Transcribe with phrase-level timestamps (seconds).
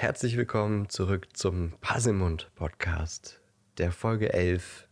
[0.00, 3.40] Herzlich willkommen zurück zum Passimund Podcast,
[3.78, 4.88] der Folge 11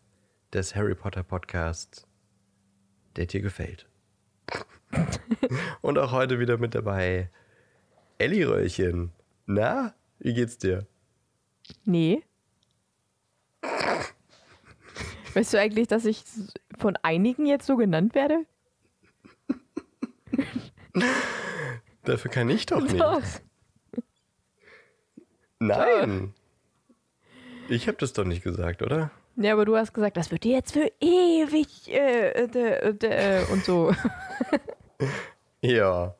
[0.52, 2.08] des Harry Potter Podcast,
[3.14, 3.88] der dir gefällt.
[5.80, 7.30] und auch heute wieder mit dabei
[8.18, 9.12] Elli Röllchen.
[9.46, 10.88] Na, wie geht's dir?
[11.84, 12.24] Nee.
[15.34, 16.24] Weißt du eigentlich, dass ich
[16.80, 18.44] von einigen jetzt so genannt werde?
[22.02, 22.98] Dafür kann ich doch nicht.
[22.98, 23.22] Doch.
[25.58, 26.34] Nein.
[27.68, 29.10] Ich habe das doch nicht gesagt, oder?
[29.36, 33.52] Ja, aber du hast gesagt, das wird dir jetzt für ewig äh, äh, äh, äh,
[33.52, 33.94] und so.
[35.62, 36.14] Ja.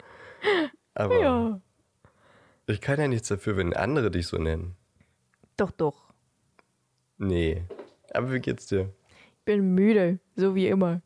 [0.95, 1.61] Aber ja.
[2.67, 4.75] ich kann ja nichts dafür, wenn andere dich so nennen.
[5.57, 6.13] Doch, doch.
[7.19, 7.65] Nee.
[8.13, 8.93] Aber wie geht's dir?
[9.39, 11.01] Ich bin müde, so wie immer.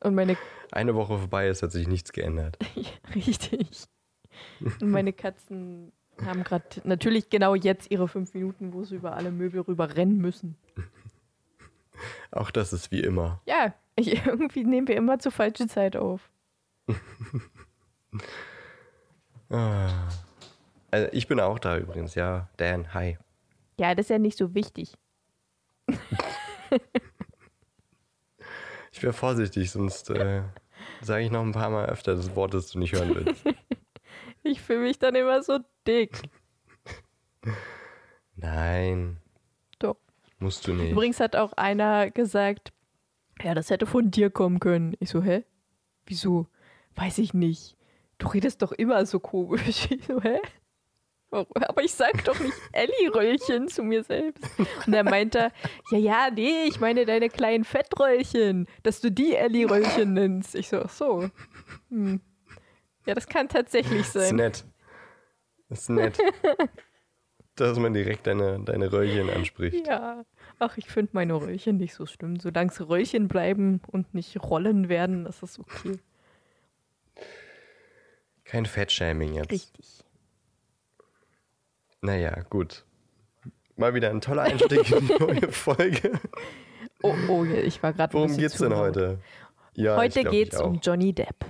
[0.00, 0.36] Und meine,
[0.70, 2.58] Eine Woche vorbei ist, hat sich nichts geändert.
[3.14, 3.84] richtig.
[4.60, 5.92] Und meine Katzen
[6.24, 10.18] haben gerade natürlich genau jetzt ihre fünf Minuten, wo sie über alle Möbel rüber rennen
[10.18, 10.56] müssen.
[12.30, 13.40] Auch das ist wie immer.
[13.46, 16.30] Ja, ich, irgendwie nehmen wir immer zur falschen Zeit auf.
[20.90, 22.50] Also ich bin auch da übrigens, ja.
[22.58, 23.16] Dan, hi.
[23.78, 24.92] Ja, das ist ja nicht so wichtig.
[28.92, 30.42] Ich wäre vorsichtig, sonst äh,
[31.00, 33.44] sage ich noch ein paar Mal öfter das Wort, das du nicht hören willst.
[34.48, 36.22] Ich fühle mich dann immer so dick.
[38.34, 39.18] Nein,
[39.78, 39.96] Doch.
[40.38, 40.92] musst du nicht.
[40.92, 42.72] Übrigens hat auch einer gesagt,
[43.42, 44.96] ja, das hätte von dir kommen können.
[45.00, 45.44] Ich so, hä?
[46.06, 46.46] Wieso?
[46.94, 47.76] Weiß ich nicht.
[48.16, 49.88] Du redest doch immer so komisch.
[49.90, 50.40] Ich so, hä?
[51.30, 54.42] Aber ich sag doch nicht Elli-Röllchen zu mir selbst.
[54.86, 55.52] Und er meinte,
[55.90, 60.54] ja, ja, nee, ich meine deine kleinen Fettröllchen, dass du die Elli-Röllchen nennst.
[60.54, 61.28] Ich so, ach so.
[61.90, 62.22] Hm.
[63.08, 64.36] Ja, das kann tatsächlich Das ist sein.
[64.36, 64.64] nett.
[65.70, 66.18] Das ist nett.
[67.56, 69.86] Dass man direkt deine, deine Röllchen anspricht.
[69.86, 70.24] Ja.
[70.58, 72.38] Ach, ich finde meine Röllchen nicht so schlimm.
[72.38, 75.98] Solange es Röllchen bleiben und nicht Rollen werden, ist das okay.
[78.44, 79.50] Kein Fettshaming jetzt.
[79.50, 80.04] Richtig.
[82.00, 82.84] Naja, gut.
[83.76, 86.12] Mal wieder ein toller Einstieg in die neue Folge.
[87.02, 88.12] Oh, oh, ich war gerade.
[88.12, 89.18] Worum geht's denn heute?
[89.74, 91.44] Ja, Heute geht's um Johnny Depp.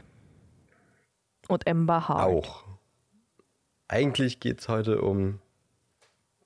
[1.49, 2.29] Und Amber Hart.
[2.29, 2.65] Auch.
[3.89, 5.41] Eigentlich geht's heute um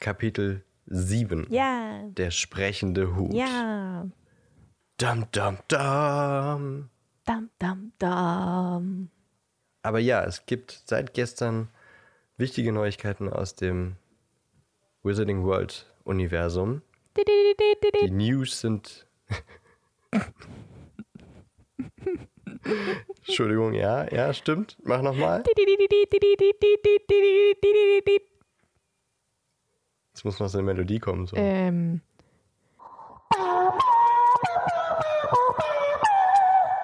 [0.00, 1.46] Kapitel 7.
[1.50, 2.04] Ja.
[2.08, 3.34] Der sprechende Hut.
[3.34, 4.06] Ja.
[4.96, 6.88] Dum, dum, dum.
[7.24, 9.10] Dam, dam, dam.
[9.82, 11.68] Aber ja, es gibt seit gestern
[12.36, 13.96] wichtige Neuigkeiten aus dem
[15.02, 16.82] Wizarding World Universum.
[17.16, 18.10] Di, di, di, di, di, Die di.
[18.12, 19.06] News sind.
[23.26, 24.76] Entschuldigung, ja, ja, stimmt.
[24.82, 25.44] Mach nochmal.
[30.12, 31.26] Jetzt muss noch so eine Melodie kommen.
[31.26, 31.36] So.
[31.36, 32.00] Ähm.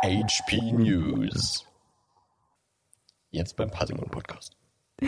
[0.03, 1.67] HP News.
[3.31, 4.57] Jetzt beim Passimon Podcast.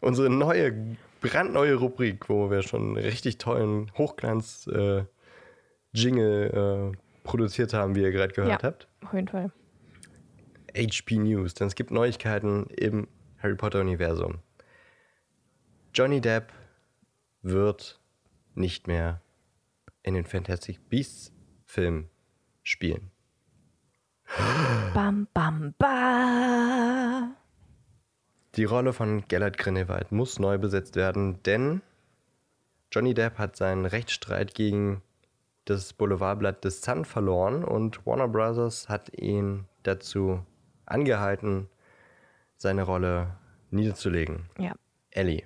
[0.00, 5.10] Unsere neue, brandneue Rubrik, wo wir schon richtig tollen Hochglanz-Jingle
[6.54, 6.92] äh, äh
[7.28, 8.88] produziert haben, wie ihr gerade gehört ja, habt.
[9.04, 9.52] auf jeden Fall.
[10.74, 13.06] HP News, denn es gibt Neuigkeiten im
[13.38, 14.38] Harry Potter Universum.
[15.94, 16.52] Johnny Depp
[17.42, 18.00] wird
[18.54, 19.20] nicht mehr
[20.02, 21.32] in den Fantastic Beasts
[21.66, 22.08] Film
[22.62, 23.10] spielen.
[24.94, 27.30] Bam, bam, ba.
[28.56, 31.82] Die Rolle von Gellert Grindelwald muss neu besetzt werden, denn
[32.90, 35.02] Johnny Depp hat seinen Rechtsstreit gegen
[35.68, 40.40] das Boulevardblatt The Sun verloren und Warner Brothers hat ihn dazu
[40.86, 41.68] angehalten,
[42.56, 43.36] seine Rolle
[43.70, 44.48] niederzulegen.
[44.58, 44.72] Ja.
[45.10, 45.44] Ellie,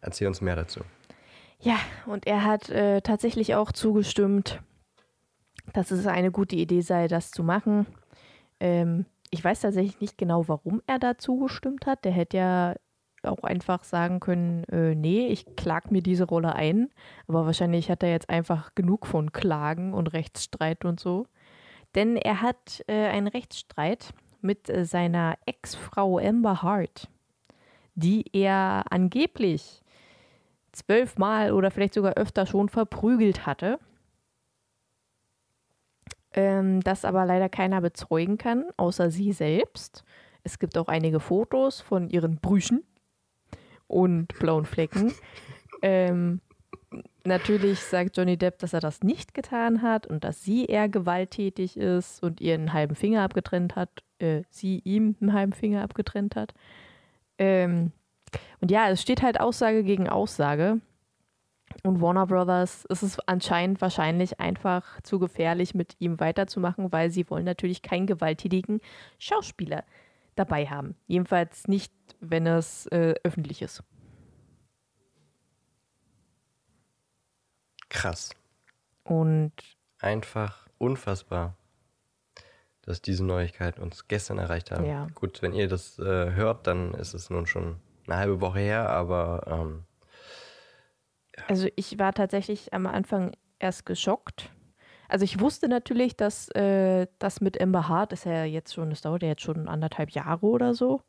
[0.00, 0.80] erzähl uns mehr dazu.
[1.58, 1.76] Ja,
[2.06, 4.60] und er hat äh, tatsächlich auch zugestimmt,
[5.72, 7.86] dass es eine gute Idee sei, das zu machen.
[8.60, 12.04] Ähm, ich weiß tatsächlich nicht genau, warum er da zugestimmt hat.
[12.04, 12.74] Der hätte ja
[13.26, 16.90] auch einfach sagen können, äh, nee, ich klag mir diese Rolle ein.
[17.28, 21.26] Aber wahrscheinlich hat er jetzt einfach genug von Klagen und Rechtsstreit und so.
[21.94, 27.08] Denn er hat äh, einen Rechtsstreit mit äh, seiner Ex-Frau Amber Hart,
[27.94, 29.82] die er angeblich
[30.72, 33.78] zwölfmal oder vielleicht sogar öfter schon verprügelt hatte.
[36.34, 40.02] Ähm, das aber leider keiner bezeugen kann, außer sie selbst.
[40.44, 42.82] Es gibt auch einige Fotos von ihren Brüchen
[43.92, 45.12] und blauen Flecken.
[45.82, 46.40] ähm,
[47.24, 51.76] natürlich sagt Johnny Depp, dass er das nicht getan hat und dass sie eher gewalttätig
[51.76, 56.36] ist und ihr einen halben Finger abgetrennt hat, äh, sie ihm einen halben Finger abgetrennt
[56.36, 56.54] hat.
[57.38, 57.92] Ähm,
[58.60, 60.80] und ja, es steht halt Aussage gegen Aussage.
[61.82, 67.28] Und Warner Brothers ist es anscheinend wahrscheinlich einfach zu gefährlich, mit ihm weiterzumachen, weil sie
[67.30, 68.80] wollen natürlich keinen gewalttätigen
[69.18, 69.84] Schauspieler
[70.34, 70.96] dabei haben.
[71.06, 73.82] Jedenfalls nicht, wenn es äh, öffentlich ist.
[77.88, 78.30] Krass.
[79.04, 79.52] Und
[79.98, 81.56] Einfach unfassbar,
[82.82, 84.84] dass diese Neuigkeit uns gestern erreicht haben.
[84.84, 85.06] Ja.
[85.14, 87.76] Gut, wenn ihr das äh, hört, dann ist es nun schon
[88.06, 89.84] eine halbe Woche her, aber ähm,
[91.46, 94.50] Also ich war tatsächlich am Anfang erst geschockt.
[95.12, 99.02] Also ich wusste natürlich, dass äh, das mit Amber Hart ist ja jetzt schon, das
[99.02, 101.02] dauert ja jetzt schon anderthalb Jahre oder so.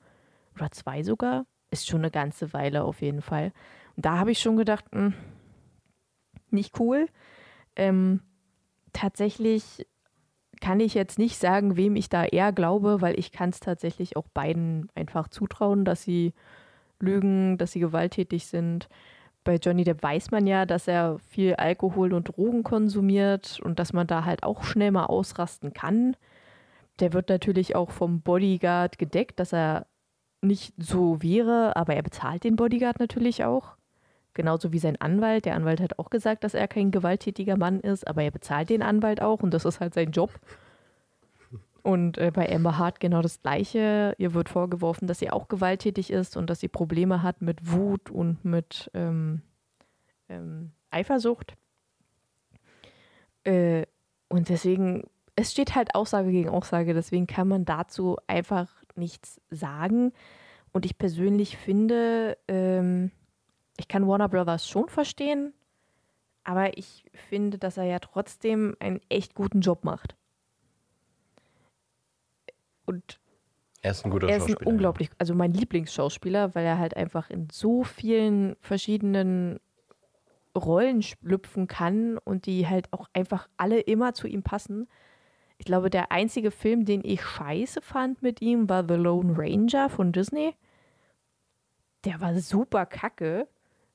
[0.55, 1.45] Oder zwei sogar.
[1.71, 3.53] Ist schon eine ganze Weile auf jeden Fall.
[3.95, 5.13] Und da habe ich schon gedacht, mh,
[6.49, 7.07] nicht cool.
[7.77, 8.19] Ähm,
[8.91, 9.87] tatsächlich
[10.59, 14.17] kann ich jetzt nicht sagen, wem ich da eher glaube, weil ich kann es tatsächlich
[14.17, 16.33] auch beiden einfach zutrauen, dass sie
[16.99, 18.89] lügen, dass sie gewalttätig sind
[19.43, 23.93] bei Johnny Depp weiß man ja, dass er viel Alkohol und Drogen konsumiert und dass
[23.93, 26.15] man da halt auch schnell mal ausrasten kann.
[26.99, 29.87] Der wird natürlich auch vom Bodyguard gedeckt, dass er
[30.41, 33.75] nicht so wäre, aber er bezahlt den Bodyguard natürlich auch.
[34.33, 35.45] Genauso wie sein Anwalt.
[35.45, 38.81] Der Anwalt hat auch gesagt, dass er kein gewalttätiger Mann ist, aber er bezahlt den
[38.81, 40.31] Anwalt auch und das ist halt sein Job.
[41.83, 44.15] Und äh, bei Amber Hart genau das Gleiche.
[44.17, 48.09] Ihr wird vorgeworfen, dass sie auch gewalttätig ist und dass sie Probleme hat mit Wut
[48.09, 49.41] und mit ähm,
[50.29, 51.55] ähm, Eifersucht.
[53.43, 53.85] Äh,
[54.29, 55.03] und deswegen,
[55.35, 60.13] es steht halt Aussage gegen Aussage, deswegen kann man dazu einfach nichts sagen.
[60.71, 63.11] Und ich persönlich finde, ähm,
[63.77, 65.53] ich kann Warner Brothers schon verstehen,
[66.45, 70.15] aber ich finde, dass er ja trotzdem einen echt guten Job macht.
[72.85, 73.19] Und
[73.81, 74.71] er ist ein guter er ist ein Schauspieler.
[74.71, 79.59] unglaublich, also mein Lieblingsschauspieler, weil er halt einfach in so vielen verschiedenen
[80.57, 84.87] Rollen schlüpfen kann und die halt auch einfach alle immer zu ihm passen.
[85.57, 89.89] Ich glaube, der einzige Film, den ich scheiße fand mit ihm, war The Lone Ranger
[89.89, 90.55] von Disney.
[92.05, 93.47] Der war super kacke.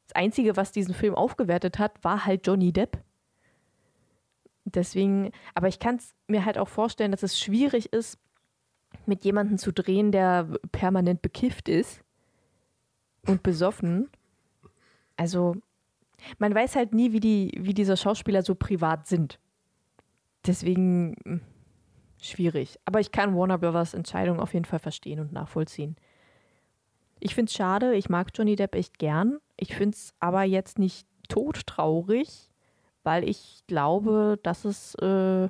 [0.06, 2.98] Das Einzige, was diesen Film aufgewertet hat, war halt Johnny Depp.
[4.64, 8.18] Deswegen, aber ich kann es mir halt auch vorstellen, dass es schwierig ist,
[9.08, 12.02] mit jemandem zu drehen, der permanent bekifft ist
[13.26, 14.08] und besoffen.
[15.16, 15.56] Also,
[16.38, 19.38] man weiß halt nie, wie, die, wie diese Schauspieler so privat sind.
[20.46, 21.40] Deswegen hm,
[22.20, 22.78] schwierig.
[22.84, 25.96] Aber ich kann Warner Brothers Entscheidung auf jeden Fall verstehen und nachvollziehen.
[27.20, 29.38] Ich finde es schade, ich mag Johnny Depp echt gern.
[29.56, 32.48] Ich finde es aber jetzt nicht todtraurig,
[33.02, 35.48] weil ich glaube, dass es äh,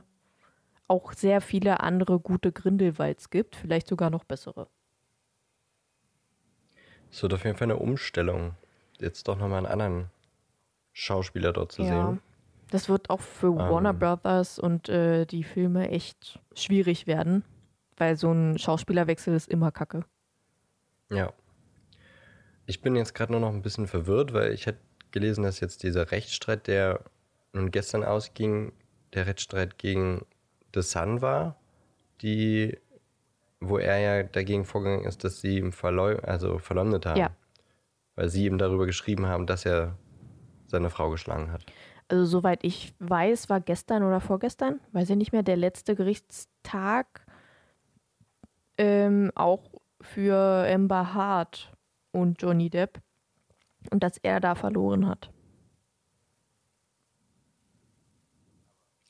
[0.89, 4.69] auch sehr viele andere gute Grindelwalds gibt, vielleicht sogar noch bessere.
[7.11, 8.55] Es wird auf jeden Fall eine Umstellung,
[8.99, 10.11] jetzt doch nochmal einen anderen
[10.93, 12.21] Schauspieler dort zu sehen.
[12.71, 17.45] Das wird auch für Warner Brothers und äh, die Filme echt schwierig werden,
[17.97, 20.05] weil so ein Schauspielerwechsel ist immer kacke.
[21.11, 21.33] Ja.
[22.67, 24.81] Ich bin jetzt gerade nur noch ein bisschen verwirrt, weil ich hätte
[25.13, 27.05] gelesen, dass jetzt dieser Rechtsstreit, der
[27.55, 28.73] nun gestern ausging,
[29.15, 30.27] der Rechtsstreit gegen
[30.75, 31.57] The Sun war,
[32.21, 32.79] die,
[33.61, 37.19] wo er ja dagegen vorgegangen ist, dass sie ihm verleu also verleumdet haben.
[37.19, 37.31] Ja.
[38.15, 39.97] Weil sie ihm darüber geschrieben haben, dass er
[40.67, 41.65] seine Frau geschlagen hat.
[42.09, 47.27] Also soweit ich weiß, war gestern oder vorgestern, weiß ich nicht mehr, der letzte Gerichtstag
[48.79, 49.71] ähm, auch
[50.01, 51.73] für Amber Hart
[52.13, 53.01] und Johnny Depp
[53.91, 55.31] und dass er da verloren hat.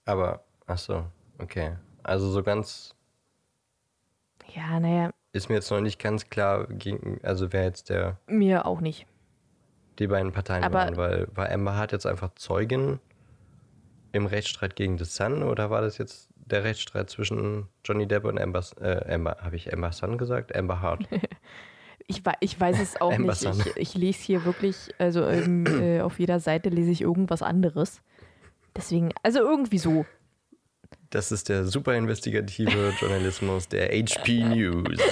[0.05, 1.05] Aber, ach so,
[1.39, 1.77] okay.
[2.03, 2.95] Also so ganz
[4.55, 8.65] Ja, naja, ist mir jetzt noch nicht ganz klar, gegen, also wer jetzt der mir
[8.67, 9.07] auch nicht.
[9.99, 12.99] die beiden Parteien Aber- waren, weil war Amber Hart jetzt einfach Zeugin
[14.13, 18.41] im Rechtsstreit gegen The Sun oder war das jetzt der Rechtsstreit zwischen Johnny Depp und
[18.41, 20.55] Amber, äh, Amber habe ich Amber Sun gesagt?
[20.57, 21.05] Amber Hart.
[22.11, 23.45] Ich, ich weiß es auch nicht.
[23.45, 28.01] Ich, ich lese hier wirklich, also ähm, äh, auf jeder Seite lese ich irgendwas anderes.
[28.75, 30.07] Deswegen, also irgendwie so.
[31.11, 35.01] Das ist der super investigative Journalismus der HP News.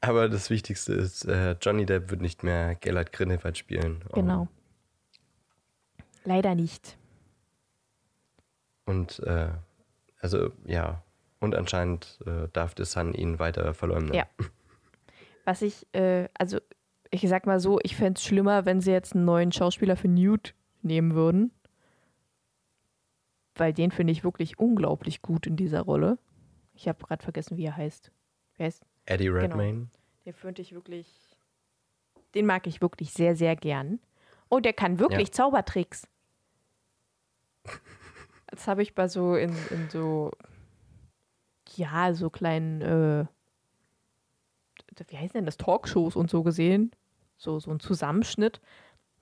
[0.00, 4.04] Aber das Wichtigste ist, äh, Johnny Depp wird nicht mehr Gellert Grindelwald spielen.
[4.14, 4.48] Genau.
[6.24, 6.96] Leider nicht.
[8.84, 9.48] Und äh,
[10.20, 11.02] also ja,
[11.40, 14.14] und anscheinend äh, darf The Sun ihn weiter verleumden.
[14.14, 14.26] Ja.
[15.44, 16.58] Was ich, äh, also
[17.10, 20.08] ich sag mal so, ich fände es schlimmer, wenn sie jetzt einen neuen Schauspieler für
[20.08, 21.52] Newt nehmen würden.
[23.58, 26.18] Weil den finde ich wirklich unglaublich gut in dieser Rolle.
[26.74, 28.12] Ich habe gerade vergessen, wie er heißt.
[28.56, 28.86] Wie heißt?
[29.04, 29.88] Eddie Redmayne.
[30.24, 31.36] Den finde ich wirklich.
[32.34, 33.98] Den mag ich wirklich sehr, sehr gern.
[34.48, 35.32] Und der kann wirklich Ja.
[35.32, 36.06] Zaubertricks.
[38.50, 40.30] Das habe ich bei so in, in so.
[41.76, 42.80] Ja, so kleinen.
[42.80, 43.26] Äh,
[45.08, 45.58] wie heißt denn das?
[45.58, 46.92] Talkshows und so gesehen.
[47.36, 48.62] So, so ein Zusammenschnitt.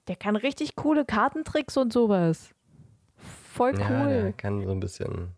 [0.07, 2.55] Der kann richtig coole Kartentricks und sowas.
[3.57, 4.09] Voll Ja, cool.
[4.09, 5.33] der kann so ein bisschen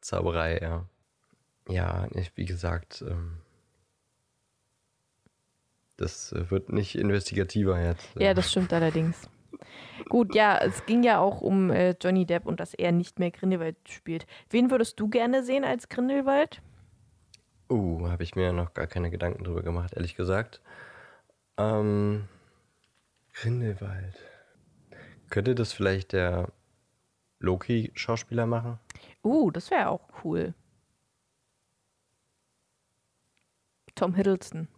[0.00, 0.86] Zauberei, ja.
[1.68, 3.38] Ja, ich, wie gesagt, ähm,
[5.96, 8.08] das äh, wird nicht investigativer jetzt.
[8.18, 9.28] Ja, das stimmt allerdings.
[10.08, 13.30] Gut, ja, es ging ja auch um äh, Johnny Depp und dass er nicht mehr
[13.30, 14.26] Grindelwald spielt.
[14.48, 16.62] Wen würdest du gerne sehen als Grindelwald?
[17.70, 20.60] Uh, habe ich mir noch gar keine Gedanken drüber gemacht, ehrlich gesagt.
[21.56, 22.26] Ähm,
[23.34, 24.18] Grindelwald.
[25.28, 26.48] Könnte das vielleicht der
[27.40, 28.78] Loki-Schauspieler machen?
[29.22, 30.54] Uh, das wäre auch cool.
[33.94, 34.68] Tom Hiddleston.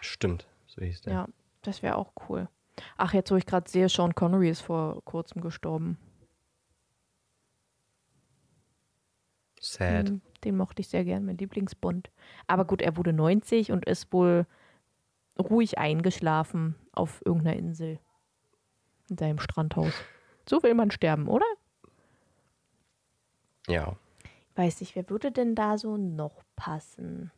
[0.00, 1.12] Stimmt, so hieß der.
[1.12, 1.28] Ja,
[1.62, 2.48] das wäre auch cool.
[2.96, 5.98] Ach, jetzt wo ich gerade sehe, Sean Connery ist vor kurzem gestorben.
[9.60, 10.08] Sad.
[10.08, 12.10] Hm, Den mochte ich sehr gern, mein Lieblingsbond.
[12.46, 14.46] Aber gut, er wurde 90 und ist wohl
[15.38, 17.98] ruhig eingeschlafen auf irgendeiner Insel.
[19.10, 19.94] In seinem Strandhaus.
[20.48, 21.46] So will man sterben, oder?
[23.68, 23.96] Ja.
[24.56, 27.30] Weiß nicht, wer würde denn da so noch passen?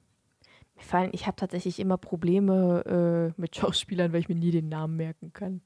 [0.75, 4.69] Mir fallen, ich habe tatsächlich immer Probleme äh, mit Schauspielern, weil ich mir nie den
[4.69, 5.61] Namen merken kann.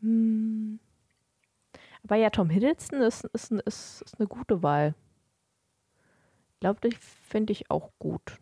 [0.00, 0.78] Hm.
[2.02, 4.94] Aber ja, Tom Hiddleston ist, ist, ist, ist eine gute Wahl.
[6.52, 8.38] Ich glaube, das finde ich auch gut.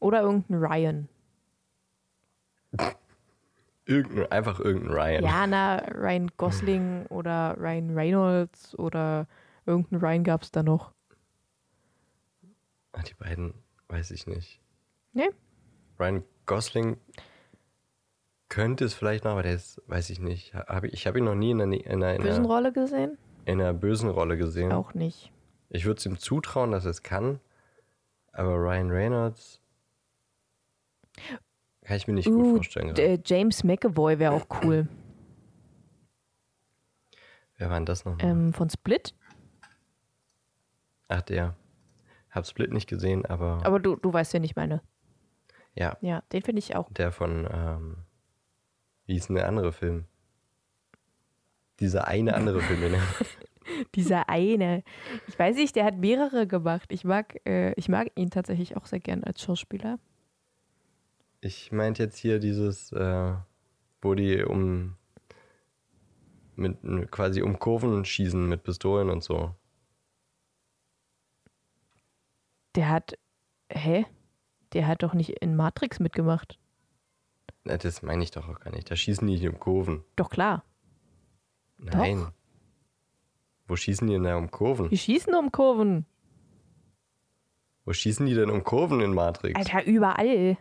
[0.00, 1.08] Oder irgendein Ryan.
[3.86, 5.24] Irgendein, einfach irgendein Ryan.
[5.24, 9.28] Ja, na, Ryan Gosling oder Ryan Reynolds oder
[9.64, 10.92] irgendeinen Ryan gab es da noch.
[12.92, 13.54] Ach, die beiden
[13.88, 14.60] weiß ich nicht.
[15.12, 15.30] Nee?
[16.00, 16.96] Ryan Gosling
[18.48, 20.54] könnte es vielleicht noch, aber der ist, weiß ich nicht.
[20.54, 22.72] Hab ich ich habe ihn noch nie in einer, in einer, in Bösen einer, Rolle
[22.72, 23.18] gesehen?
[23.44, 24.72] in einer bösen Rolle gesehen.
[24.72, 25.32] Auch nicht.
[25.68, 27.40] Ich würde es ihm zutrauen, dass er es kann,
[28.32, 29.60] aber Ryan Reynolds
[31.86, 32.94] kann ich mir nicht gut Uh, vorstellen.
[32.94, 33.22] d- gerade.
[33.24, 34.88] James McAvoy wäre auch cool.
[37.58, 38.16] Wer war denn das noch?
[38.20, 39.14] ähm, von Split.
[41.08, 41.56] Ach, der.
[42.30, 44.82] Hab Split nicht gesehen, aber, Aber du, du weißt, wen ich meine.
[45.74, 46.92] ja, Ja, den finde ich auch.
[46.92, 47.96] der von, ähm,
[49.06, 50.04] wie hieß denn der andere Film?
[51.80, 53.00] Dieser eine andere Film, er
[53.94, 54.82] Dieser eine.
[55.28, 56.92] Ich weiß nicht, der hat mehrere gemacht.
[56.92, 59.98] Ich mag, äh, ich mag ihn tatsächlich auch sehr gern als Schauspieler.
[61.40, 63.34] Ich meinte jetzt hier dieses, äh,
[64.00, 64.96] wo die um
[66.56, 66.78] mit
[67.10, 69.54] quasi um Kurven schießen mit Pistolen und so.
[72.74, 73.18] Der hat.
[73.70, 74.06] Hä?
[74.72, 76.58] Der hat doch nicht in Matrix mitgemacht.
[77.64, 78.90] Na, das meine ich doch auch gar nicht.
[78.90, 80.04] Da schießen die nicht um Kurven.
[80.16, 80.64] Doch klar.
[81.78, 82.28] Nein.
[83.66, 84.88] Wo schießen die denn da um Kurven?
[84.88, 86.06] Die schießen um Kurven.
[87.84, 89.58] Wo schießen die denn um Kurven in Matrix?
[89.58, 90.56] Alter, überall.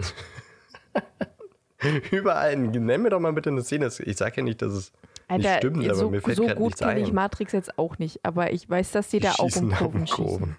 [2.10, 2.56] Überall.
[2.56, 3.88] Nenn mir doch mal bitte eine Szene.
[4.04, 4.92] Ich sage ja nicht, dass es
[5.30, 8.20] nicht Alter, stimmt, aber so, mir fällt so gut kenne ich Matrix jetzt auch nicht,
[8.24, 10.56] aber ich weiß, dass die, Die da auch um Kurven schießen.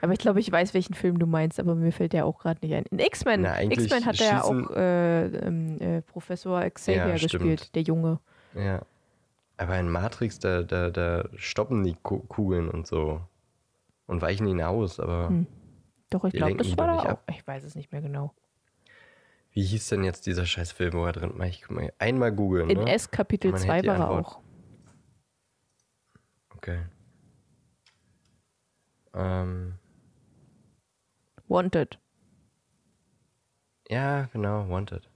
[0.00, 2.60] Aber ich glaube, ich weiß, welchen Film du meinst, aber mir fällt der auch gerade
[2.64, 2.84] nicht ein.
[2.90, 7.74] In X-Men, X-Men hat er ja auch äh, ähm, äh, Professor Xavier Ja, gespielt, stimmt.
[7.74, 8.20] der Junge.
[8.54, 8.82] Ja.
[9.56, 13.20] Aber in Matrix, da, da, da stoppen die Ku- Kugeln und so.
[14.06, 15.46] Und weichen ihn aus, aber Hm.
[16.10, 17.10] Doch, ich glaube, das war da nicht auch.
[17.10, 17.24] ab.
[17.30, 18.34] Ich weiß es nicht mehr genau.
[19.52, 21.46] Wie hieß denn jetzt dieser scheiß Film, wo er drin war?
[21.46, 22.90] Ich guck mal, einmal googeln, In ne?
[22.92, 24.40] S Kapitel Man 2 hätte die war er auch.
[26.56, 26.82] Okay.
[29.14, 29.74] Ähm,
[31.48, 31.98] Wanted,
[33.88, 35.10] ja, genau, Wanted.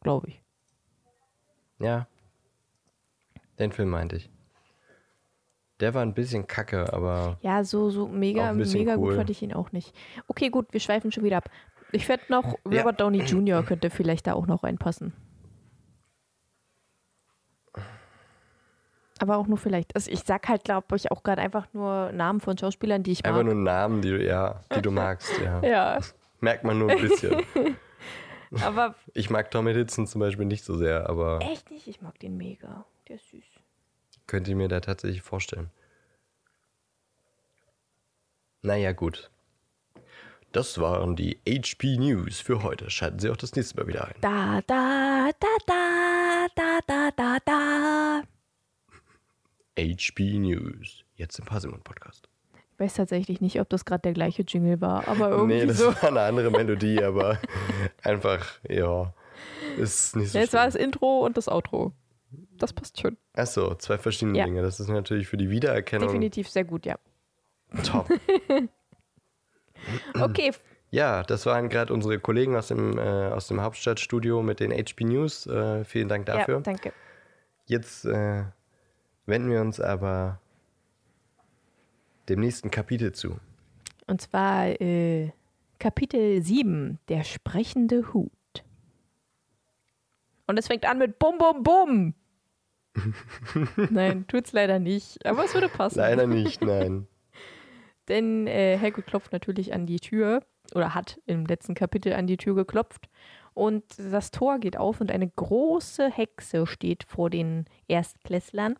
[0.00, 0.42] glaube ich.
[1.78, 2.08] Ja.
[3.60, 4.28] Den Film meinte ich.
[5.78, 9.16] Der war ein bisschen kacke, aber Ja, so, so mega, mega gut cool.
[9.16, 9.94] fand ich ihn auch nicht.
[10.26, 11.48] Okay, gut, wir schweifen schon wieder ab.
[11.92, 12.80] Ich fände noch, Ja.
[12.80, 13.62] Robert Downey Jr.
[13.62, 15.12] könnte vielleicht da auch noch reinpassen.
[19.20, 19.94] Aber auch nur vielleicht.
[19.96, 23.22] Also ich sag halt, glaube ich, auch gerade einfach nur Namen von Schauspielern, die ich
[23.22, 23.32] mag.
[23.32, 25.60] einfach nur Namen, die, du- ja, die du magst, ja.
[25.62, 25.98] ja,
[26.40, 27.42] Merkt man nur ein bisschen.
[28.62, 31.88] aber Ich mag Tommy Hiddleston zum Beispiel nicht so sehr, aber echt nicht.
[31.88, 32.84] Ich mag den mega.
[33.08, 33.44] Der ist süß.
[34.28, 35.70] könnte ich mir da tatsächlich vorstellen.
[38.62, 39.30] Naja, gut.
[40.52, 42.90] Das waren die HP News für heute.
[42.90, 44.14] Schalten Sie auch das nächste Mal wieder ein.
[44.20, 48.22] Da, da, da, da, da, da, da, da.
[49.78, 51.04] HP News.
[51.16, 52.28] Jetzt im Parsimon Podcast.
[52.72, 55.78] Ich weiß tatsächlich nicht, ob das gerade der gleiche Jingle war, aber irgendwie Nee, das
[55.78, 55.88] so.
[55.88, 57.38] war eine andere Melodie, aber
[58.02, 59.12] einfach, ja.
[59.76, 60.72] Ist nicht so Jetzt war schlimm.
[60.72, 61.92] das Intro und das Outro.
[62.56, 63.16] Das passt schön.
[63.34, 64.44] Achso, zwei verschiedene Ja.
[64.46, 64.62] Dinge.
[64.62, 66.96] Das ist natürlich für die Wiedererkennung Definitiv sehr gut, ja.
[67.84, 68.08] top.
[70.20, 70.52] Okay,
[70.90, 75.04] Ja, das waren gerade unsere Kollegen aus dem, äh, aus dem Hauptstadtstudio mit den HP
[75.04, 75.46] News.
[75.46, 76.56] Äh, vielen Dank dafür.
[76.56, 76.92] ja, danke.
[77.66, 78.44] Jetzt äh,
[79.26, 80.40] wenden wir uns aber
[82.28, 83.38] dem nächsten Kapitel zu.
[84.06, 85.30] Und zwar äh,
[85.78, 88.32] Kapitel 7, der sprechende Hut.
[90.46, 92.14] Und es fängt an mit Bum, Bum, Bum.
[93.90, 95.24] Nein, tut's leider nicht.
[95.26, 95.98] Aber es würde passen.
[95.98, 97.06] Leider nicht, nein.
[98.08, 100.42] Denn äh, Hagrid klopft natürlich an die Tür
[100.74, 103.08] oder hat im letzten Kapitel an die Tür geklopft.
[103.54, 108.76] Und das Tor geht auf und eine große Hexe steht vor den Erstklässlern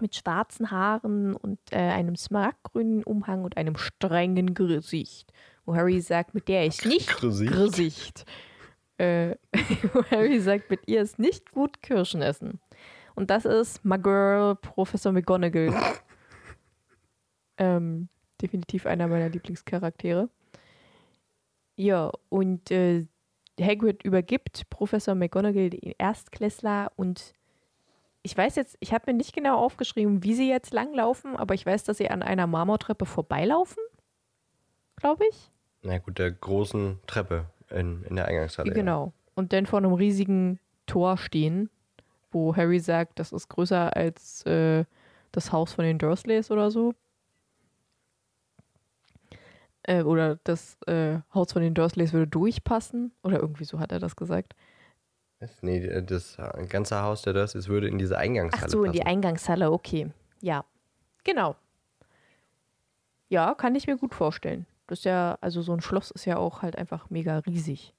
[0.00, 5.32] mit schwarzen Haaren und äh, einem smaragdgrünen Umhang und einem strengen Gesicht.
[5.64, 7.52] Wo Harry sagt, mit der ist nicht Gesicht?
[7.52, 8.24] Gesicht.
[8.98, 9.36] Äh,
[9.92, 12.60] wo Harry sagt, mit ihr ist nicht gut Kirschen essen.
[13.14, 15.74] Und das ist my girl, Professor McGonagall.
[17.58, 18.08] ähm,
[18.42, 20.28] definitiv einer meiner Lieblingscharaktere.
[21.76, 23.06] Ja, und äh,
[23.60, 27.34] Hagrid übergibt Professor McGonagall den Erstklässler und
[28.22, 31.64] ich weiß jetzt, ich habe mir nicht genau aufgeschrieben, wie sie jetzt langlaufen, aber ich
[31.64, 33.82] weiß, dass sie an einer Marmortreppe vorbeilaufen,
[34.96, 35.50] glaube ich.
[35.82, 38.70] Na gut, der großen Treppe in, in der Eingangshalle.
[38.70, 38.74] ja.
[38.74, 39.12] Genau.
[39.34, 41.70] Und dann vor einem riesigen Tor stehen,
[42.32, 44.84] wo Harry sagt, das ist größer als äh,
[45.32, 46.94] das Haus von den Dursleys oder so.
[49.88, 53.12] Äh, oder das äh, Haus von den Dursleys würde durchpassen.
[53.22, 54.54] Oder irgendwie so hat er das gesagt.
[55.40, 55.62] Was?
[55.62, 56.36] Nee, das
[56.68, 59.08] ganze Haus der Dursleys würde in diese Eingangshalle Ach so, in die passen.
[59.08, 60.10] Eingangshalle, okay.
[60.42, 60.64] Ja.
[61.24, 61.56] Genau.
[63.30, 64.66] Ja, kann ich mir gut vorstellen.
[64.88, 67.94] Das ist ja, also so ein Schloss ist ja auch halt einfach mega riesig.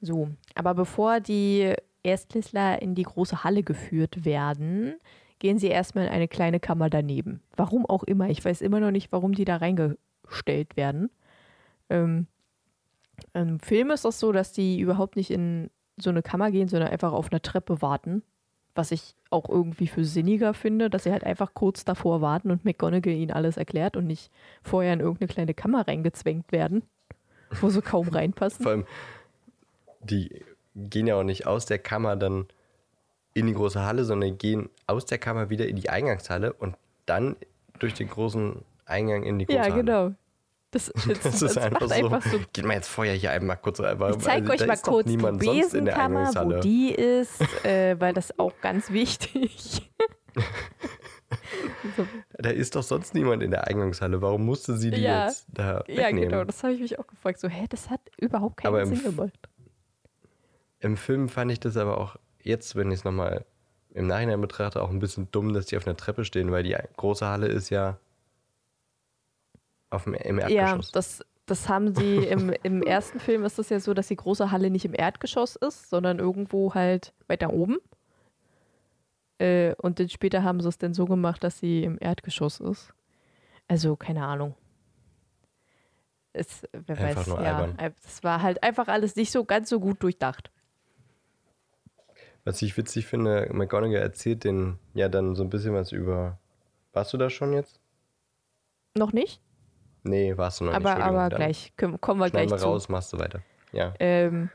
[0.00, 4.98] So, aber bevor die Erstklässler in die große Halle geführt werden,
[5.38, 7.42] gehen sie erstmal in eine kleine Kammer daneben.
[7.56, 8.28] Warum auch immer.
[8.28, 9.56] Ich weiß immer noch nicht, warum die da
[10.30, 11.10] reingestellt werden.
[11.88, 12.26] Ähm,
[13.34, 16.90] Im Film ist das so, dass die überhaupt nicht in so eine Kammer gehen, sondern
[16.90, 18.22] einfach auf einer Treppe warten.
[18.74, 22.64] Was ich auch irgendwie für sinniger finde, dass sie halt einfach kurz davor warten und
[22.64, 24.30] McGonagall ihnen alles erklärt und nicht
[24.62, 26.84] vorher in irgendeine kleine Kammer reingezwängt werden,
[27.60, 28.62] wo sie kaum reinpassen.
[28.62, 28.86] Vor allem,
[30.00, 30.44] die
[30.76, 32.46] gehen ja auch nicht aus der Kammer dann
[33.34, 37.36] in die große Halle, sondern gehen aus der Kammer wieder in die Eingangshalle und dann
[37.80, 40.12] durch den großen Eingang in die große Ja, genau.
[40.72, 41.94] Das, das, Das das ist einfach, macht so.
[41.96, 42.38] einfach so.
[42.52, 44.10] Geht mal jetzt vorher hier einmal kurz einfach.
[44.10, 48.52] Ich zeige weil euch mal kurz die Besenkammer, wo die ist, äh, weil das auch
[48.60, 49.90] ganz wichtig.
[51.96, 52.06] so,
[52.38, 54.22] Da ist doch sonst niemand in der Eingangshalle.
[54.22, 55.26] Warum musste sie die Ja.
[55.26, 56.28] jetzt da ja, wegnehmen?
[56.30, 57.40] genau, das habe ich mich auch gefragt.
[57.40, 59.48] So, hä, das hat überhaupt keinen Aber Sinn gemacht.
[60.78, 63.44] Im Film fand ich das aber auch jetzt, wenn ich es nochmal
[63.92, 66.76] im Nachhinein betrachte, auch ein bisschen dumm, dass die auf einer Treppe stehen, weil die
[66.96, 67.98] große Halle ist ja
[69.90, 70.92] auf dem, im Ja, Erdgeschoss.
[70.92, 74.50] das, das haben sie im, im ersten Film ist es ja so, dass die große
[74.50, 77.78] Halle nicht im Erdgeschoss ist, sondern irgendwo halt weiter oben.
[79.38, 82.92] Äh, und dann später haben sie es dann so gemacht, dass sie im Erdgeschoss ist.
[83.68, 84.54] Also, keine Ahnung.
[86.32, 87.56] Es, wer Einfach weiß, nur ja.
[87.58, 87.78] albern.
[87.78, 90.50] äh, Es war halt einfach alles nicht so ganz so gut durchdacht.
[92.44, 96.38] Was ich witzig finde, McGonagall erzählt den ja dann so ein bisschen was über.
[96.92, 97.80] Warst du da schon jetzt?
[98.96, 99.40] Noch nicht,
[100.02, 101.04] Nee, warst du noch aber, nicht.
[101.04, 101.72] aber gleich.
[101.76, 102.68] Können, kommen wir Schneiden gleich wir zu.
[102.68, 103.42] raus, machst du weiter.
[103.72, 103.92] Ja.
[103.98, 104.50] Ähm,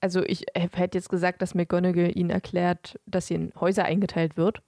[0.00, 4.62] also ich hätte jetzt gesagt, dass McGonagall ihnen erklärt, dass sie in Häuser eingeteilt wird.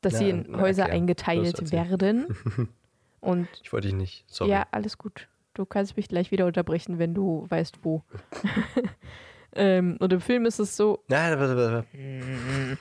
[0.00, 0.94] Dass Ja, sie in na, Häuser erklär.
[0.96, 2.36] Du eingeteilt werden.
[3.20, 4.24] Und Ich wollte dich nicht.
[4.28, 4.50] Sorry.
[4.50, 5.28] ja, alles gut.
[5.54, 8.04] Du kannst mich gleich wieder unterbrechen, wenn du weißt, wo.
[9.56, 12.78] ähm, und im Film ist es so, Nein, warte, warte.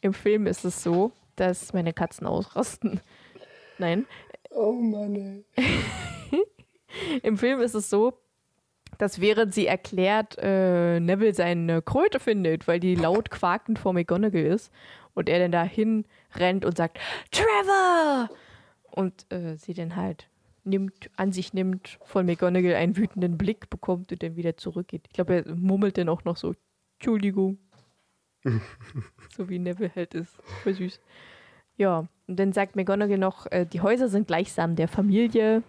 [0.00, 3.00] im Film ist es so, dass meine Katzen ausrasten.
[3.78, 4.06] Nein,
[4.54, 5.44] Oh Mann, ey.
[7.22, 8.18] Im Film ist es so,
[8.98, 14.44] dass während sie erklärt, äh, Neville seine Kröte findet, weil die laut quakend vor McGonagall
[14.44, 14.70] ist
[15.14, 16.04] und er dann dahin
[16.34, 16.98] rennt und sagt,
[17.30, 18.28] Trevor!
[18.90, 20.28] Und äh, sie dann halt
[20.64, 25.04] nimmt, an sich nimmt, von McGonagall einen wütenden Blick bekommt und dann wieder zurückgeht.
[25.06, 26.54] Ich glaube, er murmelt dann auch noch so,
[26.98, 27.58] Entschuldigung.
[29.34, 30.36] so wie Neville halt ist.
[30.62, 31.00] Voll süß.
[31.76, 35.62] Ja, und dann sagt McGonagall noch, äh, die Häuser sind gleichsam der Familie.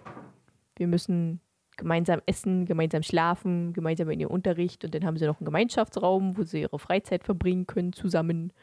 [0.77, 1.41] Wir müssen
[1.75, 6.37] gemeinsam essen, gemeinsam schlafen, gemeinsam in ihren Unterricht und dann haben sie noch einen Gemeinschaftsraum,
[6.37, 8.53] wo sie ihre Freizeit verbringen können zusammen.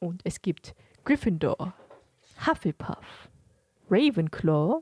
[0.00, 1.72] Und es gibt Gryffindor,
[2.44, 3.28] Hufflepuff,
[3.88, 4.80] Ravenclaw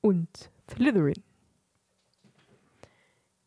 [0.00, 1.22] und Slytherin.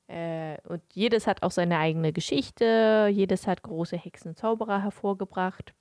[0.07, 5.73] Äh, und jedes hat auch seine eigene Geschichte, jedes hat große Hexen und Zauberer hervorgebracht.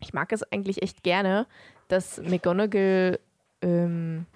[0.00, 1.46] Ich mag es eigentlich echt gerne,
[1.88, 3.18] dass McGonagall
[3.62, 4.26] ähm,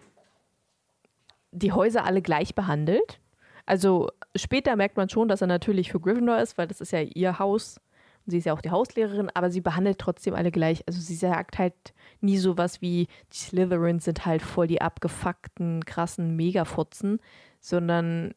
[1.53, 3.21] die Häuser alle gleich behandelt.
[3.67, 7.01] Also später merkt man schon, dass er natürlich für Gryffindor ist, weil das ist ja
[7.01, 7.81] ihr Haus.
[8.27, 10.83] Und sie ist ja auch die Hauslehrerin, aber sie behandelt trotzdem alle gleich.
[10.87, 11.75] Also sie sagt halt
[12.21, 17.21] nie sowas wie, die Slytherins sind halt voll die abgefuckten, krassen Megafotzen,
[17.61, 18.35] sondern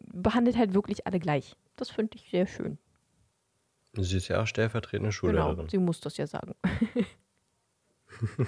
[0.00, 1.56] behandelt halt wirklich alle gleich.
[1.76, 2.78] Das finde ich sehr schön.
[4.02, 5.56] Sie ist ja auch stellvertretende Schullehrerin.
[5.56, 6.54] Genau, sie muss das ja sagen.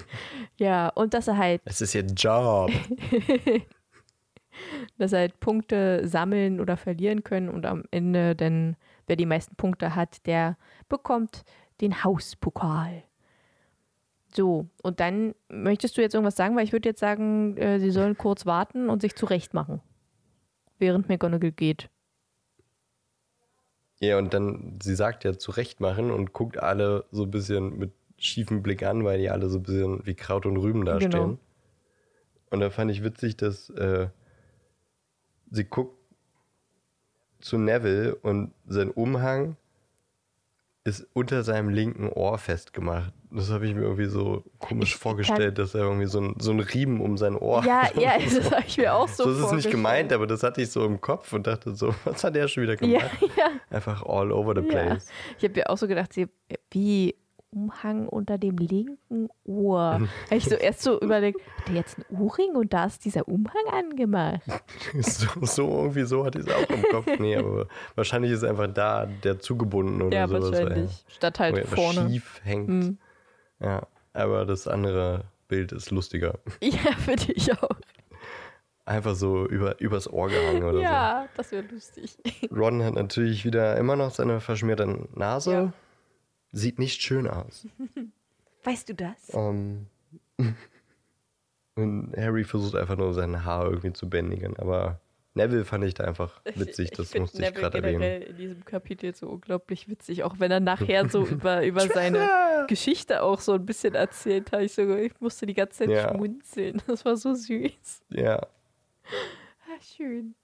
[0.57, 1.61] ja, und dass er halt.
[1.65, 2.71] Es ist ihr Job.
[4.97, 8.75] dass er halt Punkte sammeln oder verlieren können und am Ende dann,
[9.07, 10.57] wer die meisten Punkte hat, der
[10.89, 11.43] bekommt
[11.81, 13.03] den Hauspokal.
[14.33, 17.89] So, und dann möchtest du jetzt irgendwas sagen, weil ich würde jetzt sagen, äh, sie
[17.89, 19.81] sollen kurz warten und sich zurechtmachen,
[20.77, 21.89] während McGonagall geht.
[23.99, 28.63] Ja, und dann, sie sagt ja zurechtmachen und guckt alle so ein bisschen mit schiefem
[28.63, 31.11] Blick an, weil die alle so ein bisschen wie Kraut und Rüben dastehen.
[31.11, 31.37] Genau.
[32.49, 34.07] Und da fand ich witzig, dass äh,
[35.51, 35.97] sie guckt
[37.39, 39.55] zu Neville und sein Umhang
[40.89, 43.13] ist unter seinem linken Ohr festgemacht.
[43.31, 46.51] Das habe ich mir irgendwie so komisch ich vorgestellt, dass er irgendwie so ein, so
[46.51, 47.95] ein Riemen um sein Ohr ja, hat.
[47.95, 50.61] Ja, das habe ich mir auch so So ist es nicht gemeint, aber das hatte
[50.61, 53.11] ich so im Kopf und dachte so, was hat er schon wieder gemacht?
[53.21, 53.49] Ja, ja.
[53.69, 55.05] Einfach all over the place.
[55.05, 55.35] Ja.
[55.37, 56.11] Ich habe mir auch so gedacht,
[56.71, 57.15] wie
[57.51, 60.01] Umhang unter dem linken Ohr.
[60.25, 63.27] Habe ich so erst so überlegt, hat der jetzt ein Ohrring und da ist dieser
[63.27, 64.41] Umhang angemacht?
[64.99, 67.07] so, so irgendwie so hatte ich es auch im Kopf.
[67.19, 70.51] Nee, aber wahrscheinlich ist einfach da der zugebunden oder ja, sowas.
[70.51, 71.05] Ja, wahrscheinlich.
[71.07, 72.09] Statt halt vorne.
[72.09, 72.67] schief hängt.
[72.67, 72.97] Hm.
[73.59, 76.39] Ja, aber das andere Bild ist lustiger.
[76.61, 77.69] Ja, finde ich auch.
[78.85, 80.93] Einfach so über, übers Ohr gehangen oder ja, so.
[80.93, 82.17] Ja, das wäre lustig.
[82.55, 85.51] Ron hat natürlich wieder immer noch seine verschmierte Nase.
[85.51, 85.73] Ja
[86.51, 87.67] Sieht nicht schön aus.
[88.63, 89.29] Weißt du das?
[89.31, 89.87] Um,
[90.37, 90.55] ähm,
[91.75, 94.99] und Harry versucht einfach nur sein Haar irgendwie zu bändigen, aber
[95.35, 98.23] Neville fand ich da einfach witzig, das ich musste ich gerade erwähnen.
[98.23, 103.21] in diesem Kapitel so unglaublich witzig, auch wenn er nachher so über, über seine Geschichte
[103.23, 104.61] auch so ein bisschen erzählt hat.
[104.61, 106.09] Ich, so, ich musste die ganze Zeit ja.
[106.09, 106.81] schmunzeln.
[106.87, 108.01] Das war so süß.
[108.09, 108.37] Ja.
[108.41, 110.35] Ah, schön.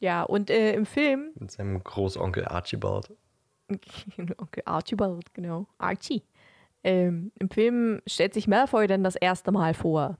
[0.00, 1.30] Ja, und äh, im Film.
[1.36, 3.10] Mit seinem Großonkel Archibald.
[4.36, 5.66] Okay, Archibald, genau.
[5.78, 6.22] Archie.
[6.82, 10.18] Ähm, Im Film stellt sich Malfoy dann das erste Mal vor.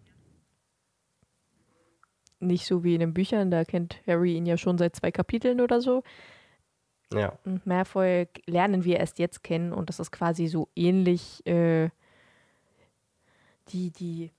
[2.41, 5.61] Nicht so wie in den Büchern, da kennt Harry ihn ja schon seit zwei Kapiteln
[5.61, 6.03] oder so.
[7.13, 7.39] Ja.
[7.45, 11.91] Und Malfoy lernen wir erst jetzt kennen und das ist quasi so ähnlich äh,
[13.69, 14.31] die, die,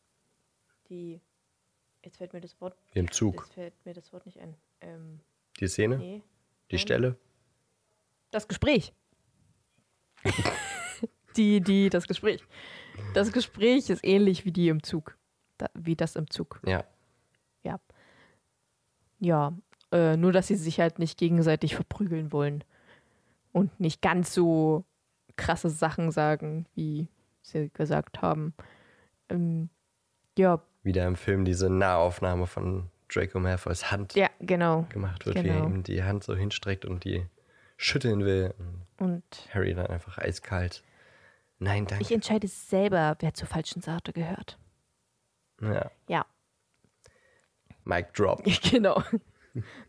[0.90, 1.22] die,
[2.04, 2.76] jetzt fällt mir das Wort.
[2.94, 3.44] Im Zug.
[3.46, 4.56] Jetzt fällt mir das Wort nicht ein.
[4.82, 5.20] Ähm,
[5.60, 5.98] die Szene?
[5.98, 6.22] Nee.
[6.72, 7.18] Die Stelle?
[8.36, 8.94] Das Gespräch.
[11.38, 12.44] die, die, das Gespräch.
[13.14, 15.18] Das Gespräch ist ähnlich wie die im Zug.
[15.58, 16.60] Da, wie das im Zug.
[16.66, 16.84] Ja.
[17.64, 17.80] Ja.
[19.20, 19.54] Ja.
[19.94, 22.66] Äh, nur, dass sie sich halt nicht gegenseitig verprügeln wollen.
[23.54, 24.84] Und nicht ganz so
[25.38, 27.08] krasse Sachen sagen, wie
[27.42, 28.54] sie gesagt haben.
[29.30, 29.70] Ähm,
[30.38, 30.62] ja.
[30.84, 34.88] Wieder im Film diese Nahaufnahme von Draco Malfoys Hand ja, genau.
[34.90, 35.54] gemacht wird, genau.
[35.54, 37.26] wie er ihm die Hand so hinstreckt und die
[37.78, 38.54] schütteln will.
[38.98, 40.84] Und Harry dann einfach eiskalt.
[41.60, 42.04] Nein, danke.
[42.04, 44.58] Ich entscheide selber, wer zur falschen Seite gehört.
[45.62, 45.92] Ja.
[46.08, 46.26] Ja.
[47.86, 48.44] Mic drop.
[48.70, 49.02] genau.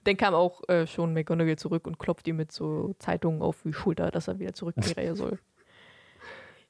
[0.04, 3.72] Dann kam auch äh, schon McGonagall zurück und klopft ihm mit so Zeitungen auf die
[3.72, 5.38] Schulter, dass er wieder zurück in die Reihe soll.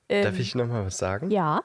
[0.08, 1.32] Ähm, Darf ich nochmal was sagen?
[1.32, 1.64] Ja.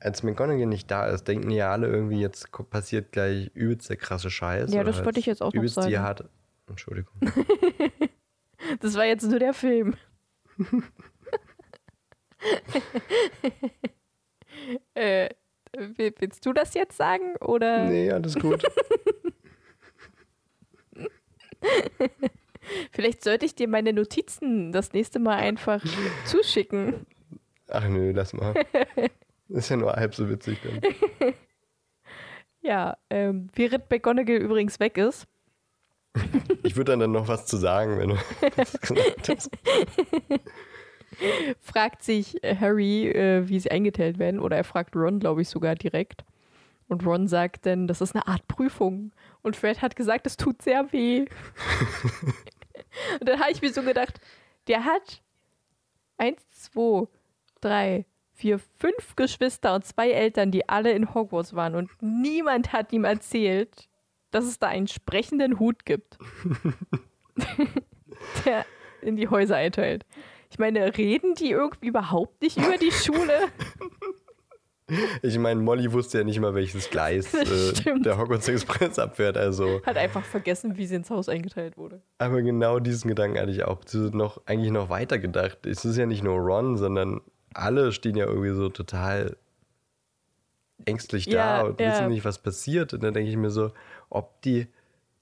[0.00, 4.30] Als McGonagall nicht da ist, denken ja alle irgendwie, jetzt passiert gleich übelst der krasse
[4.30, 4.72] Scheiß.
[4.72, 5.88] Ja, das wollte ich jetzt auch noch sagen.
[5.88, 6.28] Die harte,
[6.66, 7.14] Entschuldigung.
[8.80, 9.94] Das war jetzt nur der Film.
[14.94, 15.28] äh,
[15.96, 17.36] willst du das jetzt sagen?
[17.36, 17.84] Oder?
[17.84, 18.62] Nee, alles gut.
[22.90, 25.84] Vielleicht sollte ich dir meine Notizen das nächste Mal einfach
[26.24, 27.06] zuschicken.
[27.68, 28.54] Ach nö, lass mal.
[29.48, 30.80] Ist ja nur halb so witzig dann.
[32.60, 35.26] ja, ähm, während McGonagall übrigens weg ist,
[36.62, 38.16] ich würde dann, dann noch was zu sagen, wenn du
[38.56, 39.50] das gesagt hast.
[41.60, 44.40] fragt sich Harry, äh, wie sie eingeteilt werden.
[44.40, 46.24] Oder er fragt Ron, glaube ich, sogar direkt.
[46.88, 49.12] Und Ron sagt dann, das ist eine Art Prüfung.
[49.42, 51.20] Und Fred hat gesagt, es tut sehr weh.
[53.20, 54.20] und dann habe ich mir so gedacht,
[54.68, 55.22] der hat
[56.16, 57.06] eins, zwei,
[57.60, 61.74] drei, vier, fünf Geschwister und zwei Eltern, die alle in Hogwarts waren.
[61.74, 63.88] Und niemand hat ihm erzählt,
[64.36, 66.18] dass es da einen sprechenden Hut gibt,
[68.44, 68.66] der
[69.00, 70.04] in die Häuser einteilt.
[70.50, 73.32] Ich meine, reden die irgendwie überhaupt nicht über die Schule?
[75.20, 77.72] Ich meine, Molly wusste ja nicht mal, welches Gleis äh,
[78.02, 79.36] der Hogwarts Express abfährt.
[79.36, 79.82] Also.
[79.84, 82.02] Hat einfach vergessen, wie sie ins Haus eingeteilt wurde.
[82.18, 83.80] Aber genau diesen Gedanken hatte ich auch
[84.12, 85.66] noch, eigentlich noch weiter gedacht.
[85.66, 87.20] Es ist ja nicht nur Ron, sondern
[87.52, 89.36] alle stehen ja irgendwie so total
[90.84, 91.90] ängstlich da ja, und ja.
[91.90, 92.92] wissen nicht, was passiert.
[92.94, 93.72] Und dann denke ich mir so,
[94.10, 94.68] ob die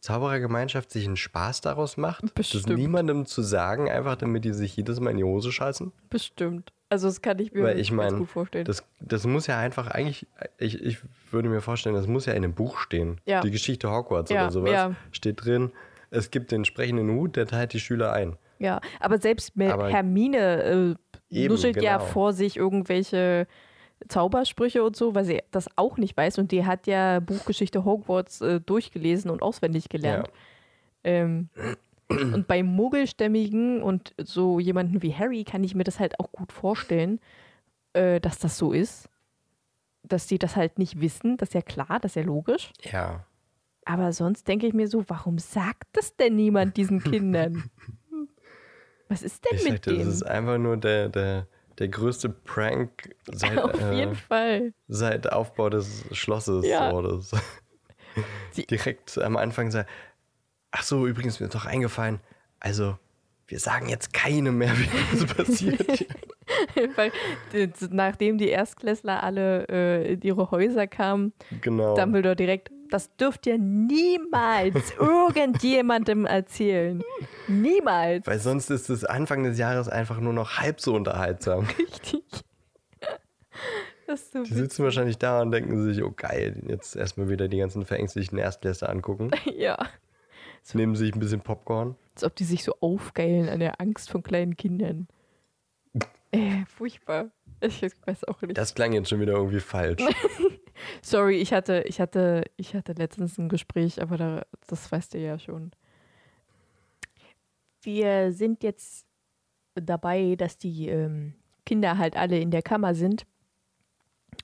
[0.01, 2.69] Zauberergemeinschaft sich einen Spaß daraus macht, Bestimmt.
[2.69, 5.93] das niemandem zu sagen, einfach damit die sich jedes Mal in die Hose scheißen?
[6.11, 6.73] Bestimmt.
[6.91, 8.67] Also das kann ich mir Weil ich mein, gut vorstellen.
[8.67, 10.27] Das, das muss ja einfach eigentlich,
[10.59, 10.99] ich, ich
[11.31, 13.21] würde mir vorstellen, das muss ja in einem Buch stehen.
[13.25, 13.41] Ja.
[13.41, 14.95] Die Geschichte Hogwarts ja, oder sowas ja.
[15.11, 15.73] steht drin.
[16.11, 18.37] Es gibt den sprechenden Hut, der teilt die Schüler ein.
[18.59, 20.97] Ja, aber selbst mit aber Hermine
[21.31, 21.87] äh, nuschelt genau.
[21.87, 23.47] ja vor sich irgendwelche
[24.09, 28.41] Zaubersprüche und so, weil sie das auch nicht weiß und die hat ja Buchgeschichte Hogwarts
[28.41, 30.29] äh, durchgelesen und auswendig gelernt.
[31.05, 31.11] Ja.
[31.11, 31.49] Ähm,
[32.09, 36.53] und bei Muggelstämmigen und so jemanden wie Harry kann ich mir das halt auch gut
[36.53, 37.21] vorstellen,
[37.95, 39.09] äh, dass das so ist.
[40.03, 42.73] Dass die das halt nicht wissen, das ist ja klar, das ist ja logisch.
[42.83, 43.25] Ja.
[43.87, 47.71] Aber sonst denke ich mir so, warum sagt das denn niemand diesen Kindern?
[49.09, 50.07] Was ist denn ich mit sagte, denen?
[50.07, 51.47] Das ist einfach nur der, der,
[51.79, 54.73] der größte Prank seit, Auf jeden äh, Fall.
[54.89, 56.67] seit Aufbau des Schlosses.
[56.67, 56.91] Ja.
[56.91, 57.37] So,
[58.71, 59.91] Direkt am Anfang sagt,
[60.71, 62.21] ach so, übrigens mir ist doch eingefallen,
[62.61, 62.97] also
[63.47, 66.07] wir sagen jetzt keine mehr, wie das passiert.
[66.97, 67.13] Weil,
[67.91, 71.95] nachdem die Erstklässler alle äh, in ihre Häuser kamen, genau.
[71.97, 77.03] Dumbledore direkt, das dürft ihr niemals irgendjemandem erzählen.
[77.49, 78.25] Niemals.
[78.25, 81.67] Weil sonst ist es Anfang des Jahres einfach nur noch halb so unterhaltsam.
[81.79, 82.23] Richtig.
[84.07, 87.85] So die sitzen wahrscheinlich da und denken sich, oh geil, jetzt erstmal wieder die ganzen
[87.85, 89.33] verängstigten Erstklässler angucken.
[89.57, 89.77] Ja.
[90.63, 91.97] So, Nehmen sich ein bisschen Popcorn.
[92.15, 95.09] Als ob die sich so aufgeilen an der Angst von kleinen Kindern.
[96.31, 97.31] äh, furchtbar.
[97.61, 98.59] Ich weiß auch nicht.
[98.59, 100.03] Das klang jetzt schon wieder irgendwie falsch.
[101.03, 105.19] Sorry, ich hatte, ich hatte, ich hatte letztens ein Gespräch, aber da, das weißt du
[105.19, 105.71] ja schon.
[107.83, 109.07] Wir sind jetzt
[109.75, 113.27] dabei, dass die ähm, Kinder halt alle in der Kammer sind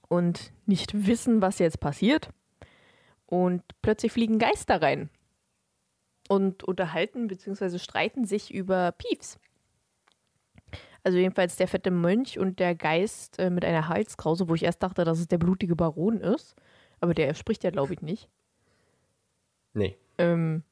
[0.09, 2.31] und nicht wissen, was jetzt passiert.
[3.27, 5.09] Und plötzlich fliegen Geister rein
[6.29, 7.79] und unterhalten bzw.
[7.79, 9.39] streiten sich über Piefs.
[11.03, 14.83] Also jedenfalls der fette Mönch und der Geist äh, mit einer Halskrause, wo ich erst
[14.83, 16.57] dachte, dass es der blutige Baron ist.
[17.01, 18.29] Aber der spricht ja, glaube ich, nicht.
[19.73, 19.97] Nee.
[20.19, 20.63] Ähm,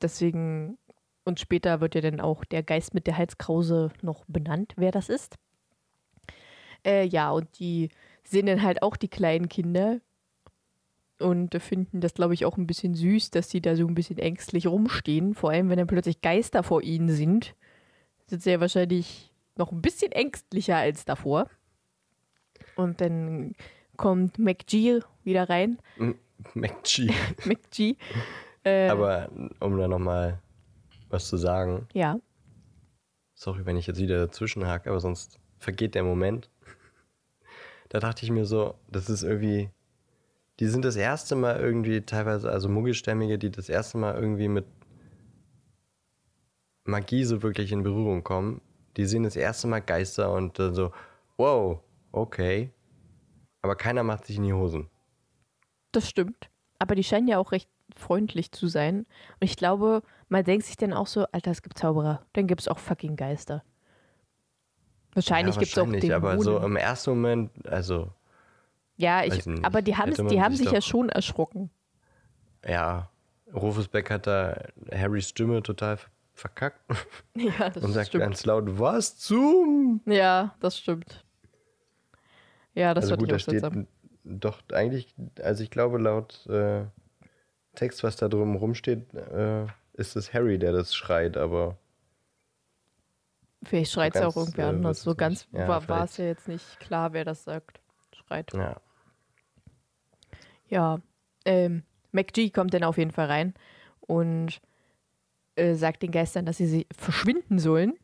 [0.00, 0.78] deswegen,
[1.24, 5.08] und später wird ja dann auch der Geist mit der Halskrause noch benannt, wer das
[5.08, 5.36] ist.
[6.86, 7.90] Äh, ja, und die
[8.24, 10.00] sehen dann halt auch die kleinen Kinder
[11.18, 14.18] und finden das, glaube ich, auch ein bisschen süß, dass sie da so ein bisschen
[14.18, 15.34] ängstlich rumstehen.
[15.34, 17.54] Vor allem, wenn dann plötzlich Geister vor ihnen sind,
[18.26, 19.27] sind sie ja wahrscheinlich
[19.58, 21.50] noch ein bisschen ängstlicher als davor.
[22.76, 23.54] Und dann
[23.96, 25.78] kommt McG wieder rein.
[26.54, 27.12] McG.
[27.44, 27.96] McG.
[28.64, 29.28] Äh, Aber
[29.60, 30.40] um da nochmal
[31.10, 31.86] was zu sagen.
[31.92, 32.18] Ja.
[33.34, 36.50] Sorry, wenn ich jetzt wieder dazwischen hake, aber sonst vergeht der Moment.
[37.88, 39.70] Da dachte ich mir so, das ist irgendwie.
[40.60, 44.66] Die sind das erste Mal irgendwie teilweise, also Muggelstämmige, die das erste Mal irgendwie mit
[46.84, 48.60] Magie so wirklich in Berührung kommen
[48.96, 50.92] die sehen das erste Mal Geister und dann so,
[51.36, 51.80] wow,
[52.12, 52.72] okay.
[53.62, 54.88] Aber keiner macht sich in die Hosen.
[55.92, 56.50] Das stimmt.
[56.78, 58.98] Aber die scheinen ja auch recht freundlich zu sein.
[58.98, 62.60] Und ich glaube, man denkt sich dann auch so, Alter, es gibt Zauberer, dann gibt
[62.60, 63.62] es auch fucking Geister.
[65.14, 66.12] Wahrscheinlich, ja, gibt es auch Dämonen.
[66.12, 68.12] aber so im ersten Moment, also.
[68.96, 71.70] Ja, ich, aber die haben, die haben sich ja schon erschrocken.
[72.64, 73.10] Ja,
[73.54, 74.60] Rufus Beck hat da
[74.92, 75.98] Harrys Stimme total
[76.38, 76.80] verkackt.
[77.34, 78.24] Ja, das Und sagt stimmt.
[78.24, 80.00] ganz laut, was zum?
[80.06, 81.24] Ja, das stimmt.
[82.74, 83.64] Ja, das also wird gut, da steht
[84.24, 86.84] doch eigentlich, also ich glaube laut äh,
[87.74, 91.78] Text, was da drum rumsteht, äh, ist es Harry, der das schreit, aber
[93.64, 95.02] Vielleicht schreit es ja auch irgendwie äh, anders.
[95.02, 97.80] So ganz ja, war es ja jetzt nicht klar, wer das sagt.
[98.12, 98.52] Schreit.
[98.52, 98.80] Ja.
[100.68, 101.00] Ja.
[101.44, 103.54] Ähm, MacG kommt dann auf jeden Fall rein
[104.00, 104.60] und
[105.58, 107.94] äh, sagt den Geistern, dass sie, sie verschwinden sollen.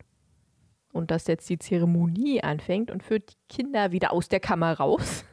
[0.92, 5.24] und dass jetzt die Zeremonie anfängt und führt die Kinder wieder aus der Kammer raus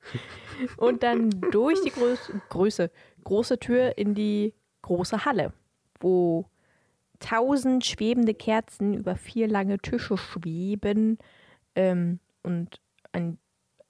[0.78, 2.90] und dann durch die Größ Größe,
[3.24, 5.52] große Tür in die große Halle,
[6.00, 6.46] wo
[7.18, 11.18] tausend schwebende Kerzen über vier lange Tische schweben
[11.74, 12.80] ähm, und
[13.12, 13.38] ein,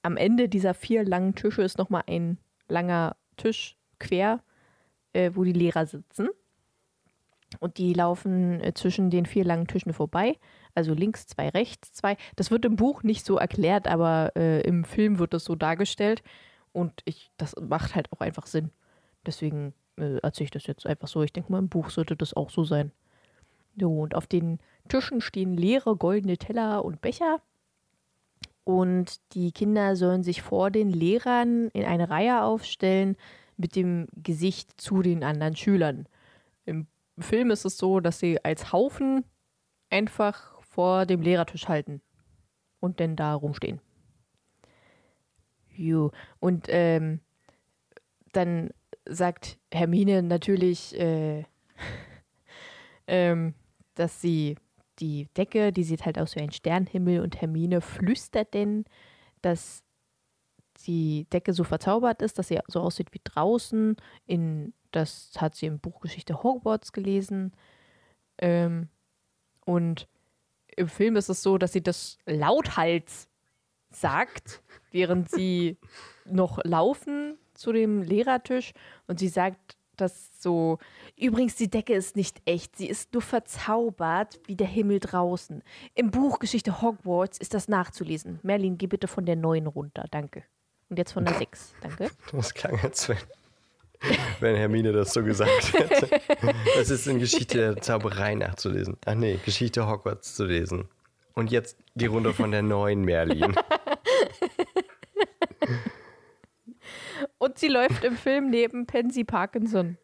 [0.03, 4.43] am Ende dieser vier langen Tische ist nochmal ein langer Tisch quer,
[5.13, 6.29] äh, wo die Lehrer sitzen.
[7.61, 10.39] Und die laufen äh, zwischen den vier langen Tischen vorbei.
[10.75, 12.17] Also links zwei, rechts zwei.
[12.37, 16.23] Das wird im Buch nicht so erklärt, aber äh, im Film wird das so dargestellt.
[16.73, 18.71] Und ich, das macht halt auch einfach Sinn.
[19.25, 21.23] Deswegen äh, erzähle ich das jetzt einfach so.
[21.23, 22.93] Ich denke mal, im Buch sollte das auch so sein.
[23.79, 27.41] So, und auf den Tischen stehen leere goldene Teller und Becher.
[28.65, 33.17] Und die Kinder sollen sich vor den Lehrern in eine Reihe aufstellen
[33.57, 36.09] mit dem Gesicht zu den anderen Schülern.
[36.65, 36.87] Im
[37.19, 39.25] Film ist es so, dass sie als Haufen
[39.91, 42.03] einfach vor dem Lehrertisch halten
[42.81, 43.81] und dann da rumstehen.
[45.75, 46.11] Jo.
[46.41, 47.21] Und ähm,
[48.33, 48.71] dann
[49.07, 51.45] sagt Hermine natürlich, äh,
[53.07, 53.55] ähm,
[53.95, 54.57] dass sie
[54.99, 58.85] die Decke, die sieht halt aus wie ein Sternenhimmel und Hermine flüstert denn,
[59.43, 59.83] dass
[60.87, 63.97] die Decke so verzaubert ist, dass sie so aussieht wie draußen.
[64.27, 67.53] In, das hat sie im Buch Geschichte Hogwarts gelesen.
[68.39, 68.89] Ähm,
[69.65, 70.09] und
[70.77, 73.29] im Film ist es so, dass sie das lauthals
[73.91, 75.79] sagt, während sie
[76.25, 78.73] noch laufen zu dem Lehrertisch.
[79.07, 80.79] Und sie sagt das so.
[81.17, 82.77] Übrigens, die Decke ist nicht echt.
[82.77, 85.63] Sie ist nur verzaubert wie der Himmel draußen.
[85.95, 88.39] Im Buch Geschichte Hogwarts ist das nachzulesen.
[88.43, 90.05] Merlin, geh bitte von der 9 runter.
[90.11, 90.45] Danke.
[90.89, 91.75] Und jetzt von der 6.
[91.81, 92.11] Danke.
[92.33, 93.17] Das klang jetzt, wenn,
[94.41, 96.09] wenn Hermine das so gesagt hätte.
[96.77, 98.97] Das ist in Geschichte der Zauberei nachzulesen.
[99.07, 100.89] Ach nee, Geschichte Hogwarts zu lesen.
[101.35, 103.55] Und jetzt die Runde von der 9 Merlin.
[107.39, 109.99] Und sie läuft im Film neben Pansy Parkinson.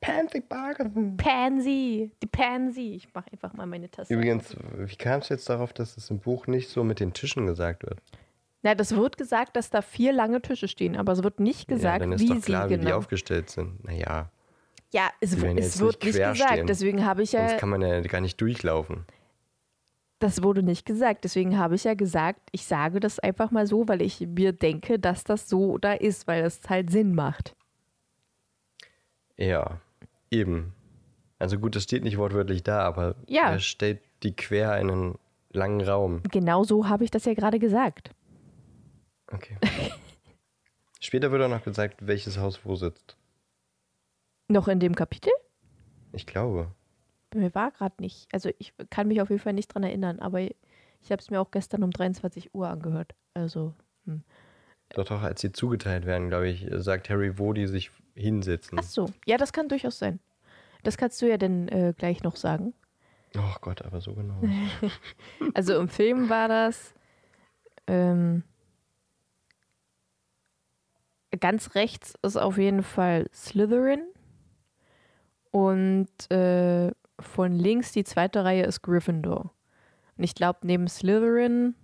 [0.00, 1.16] Pansy Parkinson.
[1.16, 2.94] Pansy, die Pansy.
[2.96, 4.12] Ich mache einfach mal meine Tasse.
[4.12, 7.46] Übrigens, wie kam es jetzt darauf, dass es im Buch nicht so mit den Tischen
[7.46, 8.00] gesagt wird?
[8.62, 12.04] Na, das wird gesagt, dass da vier lange Tische stehen, aber es wird nicht gesagt,
[12.04, 12.96] ja, wie klar, sie wie die genau.
[12.96, 13.82] aufgestellt sind.
[13.84, 14.30] Naja,
[14.92, 16.38] Ja, es, es wird nicht nicht gesagt.
[16.38, 16.66] stehen.
[16.66, 19.04] Deswegen habe ich ja, sonst kann man ja gar nicht durchlaufen.
[20.20, 21.24] das wurde nicht gesagt.
[21.24, 25.00] Deswegen habe ich ja gesagt, ich sage das einfach mal so, weil ich mir denke,
[25.00, 27.56] dass das so da ist, weil es halt Sinn macht.
[29.36, 29.80] Ja,
[30.30, 30.72] eben.
[31.38, 33.50] Also gut, das steht nicht wortwörtlich da, aber Ja.
[33.50, 35.18] er stellt die quer in einen
[35.50, 36.22] langen Raum.
[36.30, 38.10] Genau so habe ich das ja gerade gesagt.
[39.32, 39.56] Okay.
[41.00, 43.16] Später wird auch noch gesagt, welches Haus wo sitzt.
[44.48, 45.32] Noch in dem Kapitel?
[46.12, 46.70] Ich glaube.
[47.34, 48.28] Mir war gerade nicht.
[48.32, 51.40] Also ich kann mich auf jeden Fall nicht dran erinnern, aber ich habe es mir
[51.40, 53.14] auch gestern um 23 Uhr angehört.
[53.34, 54.22] Also, hm.
[54.90, 58.78] Doch, doch, als sie zugeteilt werden, glaube ich, sagt Harry, wo die sich hinsetzen.
[58.78, 59.08] ach so.
[59.26, 60.20] Ja, das kann durchaus sein.
[60.82, 62.74] Das kannst du ja dann äh, gleich noch sagen.
[63.36, 64.40] Oh Gott, aber so genau.
[65.54, 66.94] Also im Film war das
[67.86, 68.44] ähm,
[71.40, 74.02] ganz rechts ist auf jeden Fall Slytherin
[75.50, 76.90] und äh,
[77.20, 79.52] von links die zweite Reihe ist Gryffindor.
[80.16, 81.74] Und ich glaube neben Slytherin,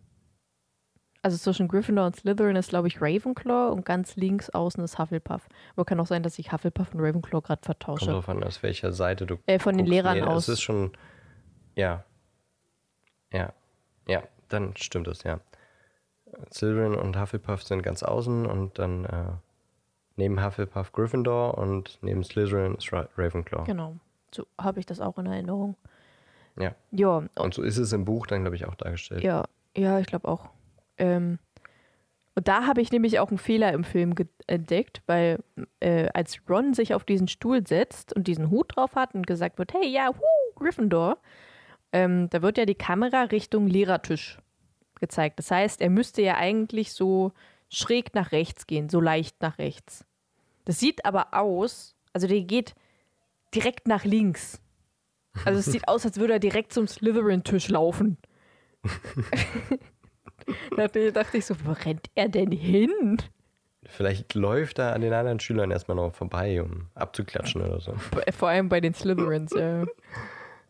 [1.23, 5.49] also zwischen Gryffindor und Slytherin ist glaube ich Ravenclaw und ganz links außen ist Hufflepuff.
[5.75, 8.07] Aber kann auch sein, dass ich Hufflepuff und Ravenclaw gerade Kommt vertausche.
[8.11, 9.87] drauf an, aus welcher Seite du Äh, von den.
[9.87, 10.45] Lehrern nee, aus.
[10.49, 10.93] Es ist schon.
[11.75, 12.05] Ja.
[13.33, 13.53] Ja.
[14.07, 15.41] Ja, dann stimmt es, ja.
[16.53, 19.25] Slytherin und Hufflepuff sind ganz außen und dann äh,
[20.17, 23.65] neben Hufflepuff Gryffindor und neben Slytherin ist Ra Ravenclaw.
[23.65, 23.97] Genau.
[24.35, 25.77] So habe ich das auch in Erinnerung.
[26.59, 26.75] Ja.
[26.91, 29.23] Ja, Und so ist es im Buch dann, glaube ich, auch dargestellt.
[29.23, 29.45] Ja,
[29.77, 30.51] ja, ich glaube auch.
[30.99, 31.39] Ähm,
[32.35, 34.15] und da habe ich nämlich auch einen Fehler im Film
[34.47, 35.41] entdeckt, weil
[35.81, 39.59] äh, als Ron sich auf diesen Stuhl setzt und diesen Hut drauf hat und gesagt
[39.59, 41.19] wird, hey, ja, hu, Gryffindor,
[41.93, 44.39] ähm, da wird ja die Kamera Richtung Lehrertisch
[45.01, 45.39] gezeigt.
[45.39, 47.33] Das heißt, er müsste ja eigentlich so
[47.69, 50.05] schräg nach rechts gehen, so leicht nach rechts.
[50.65, 52.75] Das sieht aber aus, also der geht
[53.55, 54.61] direkt nach links.
[55.45, 58.19] Also es sieht aus, als würde er direkt zum Slytherin-Tisch laufen.
[60.77, 63.19] da dachte ich so, wo rennt er denn hin?
[63.87, 67.95] Vielleicht läuft er an den anderen Schülern erstmal noch vorbei, um abzuklatschen oder so.
[68.37, 69.85] Vor allem bei den Slytherins, ja.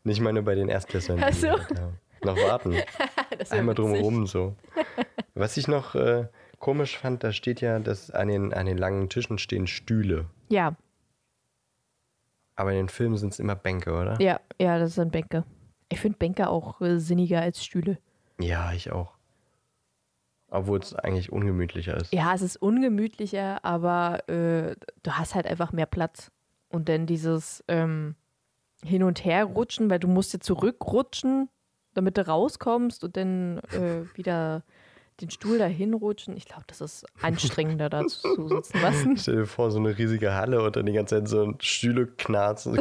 [0.04, 1.20] Nicht mal nur bei den Erstklässlern.
[1.22, 1.46] Ach so.
[1.46, 2.74] ja, noch warten.
[3.50, 4.56] Einmal drumherum so.
[5.34, 6.26] Was ich noch äh,
[6.58, 10.26] komisch fand, da steht ja, dass an den, an den langen Tischen stehen Stühle.
[10.48, 10.74] Ja,
[12.56, 14.20] Aber in den Filmen sind es immer Bänke, oder?
[14.20, 15.44] ja, ja, das sind Bänke.
[15.90, 17.98] Ich finde Bänke auch äh, sinniger als Stühle.
[18.40, 19.14] Ja, ich auch.
[20.50, 22.12] Obwohl es eigentlich ungemütlicher ist.
[22.12, 26.30] Ja, es ist ungemütlicher, aber äh, du hast halt einfach mehr Platz.
[26.70, 28.14] Und dann dieses ähm,
[28.82, 31.48] Hin- und Herrutschen, weil du musst ja zurückrutschen,
[31.98, 34.62] damit du rauskommst und dann äh, wieder
[35.20, 36.36] den Stuhl dahin rutschen.
[36.36, 38.78] Ich glaube, das ist anstrengender, da zu sitzen.
[38.82, 39.04] Was?
[39.22, 42.78] Stell dir vor, so eine riesige Halle und dann die ganze Zeit so Stühle knarzen.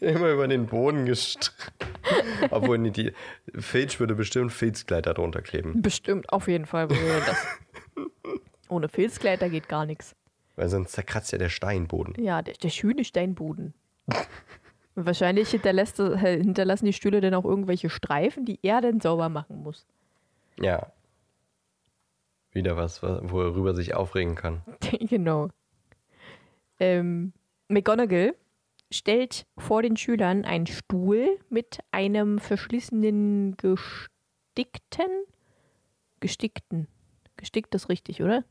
[0.00, 1.82] Immer über den Boden gestreckt.
[2.50, 3.12] Obwohl, nee, die
[3.54, 5.80] Filch würde bestimmt Filzkleider drunter kleben.
[5.80, 7.46] Bestimmt, auf jeden Fall würde das.
[8.68, 10.14] Ohne Filzkleider geht gar nichts.
[10.56, 12.14] Weil sonst zerkratzt ja der Steinboden.
[12.22, 13.74] Ja, der, der schöne Steinboden.
[14.94, 19.86] Wahrscheinlich hinterlässt, hinterlassen die Stühle dann auch irgendwelche Streifen, die er dann sauber machen muss.
[20.58, 20.90] Ja.
[22.52, 24.62] Wieder was, worüber sich aufregen kann.
[25.00, 25.50] genau.
[26.78, 27.34] Ähm,
[27.68, 28.34] McGonagall
[28.90, 35.10] stellt vor den Schülern einen Stuhl mit einem verschließenden gestickten,
[36.20, 36.88] gestickten,
[37.36, 38.44] gestickt ist richtig, oder?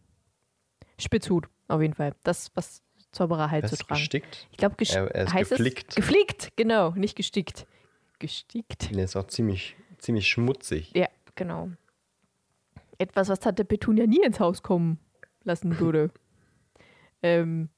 [0.99, 2.13] Spitzhut, auf jeden Fall.
[2.24, 3.99] Das, was Zauberer halt Was, zu tragen.
[3.99, 4.47] gestickt?
[4.51, 5.86] Ich glaube, gest Er- er heißt geflickt.
[5.89, 7.66] es geflickt, genau, nicht gestickt.
[8.20, 8.93] Gestickt.
[8.95, 10.91] Der ist auch ziemlich, ziemlich schmutzig.
[10.95, 11.70] Ja, genau.
[12.97, 14.99] Etwas, was Tante Petunia nie ins Haus kommen
[15.43, 16.11] lassen würde.
[17.24, 17.70] ähm,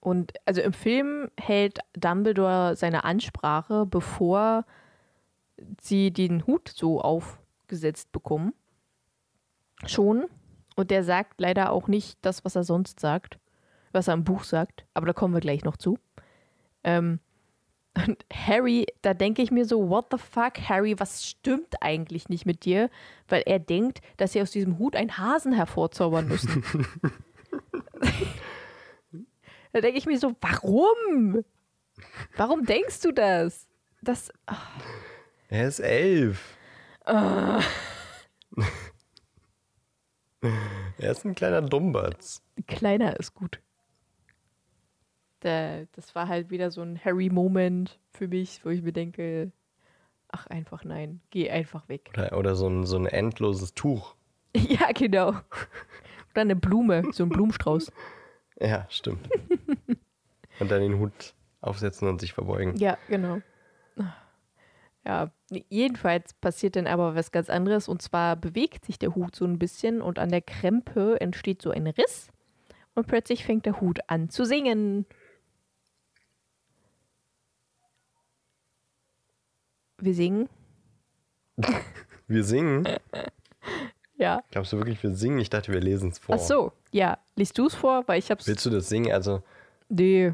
[0.00, 4.66] und also im Film hält Dumbledore seine Ansprache, bevor
[5.80, 8.52] sie den Hut so aufgesetzt bekommen.
[9.86, 10.26] Schon.
[10.74, 13.38] Und der sagt leider auch nicht das, was er sonst sagt,
[13.92, 14.84] was er im Buch sagt.
[14.94, 15.98] Aber da kommen wir gleich noch zu.
[16.82, 17.20] Ähm,
[18.06, 22.44] und Harry, da denke ich mir so, what the fuck, Harry, was stimmt eigentlich nicht
[22.44, 22.90] mit dir?
[23.28, 26.64] Weil er denkt, dass sie aus diesem Hut einen Hasen hervorzaubern müssen.
[29.72, 31.44] da denke ich mir so, warum?
[32.36, 33.68] Warum denkst du das?
[34.02, 34.30] Das,
[35.48, 36.56] Er ist elf.
[40.98, 42.42] er ist ein kleiner Dummbatz.
[42.66, 43.60] kleiner ist gut.
[45.40, 49.52] Da, das war halt wieder so ein Harry-Moment für mich, wo ich mir denke,
[50.28, 52.10] ach einfach nein, geh einfach weg.
[52.14, 54.16] Oder, oder so, ein, so ein endloses Tuch.
[54.56, 55.30] ja, genau.
[56.30, 57.92] Oder eine Blume, so ein Blumenstrauß.
[58.60, 59.28] Ja, stimmt.
[60.60, 62.76] und dann den Hut aufsetzen und sich verbeugen.
[62.76, 63.40] Ja, genau.
[65.06, 65.30] Ja,
[65.68, 69.58] jedenfalls passiert dann aber was ganz anderes und zwar bewegt sich der Hut so ein
[69.58, 72.28] bisschen und an der Krempe entsteht so ein Riss
[72.94, 75.04] und plötzlich fängt der Hut an zu singen.
[79.98, 80.48] Wir singen?
[82.26, 82.88] Wir singen.
[84.16, 84.42] Ja.
[84.50, 85.38] Glaubst du wirklich, wir singen?
[85.40, 86.36] Ich dachte, wir lesen es vor.
[86.36, 87.18] Ach so, ja.
[87.36, 88.04] Liest du es vor?
[88.06, 88.46] Weil ich hab's.
[88.46, 89.12] Willst du das singen?
[89.12, 89.42] Also,
[89.90, 90.32] Nee.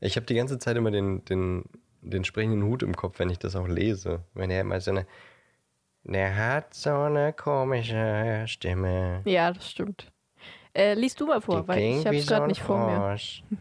[0.00, 1.64] ich habe die ganze Zeit immer den, den,
[2.02, 4.20] den sprechenden Hut im Kopf, wenn ich das auch lese.
[4.34, 5.06] Wenn er immer so eine.
[6.04, 9.20] Der hat so eine komische Stimme.
[9.24, 10.10] Ja, das stimmt.
[10.74, 12.96] Äh, liest du mal vor, Die weil ich hab's so gerade nicht vor mir.
[12.96, 13.42] Frosch.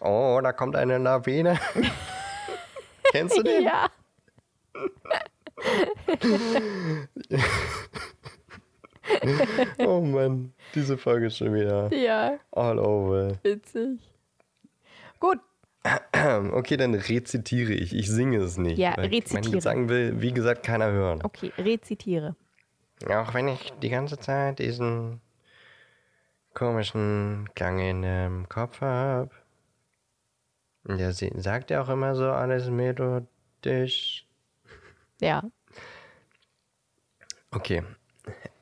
[0.00, 1.60] Oh, da kommt eine Lawine.
[3.12, 3.62] Kennst du den?
[3.62, 3.88] Ja.
[9.78, 13.38] Oh Mann, diese Folge ist schon wieder Ja, all over.
[13.42, 14.00] witzig.
[15.20, 15.38] Gut,
[16.52, 17.94] Okay, dann rezitiere ich.
[17.94, 18.78] Ich singe es nicht.
[18.78, 19.42] Ja, rezitiere.
[19.42, 21.20] Mein Gesang will, wie gesagt, keiner hören.
[21.22, 22.34] okay, rezitiere.
[23.08, 25.20] Auch wenn ich die ganze Zeit diesen
[26.54, 29.30] komischen Klang in dem Kopf habe.
[30.84, 34.26] Der sagt ja auch immer so alles melodisch.
[35.20, 35.42] Ja.
[37.50, 37.82] Okay.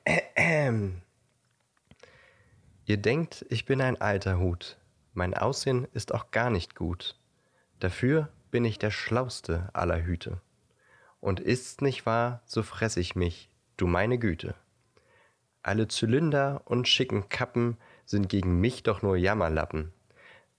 [2.86, 4.76] Ihr denkt, ich bin ein alter Hut.
[5.14, 7.16] Mein Aussehen ist auch gar nicht gut.
[7.78, 10.40] Dafür bin ich der schlauste aller Hüte.
[11.20, 14.56] Und ist's nicht wahr, so fress ich mich, du meine Güte.
[15.62, 19.92] Alle Zylinder und schicken Kappen sind gegen mich doch nur Jammerlappen.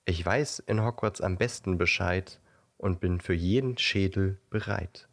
[0.05, 2.39] Ich weiß in Hogwarts am besten Bescheid
[2.77, 5.09] und bin für jeden Schädel bereit.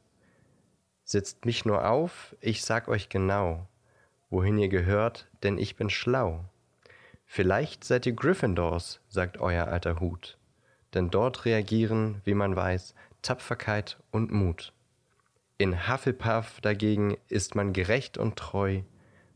[1.05, 3.66] Setzt mich nur auf, ich sag euch genau,
[4.30, 6.45] wohin ihr gehört, denn ich bin schlau.
[7.35, 10.37] Vielleicht seid ihr Gryffindors, sagt euer alter Hut,
[10.93, 14.74] denn dort reagieren, wie man weiß, Tapferkeit und Mut.
[15.57, 18.83] In Hufflepuff dagegen ist man gerecht und treu,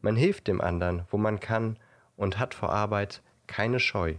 [0.03, 1.79] man hilft dem anderen, wo man kann,
[2.19, 4.17] und hat vor Arbeit keine Scheu.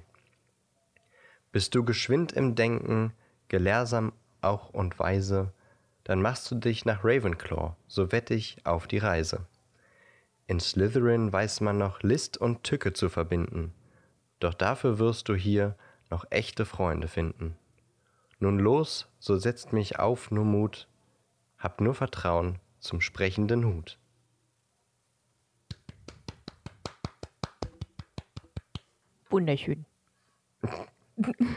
[1.52, 3.14] Bist du geschwind im Denken,
[3.48, 4.12] gelehrsam
[4.42, 5.54] auch und weise,
[6.04, 9.46] dann machst du dich nach Ravenclaw, so wett ich, auf die Reise.
[10.50, 13.74] In Slytherin weiß man noch List und Tücke zu verbinden.
[14.40, 15.76] Doch dafür wirst du hier
[16.10, 17.58] noch echte Freunde finden.
[18.40, 20.88] Nun los, so setzt mich auf nur Mut,
[21.58, 24.00] hab nur Vertrauen zum sprechenden Hut.
[29.30, 29.86] Wunderschön.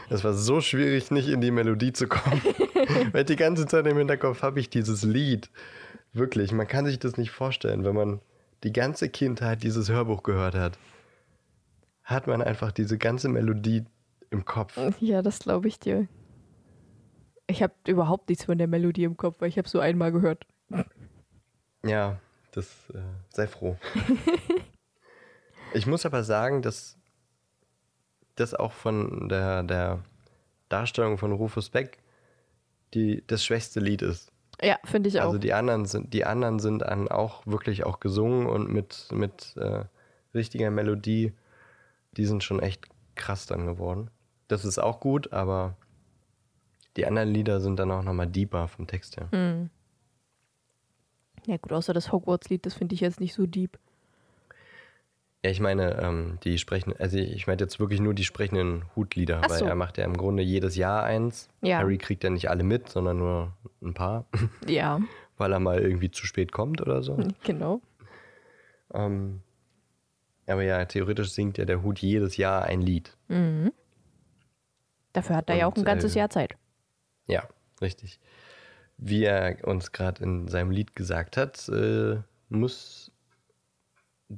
[0.09, 2.41] Es war so schwierig, nicht in die Melodie zu kommen.
[3.11, 5.51] Weil die ganze Zeit im Hinterkopf habe ich dieses Lied.
[6.13, 8.21] Wirklich, man kann sich das nicht vorstellen, wenn man
[8.63, 10.77] die ganze Kindheit dieses Hörbuch gehört hat.
[12.03, 13.85] Hat man einfach diese ganze Melodie
[14.29, 14.79] im Kopf.
[14.99, 16.07] Ja, das glaube ich dir.
[17.47, 20.45] Ich habe überhaupt nichts von der Melodie im Kopf, weil ich habe so einmal gehört.
[21.83, 22.19] Ja,
[22.51, 23.77] das äh, sei froh.
[25.73, 26.97] ich muss aber sagen, dass
[28.35, 29.99] das auch von der, der
[30.69, 31.97] Darstellung von Rufus Beck
[32.93, 34.30] die, das schwächste Lied ist.
[34.61, 35.27] Ja, finde ich auch.
[35.27, 39.55] Also die anderen sind, die anderen sind dann auch wirklich auch gesungen und mit, mit
[39.57, 39.85] äh,
[40.33, 41.33] richtiger Melodie,
[42.17, 44.09] die sind schon echt krass dann geworden.
[44.47, 45.75] Das ist auch gut, aber
[46.97, 49.29] die anderen Lieder sind dann auch nochmal deeper vom Text her.
[49.31, 49.69] Hm.
[51.47, 53.79] Ja gut, außer das Hogwarts-Lied, das finde ich jetzt nicht so deep.
[55.43, 59.41] Ja, ich meine, ähm, die sprechen, also ich meine jetzt wirklich nur die sprechenden Hutlieder,
[59.43, 59.65] Ach weil so.
[59.65, 61.49] er macht ja im Grunde jedes Jahr eins.
[61.61, 61.79] Ja.
[61.79, 64.25] Harry kriegt ja nicht alle mit, sondern nur ein paar,
[64.67, 64.99] Ja,
[65.37, 67.17] weil er mal irgendwie zu spät kommt oder so.
[67.43, 67.81] genau.
[68.93, 69.41] Ähm,
[70.45, 73.15] aber ja, theoretisch singt ja der Hut jedes Jahr ein Lied.
[73.27, 73.71] Mhm.
[75.13, 76.55] Dafür hat er ja auch ein Und, ganzes äh, Jahr Zeit.
[77.27, 77.47] Ja,
[77.81, 78.19] richtig.
[78.97, 82.17] Wie er uns gerade in seinem Lied gesagt hat, äh,
[82.49, 83.10] muss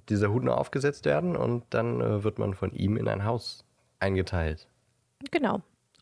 [0.10, 3.66] dieser Hut nur aufgesetzt werden und dann äh, wird man von ihm in ein Haus
[4.00, 4.68] eingeteilt.
[5.32, 5.62] Genau.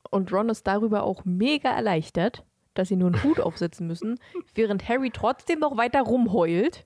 [0.10, 4.20] Und Ron ist darüber auch mega erleichtert, dass sie nur einen Hut aufsetzen müssen,
[4.56, 6.86] während Harry trotzdem noch weiter rumheult.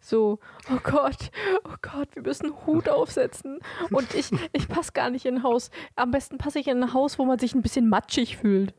[0.00, 0.38] So,
[0.70, 1.30] oh Gott,
[1.64, 3.60] oh Gott, wir müssen einen Hut aufsetzen.
[3.90, 5.70] Und ich, ich passe gar nicht in ein Haus.
[5.96, 8.74] Am besten passe ich in ein Haus, wo man sich ein bisschen matschig fühlt.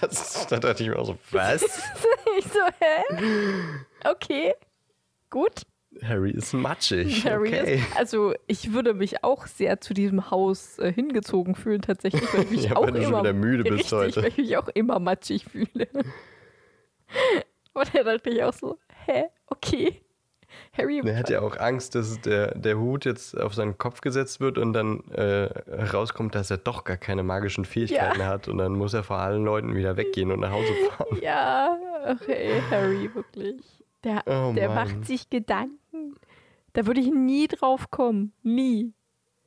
[0.00, 1.62] Das, da dachte ich mir auch so, was?
[2.38, 3.24] Ich so, hä?
[4.04, 4.54] Okay,
[5.34, 5.62] gut.
[6.02, 7.24] Harry ist matschig.
[7.28, 7.74] Harry okay.
[7.76, 12.42] ist, also ich würde mich auch sehr zu diesem Haus äh, hingezogen fühlen tatsächlich, weil
[12.44, 14.22] ich mich Ja, auch weil du schon immer wieder müde bist richtig, heute.
[14.22, 15.88] weil ich mich auch immer matschig fühle.
[17.74, 20.00] Und dann dachte ich auch so, hä, okay.
[20.76, 24.38] Harry, Er hat ja auch Angst, dass der, der Hut jetzt auf seinen Kopf gesetzt
[24.40, 28.26] wird und dann äh, herauskommt, dass er doch gar keine magischen Fähigkeiten Ja.
[28.26, 31.18] hat und dann muss er vor allen Leuten wieder weggehen und nach Hause fahren.
[31.20, 31.76] ja,
[32.08, 33.56] okay, Harry, wirklich.
[34.04, 36.14] Der, Oh der macht sich Gedanken.
[36.74, 38.32] Da würde ich nie drauf kommen.
[38.42, 38.92] Nie.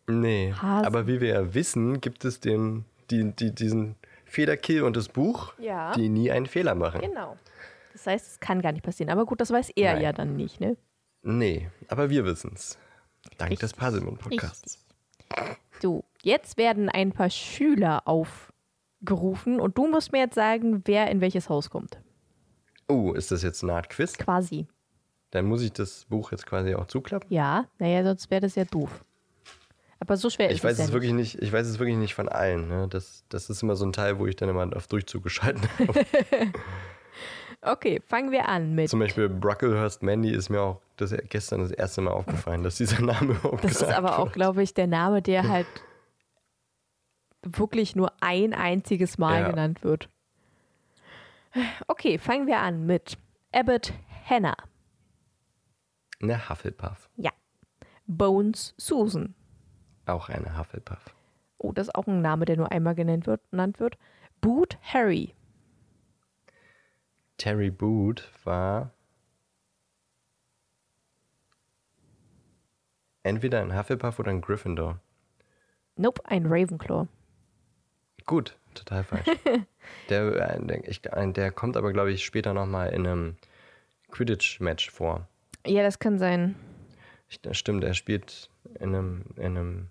[0.08, 0.88] Nee, Hase.
[0.88, 3.95] aber wie wir ja wissen, gibt es den, die, die, diesen
[4.26, 5.91] Federkill und das Buch, Ja.
[5.93, 7.01] die nie einen Fehler machen.
[7.01, 7.38] Genau.
[7.93, 9.12] Das heißt, es kann gar nicht passieren.
[9.12, 10.03] Aber gut, das weiß er Nein.
[10.03, 10.78] ja dann nicht, ne?
[11.24, 12.78] Nee, aber wir wissen es.
[13.38, 14.86] Dank des Richtig, Parsimon-Podcasts.
[15.82, 21.20] So, jetzt werden ein paar Schüler aufgerufen und du musst mir jetzt sagen, wer in
[21.22, 21.99] welches Haus kommt.
[22.88, 24.18] Oh, ist das jetzt eine Art Quiz?
[24.18, 24.68] Quasi.
[25.32, 27.32] Dann muss ich das Buch jetzt quasi auch zuklappen.
[27.32, 29.04] Ja, naja, sonst wäre das ja doof.
[30.00, 31.98] Aber so schwer Ich ist weiß es ja es wirklich nicht, ich weiß es wirklich
[31.98, 32.68] nicht von allen.
[32.70, 32.88] Ne?
[32.90, 36.06] Das, das ist immer so ein Teil, wo ich dann immer auf Durchzug geschalten habe.
[37.62, 38.90] Okay, fangen wir an mit.
[38.90, 43.02] Zum Beispiel Brocklehurst Mandy ist mir auch das, gestern das erste Mal aufgefallen, dass dieser
[43.02, 45.68] Name überhaupt Das ist aber auch, glaube ich, der Name, der halt
[47.44, 49.50] wirklich nur ein einziges Mal Ja.
[49.50, 50.10] genannt wird.
[51.88, 53.18] Okay, fangen wir an mit
[53.51, 53.93] Abbott
[54.26, 54.58] Hannah.
[56.22, 57.10] Eine Hufflepuff.
[57.16, 57.32] Ja.
[58.08, 59.36] Bones Susan.
[60.05, 61.14] Auch eine Hufflepuff.
[61.58, 63.41] Oh, das ist auch ein Name, der nur einmal genannt wird.
[63.51, 63.97] Genannt wird.
[64.41, 65.34] Boot Harry.
[67.38, 68.91] Terry Boot war
[73.24, 74.99] entweder ein Hufflepuff oder ein Gryffindor.
[75.95, 77.08] Nope, ein Ravenclaw.
[78.26, 79.26] Gut, total falsch.
[80.10, 83.36] der, äh, der, ich, der kommt aber, glaube ich, später nochmal in einem
[84.12, 85.28] Quidditch-Match vor.
[85.66, 86.56] Ja, das kann sein.
[87.30, 88.50] Ich, stimmt, er spielt
[88.80, 89.88] in einem, in einem,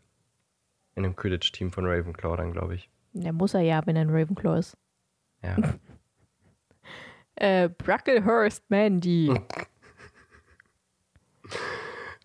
[0.94, 2.88] in einem Quidditch-Team von Ravenclaw dann, glaube ich.
[3.12, 4.76] Der muss er ja, wenn er ein Ravenclaw ist.
[5.42, 5.56] Ja.
[7.38, 9.30] Äh, Bracklehurst Mandy.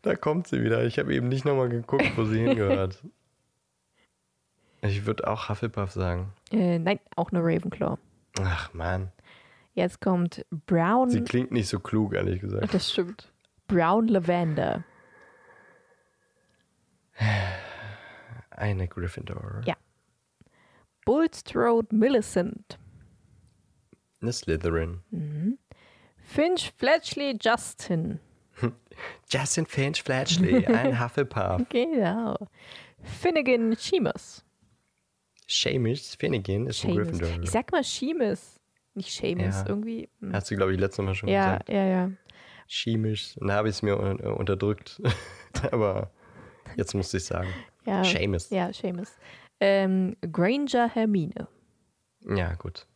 [0.03, 0.85] da kommt sie wieder.
[0.85, 3.03] Ich habe eben nicht nochmal geguckt, wo sie hingehört.
[4.81, 6.33] Ich würde auch Hufflepuff sagen.
[6.51, 7.97] äh, nein, auch eine Ravenclaw.
[8.41, 9.11] Ach man,
[9.73, 11.09] Jetzt kommt Brown.
[11.09, 12.73] sie klingt nicht so klug, ehrlich gesagt.
[12.73, 13.31] das stimmt.
[13.67, 14.83] Brown Lavender.
[18.49, 19.61] Eine Gryffindor.
[19.65, 19.75] Ja.
[21.05, 22.77] Bulstrode Millicent.
[24.21, 25.01] Eine Slytherin.
[26.17, 28.19] Finch Fletchley Justin.
[29.29, 31.63] Justin Finch Fletchley, ein Hufflepuff.
[31.69, 32.37] Genau.
[33.03, 34.43] Finnegan Sheamus.
[35.51, 37.07] Seamus Finnegan ist ein Seamus.
[37.19, 37.43] Gryffindor.
[37.43, 38.59] Ich sag mal Sheamus.
[38.93, 39.65] Nicht Seamus, Ja.
[39.67, 40.09] irgendwie.
[40.19, 40.33] hm.
[40.33, 41.69] Hast du, glaube ich, letztes Mal schon Ja, gesagt.
[41.69, 42.11] ja, ja.
[42.69, 43.35] Seamus.
[43.37, 45.01] Und da habe ich es mir äh, unterdrückt.
[45.71, 46.11] Aber
[46.77, 47.49] jetzt musste ich sagen.
[47.85, 48.03] ja.
[48.03, 48.49] Seamus.
[48.49, 49.17] Ja, Seamus.
[49.59, 51.47] Ähm, Granger Hermine.
[52.27, 52.87] Ja, gut.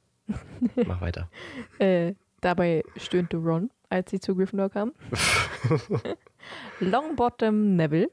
[0.88, 1.30] Mach weiter.
[1.80, 4.94] Äh, dabei stöhnte Ron, als sie zu Gryffindor kam.
[6.80, 8.10] Longbottom Neville,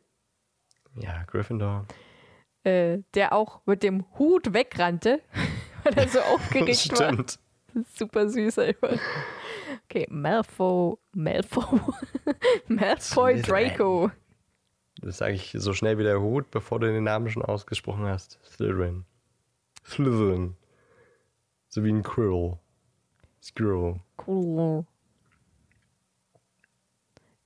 [0.96, 1.86] Ja, Gryffindor.
[2.64, 5.20] Äh, der auch mit dem Hut wegrannte,
[5.84, 7.12] weil er so aufgeregt war.
[7.12, 7.38] Stimmt.
[7.94, 8.98] Super süß einfach.
[9.84, 11.80] Okay, Malfoy, Malfoy,
[12.68, 13.40] Malfoy.
[13.40, 14.10] Draco.
[15.00, 18.38] Das sage ich so schnell wie der Hut, bevor du den Namen schon ausgesprochen hast.
[18.44, 19.04] Slytherin.
[19.84, 20.54] Slytherin.
[21.68, 22.58] So wie ein Quirrell.
[23.42, 24.00] Squirrel.
[24.26, 24.84] Cool.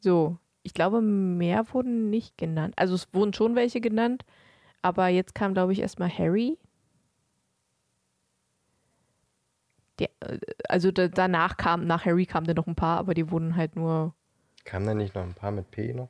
[0.00, 2.74] So, ich glaube, mehr wurden nicht genannt.
[2.76, 4.24] Also es wurden schon welche genannt,
[4.86, 6.56] aber jetzt kam, glaube ich, erstmal Harry.
[9.98, 13.30] Der, äh, also da, danach kam, nach Harry kamen dann noch ein paar, aber die
[13.30, 14.14] wurden halt nur.
[14.64, 16.08] Kamen da nicht noch ein paar mit P noch?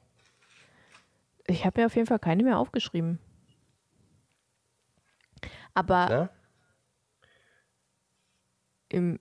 [1.46, 3.18] Ich habe mir auf jeden Fall keine mehr aufgeschrieben.
[5.74, 6.30] Aber Ja?
[8.88, 9.18] im,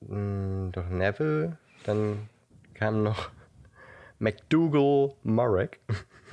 [0.00, 1.58] Mm, Doch Neville.
[1.84, 2.28] Dann
[2.74, 3.30] kam noch
[4.18, 5.68] McDougal Murray.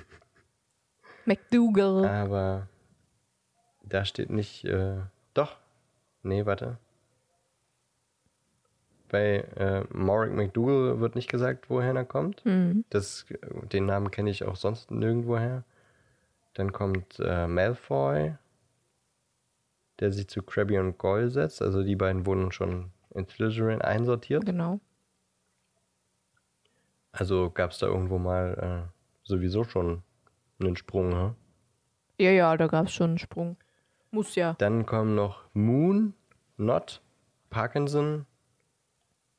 [1.28, 2.05] McDougal.
[2.05, 2.67] Aber
[3.84, 4.65] da steht nicht.
[4.65, 4.97] Äh,
[5.34, 5.57] doch.
[6.24, 6.78] Nee, warte.
[9.09, 12.45] Bei äh, Morrick McDougal wird nicht gesagt, woher er kommt.
[12.45, 12.86] Mhm.
[12.89, 13.26] Das,
[13.72, 15.63] den Namen kenne ich auch sonst nirgendwoher.
[16.53, 18.36] Dann kommt äh, Malfoy,
[19.99, 21.61] der sich zu Krabby und Goyle setzt.
[21.61, 24.45] Also die beiden wurden schon in Slytherin einsortiert.
[24.45, 24.80] Genau.
[27.11, 28.91] Also gab es da irgendwo mal äh,
[29.24, 30.03] sowieso schon
[30.68, 31.09] einen Sprung.
[31.09, 31.36] Ne?
[32.20, 33.57] Ja, ja, da gab es schon einen Sprung.
[34.12, 34.55] Muss ja.
[34.57, 36.14] Dann kommen noch Moon,
[36.57, 37.01] Not,
[37.49, 38.26] Parkinson,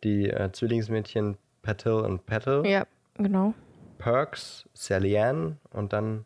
[0.04, 3.54] die äh, Zwillingsmädchen Patil und Petal, Ja, genau.
[3.98, 6.24] Perks, Sally Ann und dann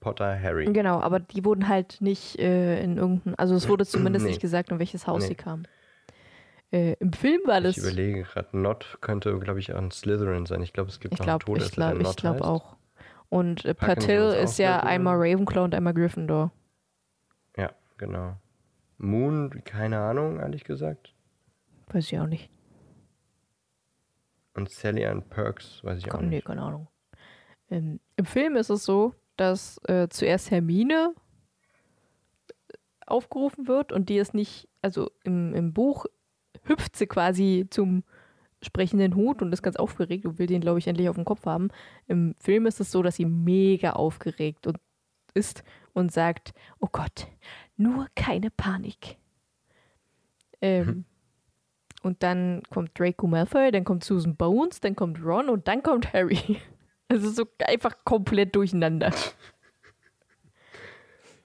[0.00, 0.64] Potter Harry.
[0.72, 4.30] Genau, aber die wurden halt nicht äh, in irgendein, also es wurde zumindest Nee.
[4.30, 5.28] nicht gesagt, in welches Haus Nee.
[5.28, 5.66] sie kamen.
[6.70, 10.46] Äh, Im Film war das, Ich überlege gerade, Not könnte, glaube ich, auch ein Slytherin
[10.46, 10.62] sein.
[10.62, 12.44] Ich glaube, es gibt ich noch glaube, einen ich Todesser, ich Not glaube heißt.
[12.44, 12.76] auch.
[13.28, 16.52] Und äh, Patil ist auch ja einmal Ravenclaw und einmal Gryffindor.
[17.56, 18.36] Ja, genau.
[18.96, 21.14] Moon, keine Ahnung, ehrlich gesagt.
[21.88, 22.50] Weiß ich auch nicht.
[24.54, 26.46] Und Sally Ann Perks, weiß ich auch nee, nicht.
[26.46, 26.88] keine Ahnung.
[27.70, 31.14] Ähm, Im Film ist es so, dass äh, zuerst Hermine
[33.06, 36.06] aufgerufen wird und die ist nicht, also im, im Buch
[36.64, 38.04] hüpft sie quasi zum
[38.62, 41.46] sprechenden Hut und ist ganz aufgeregt und will den, glaube ich, endlich auf dem Kopf
[41.46, 41.68] haben.
[42.06, 44.78] Im Film ist es so, dass sie mega aufgeregt und
[45.34, 47.28] ist und sagt, oh Gott,
[47.76, 49.16] nur keine Panik.
[50.60, 51.04] Ähm,
[52.02, 56.12] Und dann kommt Draco Malfoy, dann kommt Susan Bones, dann kommt Ron und dann kommt
[56.12, 56.38] Harry.
[57.10, 59.14] Also so einfach komplett durcheinander.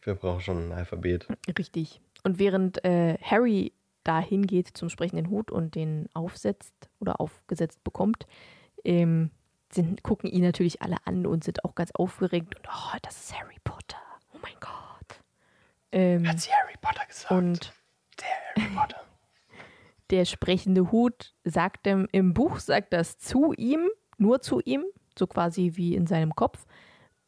[0.02, 1.26] Wir brauchen schon ein Alphabet.
[1.58, 2.02] Richtig.
[2.26, 3.72] Und während äh, Harry
[4.04, 8.28] da hingeht zum sprechenden Hut und den aufsetzt oder aufgesetzt bekommt,
[8.84, 9.32] ähm,
[9.72, 12.56] sind, gucken ihn natürlich alle an und sind auch ganz aufgeregt.
[12.56, 13.98] Und oh, das ist Harry Potter.
[14.34, 15.20] Oh mein Gott.
[15.92, 17.32] Ähm, sie Harry Potter gesagt?
[17.32, 17.74] und
[18.20, 19.02] der Harry Potter.
[20.10, 24.86] der sprechende Hut sagt dem, im Buch sagt das zu ihm, nur zu ihm,
[25.18, 26.66] so quasi wie in seinem Kopf.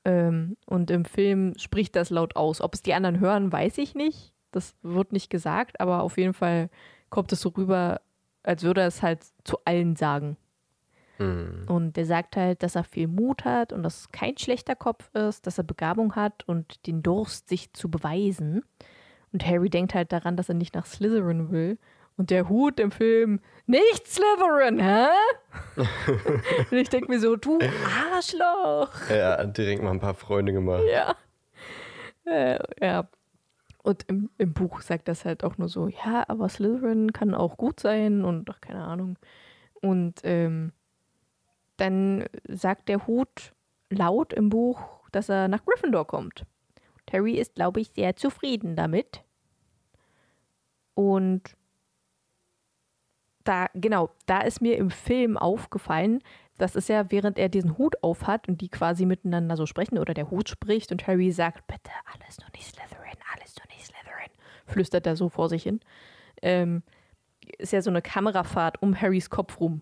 [0.04, 2.62] Ähm, und im Film spricht das laut aus.
[2.62, 4.35] Ob es die anderen hören, weiß ich nicht.
[4.56, 6.70] Das wird nicht gesagt, aber auf jeden Fall
[7.10, 8.02] kommt es so rüber,
[8.44, 10.38] als würde er es halt zu allen sagen.
[11.18, 11.66] Hm.
[11.68, 15.46] Und der sagt halt, dass er viel Mut hat und dass kein schlechter Kopf ist,
[15.46, 18.64] dass er Begabung hat und den Durst, sich zu beweisen.
[19.32, 21.78] Und Harry denkt halt daran, dass er nicht nach Slytherin will.
[22.18, 25.08] Und der Hut im Film, nicht Slytherin, hä?
[26.72, 27.60] und ich denke mir so, du
[28.14, 29.10] Arschloch.
[29.10, 30.84] Er hat direkt mal ein paar Freunde gemacht.
[30.90, 31.16] Ja.
[32.26, 33.10] Äh, ja.
[33.86, 37.56] Und im, im Buch sagt das halt auch nur so, ja, aber Slytherin kann auch
[37.56, 39.20] gut sein und ach, keine Ahnung.
[39.80, 40.72] Und ähm,
[41.78, 43.54] dann sagt der Hut
[43.92, 44.82] laut im Buch,
[45.12, 46.48] dass er nach Gryffindor kommt.
[47.14, 49.24] Harry ist, glaube ich, sehr zufrieden damit.
[50.96, 51.56] Und
[53.44, 56.24] da, genau, da ist mir im Film aufgefallen,
[56.58, 60.14] das ist ja, während er diesen Hut aufhat und die quasi miteinander so sprechen oder
[60.14, 64.32] der Hut spricht und Harry sagt, bitte, alles nur nicht Slytherin, alles nur nicht Slytherin,
[64.66, 65.82] flüstert er so vor sich hin.
[66.42, 66.84] Ähm,
[67.58, 69.82] ist ja so eine Kamerafahrt um Harrys Kopf rum.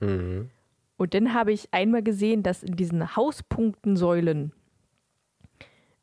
[0.00, 0.50] Mhm.
[0.96, 4.52] Und dann habe ich einmal gesehen, dass in diesen Hauspunktensäulen,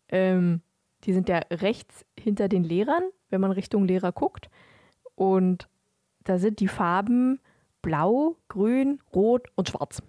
[0.10, 0.62] ähm,
[1.04, 4.50] die sind ja rechts hinter den Lehrern, wenn man Richtung Lehrer guckt.
[5.16, 5.68] Und
[6.24, 7.40] da sind die Farben
[7.84, 10.02] blau, grün, rot und schwarz.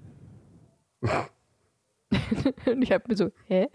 [1.02, 3.68] und ich habe mir so, hä?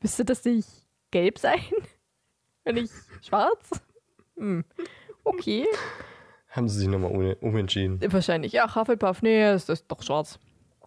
[0.00, 0.68] Müsste das nicht
[1.12, 1.60] gelb sein?
[2.64, 3.80] Wenn nicht schwarz?
[4.36, 4.64] Hm.
[5.22, 5.66] Okay.
[6.48, 8.00] Haben sie sich nochmal umentschieden.
[8.12, 8.52] Wahrscheinlich.
[8.52, 10.40] Ja, Hufflepuff, nee, ist doch schwarz.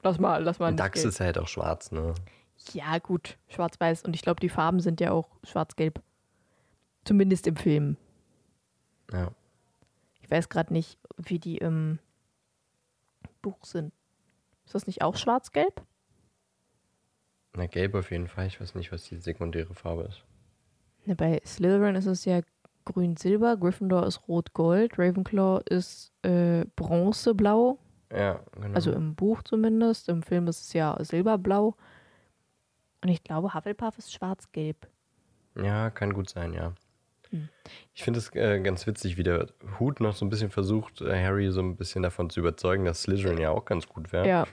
[0.04, 0.76] Lass mal, lass mal.
[0.76, 2.14] Dax ist halt auch schwarz, ne?
[2.74, 3.38] Ja, gut.
[3.48, 4.04] Schwarz-Weiß.
[4.04, 6.02] Und ich glaube, die Farben sind ja auch schwarz-gelb.
[7.06, 7.98] Zumindest im Film.
[9.12, 9.32] Ja.
[10.26, 12.00] Ich weiß gerade nicht, wie die im
[13.44, 13.94] Buch sind.
[14.66, 15.84] Ist das nicht auch schwarz-gelb?
[17.54, 18.48] Na, gelb auf jeden Fall.
[18.48, 20.24] Ich weiß nicht, was die sekundäre Farbe ist.
[21.06, 22.42] Ne, bei Slytherin ist es ja
[22.86, 27.78] grün-silber, Gryffindor ist rot-gold, Ravenclaw ist äh, bronzeblau.
[28.12, 28.74] Ja, genau.
[28.74, 30.10] Also im Buch zumindest.
[30.10, 31.76] Im Film ist es ja silberblau.
[33.04, 34.88] Und ich glaube, Hufflepuff ist schwarz-gelb.
[35.56, 36.74] Ja, kann gut sein, ja.
[37.36, 37.50] Hm.
[37.94, 39.48] Ich finde es äh, ganz witzig, wie der
[39.80, 43.04] Hut noch so ein bisschen versucht, äh, Harry so ein bisschen davon zu überzeugen, dass
[43.04, 44.28] Slytherin ja auch ganz gut wäre.
[44.28, 44.48] Ja.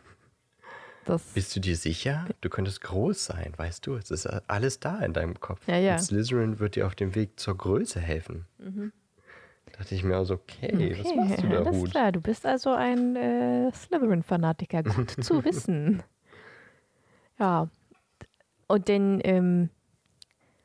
[1.05, 2.27] Das Bist du dir sicher?
[2.43, 3.97] Du könntest groß sein, weißt du?
[3.97, 5.67] Es ist alles da in deinem Kopf.
[5.67, 5.95] Ja, ja.
[5.95, 8.47] Und Slytherin wird dir auf dem Weg zur Größe helfen.
[8.59, 8.93] Mhm.
[9.67, 11.91] Da dachte ich mir also, okay, okay, was machst du da, Alles Hut?
[11.91, 14.85] klar, du bist also ein äh, Slytherin-Fanatiker.
[14.85, 16.03] Gut zu wissen.
[17.39, 17.69] Ja.
[18.69, 19.71] Und dann ähm,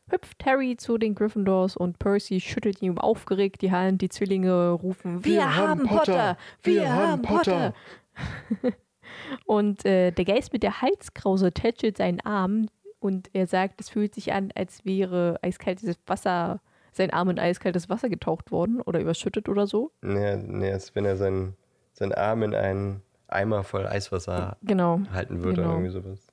[0.09, 4.01] hüpft Harry zu den Gryffindors und Percy schüttelt ihm aufgeregt die Hand.
[4.01, 7.73] Die Zwillinge rufen, wir, wir haben Potter, Potter, wir, haben Potter.
[8.61, 8.77] Potter.
[9.45, 12.67] Und äh, der Geist mit der Halskrause tätschelt seinen Arm
[12.99, 17.89] und er sagt, es fühlt sich an, als wäre eiskaltes Wasser, sein Arm in eiskaltes
[17.89, 19.91] Wasser getaucht worden oder überschüttet oder so.
[20.01, 21.55] Nee, nee als wenn er seinen,
[21.93, 25.75] seinen Arm in einen Eimer voll Eiswasser genau, halten würde genau.
[25.75, 26.26] oder irgendwie sowas.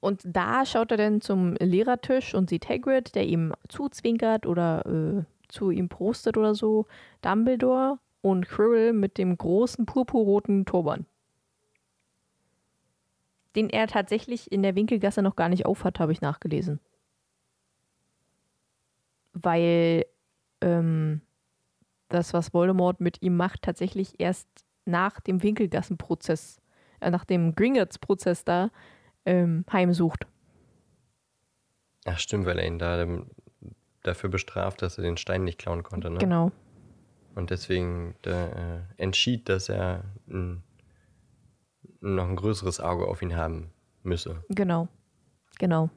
[0.00, 5.24] Und da schaut er dann zum Lehrertisch und sieht Hagrid, der ihm zuzwinkert oder äh,
[5.48, 6.86] zu ihm prostet oder so,
[7.22, 11.06] Dumbledore und Quirrell mit dem großen purpurroten Turban
[13.56, 16.80] den er tatsächlich in der Winkelgasse noch gar nicht aufhat, habe ich nachgelesen.
[19.32, 20.06] Weil
[20.60, 21.20] ähm,
[22.08, 24.48] das, was Voldemort mit ihm macht, tatsächlich erst
[24.84, 26.60] nach dem Winkelgassenprozess,
[27.00, 28.70] äh, nach dem Gringotts-Prozess da
[29.30, 30.26] ähm, heimsucht.
[32.04, 33.30] Ach stimmt, weil er ihn da ähm,
[34.02, 36.18] dafür bestraft, dass er den Stein nicht klauen konnte, ne?
[36.18, 36.50] Genau.
[37.34, 40.62] Und deswegen da, äh, entschied, dass er ein
[42.00, 43.70] noch ein größeres Auge auf ihn haben
[44.02, 44.42] müsse.
[44.48, 44.88] Genau,
[45.58, 45.90] genau.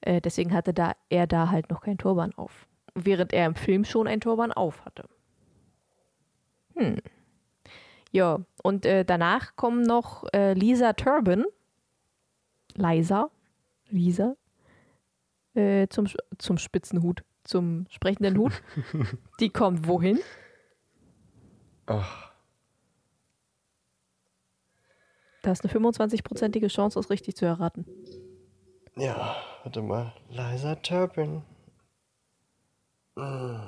[0.00, 2.66] Äh, deswegen hatte da, er da halt noch kein Turban auf.
[2.94, 5.08] Während er im Film schon ein Turban auf hatte.
[6.76, 6.96] Hm.
[8.12, 11.44] Ja, und äh, danach kommen noch äh, Lisa Turban.
[12.78, 13.30] Lisa.
[13.88, 14.36] Lisa.
[15.54, 16.06] Äh, zum,
[16.38, 17.22] zum Spitzenhut.
[17.44, 18.62] Zum sprechenden Hut.
[19.40, 20.20] Die kommt wohin?
[21.86, 22.32] Ach.
[25.42, 27.84] Da ist eine 25-prozentige Chance, das richtig zu erraten.
[28.96, 30.12] Ja, warte mal.
[30.28, 31.42] Liza Turpin.
[33.16, 33.60] Hm.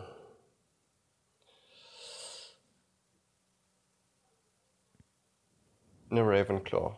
[6.11, 6.97] Eine Ravenclaw.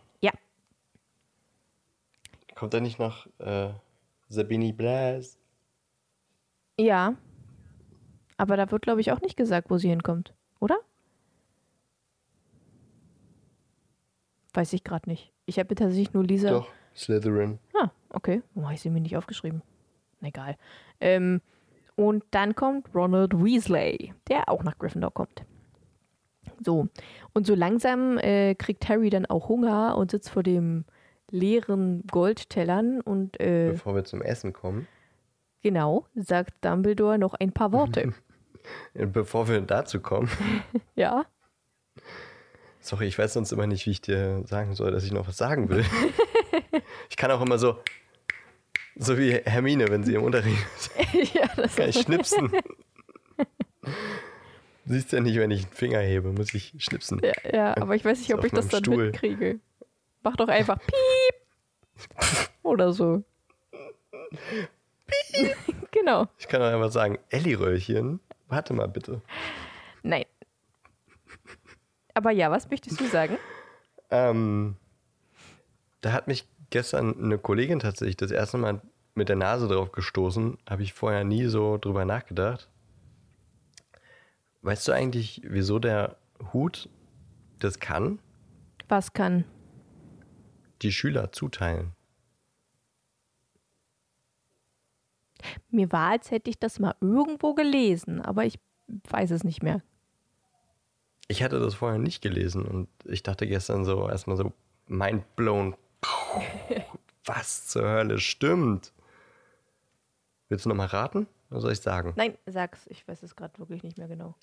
[2.56, 3.68] Kommt da nicht noch äh,
[4.28, 5.38] Sabini Blas?
[6.80, 7.14] Ja.
[8.38, 10.78] Aber da wird, glaube ich, auch nicht gesagt, wo sie hinkommt, oder?
[14.54, 15.32] Weiß ich gerade nicht.
[15.44, 16.48] Ich habe tatsächlich nur Lisa.
[16.48, 17.58] Doch, Slytherin.
[17.78, 18.42] Ah, okay.
[18.54, 19.62] Warum habe ich sie mir nicht aufgeschrieben?
[20.22, 20.56] Egal.
[21.00, 21.42] Ähm,
[21.94, 25.44] und dann kommt Ronald Weasley, der auch nach Gryffindor kommt.
[26.64, 26.88] So.
[27.34, 30.86] Und so langsam äh, kriegt Harry dann auch Hunger und sitzt vor dem
[31.30, 33.40] leeren Goldtellern und.
[33.40, 34.86] Äh, Bevor wir zum Essen kommen.
[35.62, 38.14] Genau, sagt Dumbledore noch ein paar Worte.
[38.94, 40.30] Bevor wir dazu kommen.
[40.94, 41.26] ja.
[42.80, 45.36] Sorry, ich weiß sonst immer nicht, wie ich dir sagen soll, dass ich noch was
[45.36, 45.84] sagen will.
[47.10, 47.78] ich kann auch immer so,
[48.94, 51.34] so wie Hermine, wenn sie im Unterricht ist.
[51.34, 52.52] ja, das kann ich schnipsen.
[54.84, 57.20] Du siehst ja nicht, wenn ich einen Finger hebe, muss ich schnipsen.
[57.24, 59.06] Ja, ja aber ich weiß nicht, ob ich das dann Stuhl.
[59.06, 59.58] mitkriege.
[60.26, 61.36] Mach doch einfach Piep!
[62.64, 63.22] Oder so.
[65.06, 65.56] Piep!
[65.92, 66.26] genau.
[66.36, 68.18] Ich kann auch einfach sagen, Elli-Röllchen,
[68.48, 69.22] warte mal bitte.
[70.02, 70.24] Nein,
[72.12, 73.38] aber ja, was möchtest du sagen?
[74.10, 74.74] Ähm,
[76.00, 78.80] da hat mich gestern eine Kollegin tatsächlich das erste Mal
[79.14, 80.58] mit der Nase drauf gestoßen.
[80.68, 82.68] Habe ich vorher nie so drüber nachgedacht.
[84.62, 86.16] Weißt du eigentlich, wieso der
[86.52, 86.88] Hut
[87.60, 88.18] das kann?
[88.88, 89.44] Was kann?
[90.82, 91.92] Die Schüler zuteilen.
[95.70, 99.82] Mir war, als hätte ich das mal irgendwo gelesen, aber ich weiß es nicht mehr.
[101.28, 104.52] Ich hatte das vorher nicht gelesen und ich dachte gestern so erstmal so
[104.86, 105.76] mind blown.
[107.24, 108.92] Was zur Hölle stimmt?
[110.48, 111.26] Willst du nochmal raten?
[111.48, 112.12] Was soll ich sagen?
[112.16, 112.86] Nein, sag's.
[112.88, 114.34] Ich weiß es gerade wirklich nicht mehr genau.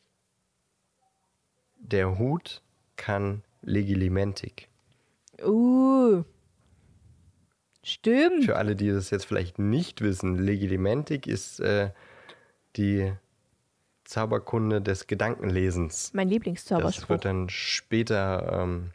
[1.78, 2.62] Der Hut
[2.98, 4.70] kann Legilimentik.
[5.42, 6.24] Uh.
[7.82, 8.46] Stimmt.
[8.46, 11.92] Für alle, die das jetzt vielleicht nicht wissen, Legilimentik ist äh,
[12.78, 13.14] die
[14.06, 16.12] Zauberkunde des Gedankenlesens.
[16.14, 17.02] Mein Lieblingszauberspruch.
[17.02, 18.92] Das wird dann später ähm,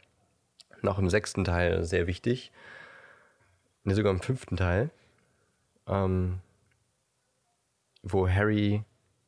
[0.81, 2.51] noch im sechsten Teil sehr wichtig.
[3.83, 4.89] Ne, sogar im fünften Teil.
[5.87, 6.39] Ähm,
[8.01, 8.83] wo Harry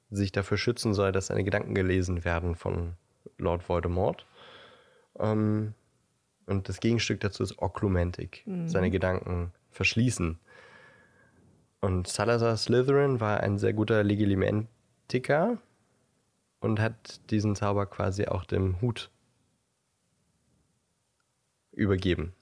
[0.09, 2.93] sich dafür schützen soll, dass seine Gedanken gelesen werden von
[3.37, 4.25] Lord Voldemort.
[5.19, 5.73] Ähm,
[6.51, 8.67] und das Gegenstück dazu ist Oklumentik, mhm.
[8.67, 10.37] seine Gedanken verschließen.
[11.79, 15.57] Und Salazar Slytherin war ein sehr guter Legilimentiker
[16.59, 19.09] und hat diesen Zauber quasi auch dem Hut
[21.71, 22.33] übergeben.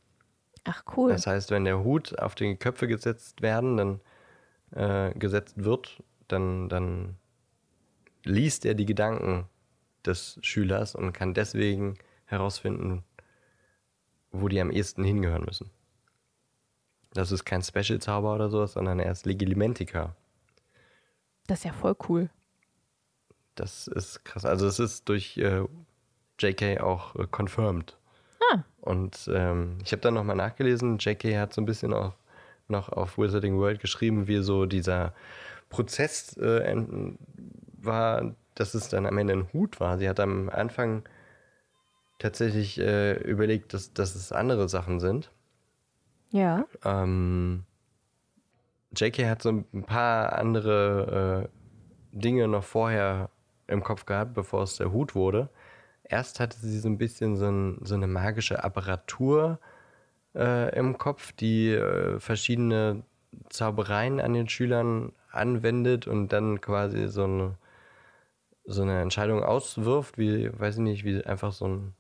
[0.66, 1.12] Ach cool.
[1.12, 4.02] Das heißt, wenn der Hut auf die Köpfe gesetzt werden, dann
[4.72, 7.16] äh, gesetzt wird, dann, dann
[8.26, 9.46] liest er die Gedanken
[10.06, 13.04] des Schülers und kann deswegen herausfinden,
[14.32, 15.70] wo die am ehesten hingehören müssen.
[17.14, 20.16] Das ist kein Special-Zauber oder sowas, sondern er ist Legilimentiker.
[21.48, 22.30] Das ist ja voll cool.
[23.56, 24.46] Das ist krass.
[24.46, 25.64] Also es ist durch äh,
[26.40, 27.98] JK auch äh, confirmed.
[28.52, 28.64] Ah.
[28.82, 32.14] Und ähm, ich habe dann nochmal nachgelesen, JK hat so ein bisschen auch
[32.68, 35.14] noch auf Wizarding World geschrieben, wie so dieser
[35.70, 36.76] Prozess äh,
[37.82, 39.98] war, dass es dann am Ende ein Hut war.
[39.98, 41.04] Sie hat am Anfang
[42.20, 45.32] tatsächlich äh, überlegt, dass, dass es andere Sachen sind.
[46.30, 46.66] Ja.
[46.86, 47.64] Ähm,
[48.96, 53.30] JK hat so ein paar andere äh, Dinge noch vorher
[53.68, 55.50] im Kopf gehabt, bevor es der Hut wurde.
[56.04, 59.60] Erst hatte sie so ein bisschen so, ein, so eine magische Apparatur
[60.36, 63.04] äh, im Kopf, die äh, verschiedene
[63.50, 67.56] Zaubereien an den Schülern anwendet und dann quasi so eine,
[68.66, 71.94] so eine Entscheidung auswirft, wie, weiß ich nicht, wie einfach so ein,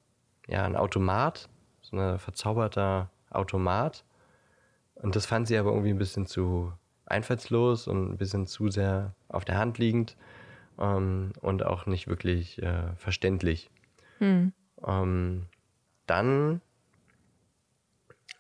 [0.49, 1.49] ja, ein Automat,
[1.81, 4.03] so ein verzauberter Automat.
[4.95, 6.73] Und das fand sie aber irgendwie ein bisschen zu
[7.05, 10.15] einfallslos und ein bisschen zu sehr auf der Hand liegend
[10.79, 13.69] ähm, und auch nicht wirklich äh, verständlich.
[14.17, 14.53] Hm.
[14.85, 15.45] Ähm,
[16.05, 16.61] dann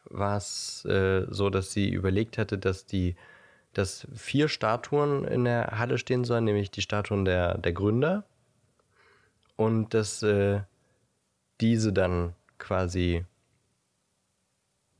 [0.05, 3.15] war es äh, so, dass sie überlegt hatte, dass die
[3.73, 8.23] dass vier Statuen in der Halle stehen sollen, nämlich die Statuen der, der Gründer
[9.55, 10.61] und dass äh,
[11.61, 13.25] diese dann quasi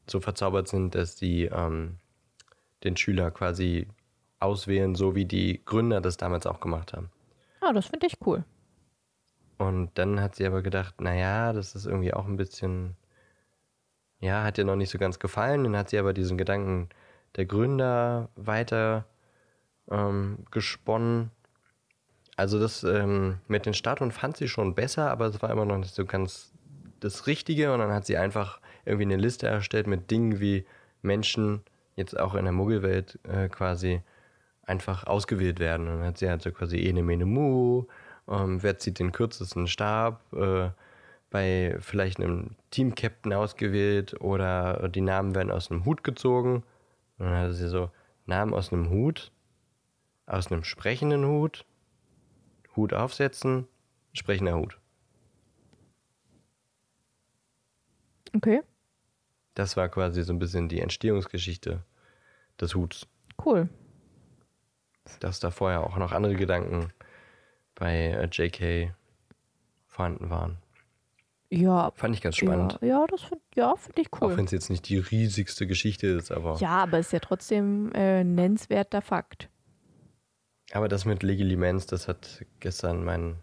[0.07, 1.97] so verzaubert sind, dass sie ähm,
[2.83, 3.87] den Schüler quasi
[4.39, 7.09] auswählen, so wie die Gründer das damals auch gemacht haben.
[7.61, 8.43] Ah, das finde ich cool.
[9.57, 12.95] Und dann hat sie aber gedacht, naja, das ist irgendwie auch ein bisschen,
[14.21, 15.65] ja, hat ihr noch nicht so ganz gefallen.
[15.65, 16.87] Dann hat sie aber diesen Gedanken
[17.35, 19.05] der Gründer weiter
[19.91, 21.31] ähm, gesponnen.
[22.39, 25.77] Also das ähm, mit den Statuen fand sie schon besser, aber es war immer noch
[25.77, 26.53] nicht so ganz
[27.01, 27.73] das Richtige.
[27.73, 30.65] Und dann hat sie einfach irgendwie eine Liste erstellt mit Dingen, wie
[31.01, 31.63] Menschen
[31.97, 34.01] jetzt auch in der Muggelwelt äh, quasi
[34.63, 35.89] einfach ausgewählt werden.
[35.89, 37.87] Und dann hat sie halt so quasi Ene Mene Mu,
[38.29, 40.69] ähm, wer zieht den kürzesten Stab, äh,
[41.29, 46.63] bei vielleicht einem Team-Captain ausgewählt oder die Namen werden aus einem Hut gezogen.
[47.17, 47.91] Und dann hatte sie so
[48.27, 49.29] Namen aus einem Hut,
[50.25, 51.65] aus einem sprechenden Hut,
[52.79, 53.67] Hut aufsetzen,
[54.13, 54.79] sprechender Hut.
[58.35, 58.61] Okay.
[59.55, 61.83] Das war quasi so ein bisschen die Entstehungsgeschichte
[62.59, 63.07] des Huts.
[63.43, 63.69] Cool
[65.19, 66.91] dass da vorher auch noch andere Gedanken
[67.75, 68.93] bei äh, JK
[69.87, 70.57] vorhanden waren.
[71.49, 71.91] Ja.
[71.95, 72.77] Fand ich ganz spannend.
[72.81, 74.31] Ja, ja das find, ja, finde ich cool.
[74.33, 76.57] Auch wenn es jetzt nicht die riesigste Geschichte ist, aber.
[76.57, 79.49] Ja, aber es ist ja trotzdem äh, nennenswerter Fakt.
[80.71, 83.37] Aber das mit Legilimens, das hat gestern mein,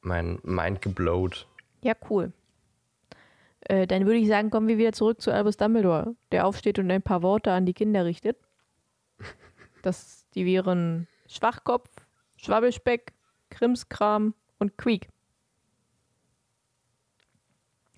[0.00, 1.46] mein Mind geblowt.
[1.82, 2.32] Ja, cool.
[3.60, 6.90] Äh, dann würde ich sagen, kommen wir wieder zurück zu Albus Dumbledore, der aufsteht und
[6.90, 8.36] ein paar Worte an die Kinder richtet.
[9.82, 11.88] Das, die wären Schwachkopf,
[12.36, 13.14] Schwabbelspeck,
[13.48, 15.08] Krimskram und Quiek.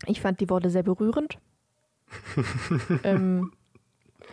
[0.06, 1.38] Ich fand die Worte sehr berührend.
[3.02, 3.52] ähm,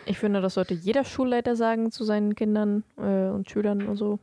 [0.06, 4.18] ich finde, das sollte jeder Schulleiter sagen zu seinen Kindern äh, und Schülern und so.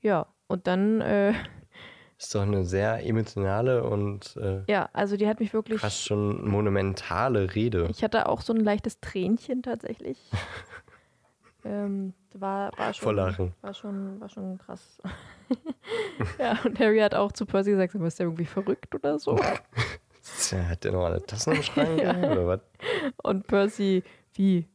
[0.00, 1.32] Ja, und dann äh,
[2.18, 5.80] Ist doch eine sehr emotionale und äh, Ja, also die hat mich wirklich.
[5.80, 7.86] fast schon monumentale Rede.
[7.90, 10.18] Ich hatte auch so ein leichtes Tränchen tatsächlich.
[11.64, 13.54] ähm, war, war, schon, Vor Lachen.
[13.62, 15.00] war schon war schon krass.
[16.38, 19.38] ja, und Harry hat auch zu Percy gesagt, ist der irgendwie verrückt oder so?
[20.68, 21.98] Hat der noch alle Tassen im Schrank?
[22.00, 22.60] Oder was?
[23.22, 24.02] Und Percy,
[24.34, 24.66] wie?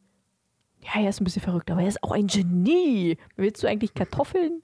[0.81, 3.17] Ja, er ist ein bisschen verrückt, aber er ist auch ein Genie.
[3.35, 4.61] Willst du eigentlich Kartoffeln?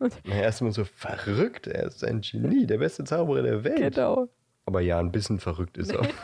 [0.24, 1.66] Na, erstmal so verrückt.
[1.66, 3.94] Er ist ein Genie, der beste Zauberer der Welt.
[3.94, 4.28] Genau.
[4.66, 6.06] Aber ja, ein bisschen verrückt ist er.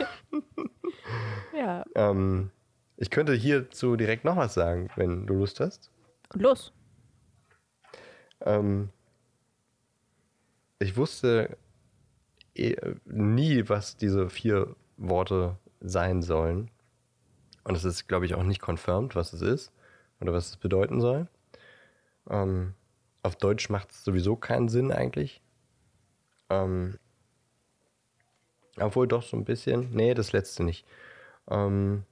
[1.57, 1.85] Ja.
[1.95, 2.51] ähm,
[2.97, 5.89] ich könnte hierzu direkt noch was sagen, wenn du Lust hast.
[6.33, 6.73] Und los.
[8.41, 8.89] Ähm,
[10.79, 11.57] ich wusste
[12.55, 12.75] eh,
[13.05, 16.71] nie, was diese vier Worte sein sollen.
[17.63, 19.71] Und es ist, glaube ich, auch nicht confirmed, was es ist
[20.21, 21.27] oder was es bedeuten soll.
[22.29, 22.73] Ähm,
[23.23, 25.41] auf Deutsch macht es sowieso keinen Sinn eigentlich.
[26.49, 26.99] Ähm,
[28.77, 29.89] obwohl doch so ein bisschen.
[29.93, 30.85] Nee, das letzte nicht.
[31.49, 32.03] Ähm,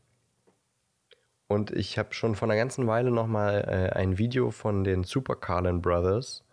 [1.48, 5.36] und ich habe schon vor einer ganzen Weile nochmal äh, ein Video von den Super
[5.36, 6.44] Carlin Brothers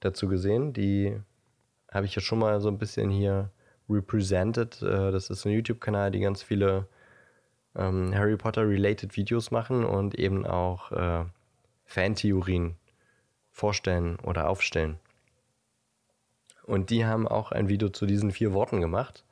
[0.00, 0.72] dazu gesehen.
[0.72, 1.20] Die
[1.92, 3.50] habe ich ja schon mal so ein bisschen hier
[3.88, 4.82] represented.
[4.82, 6.86] Äh, das ist ein YouTube-Kanal, die ganz viele
[7.76, 11.24] ähm, Harry Potter-related Videos machen und eben auch äh,
[11.84, 12.76] Fantheorien
[13.50, 14.98] vorstellen oder aufstellen.
[16.64, 19.24] Und die haben auch ein Video zu diesen vier Worten gemacht,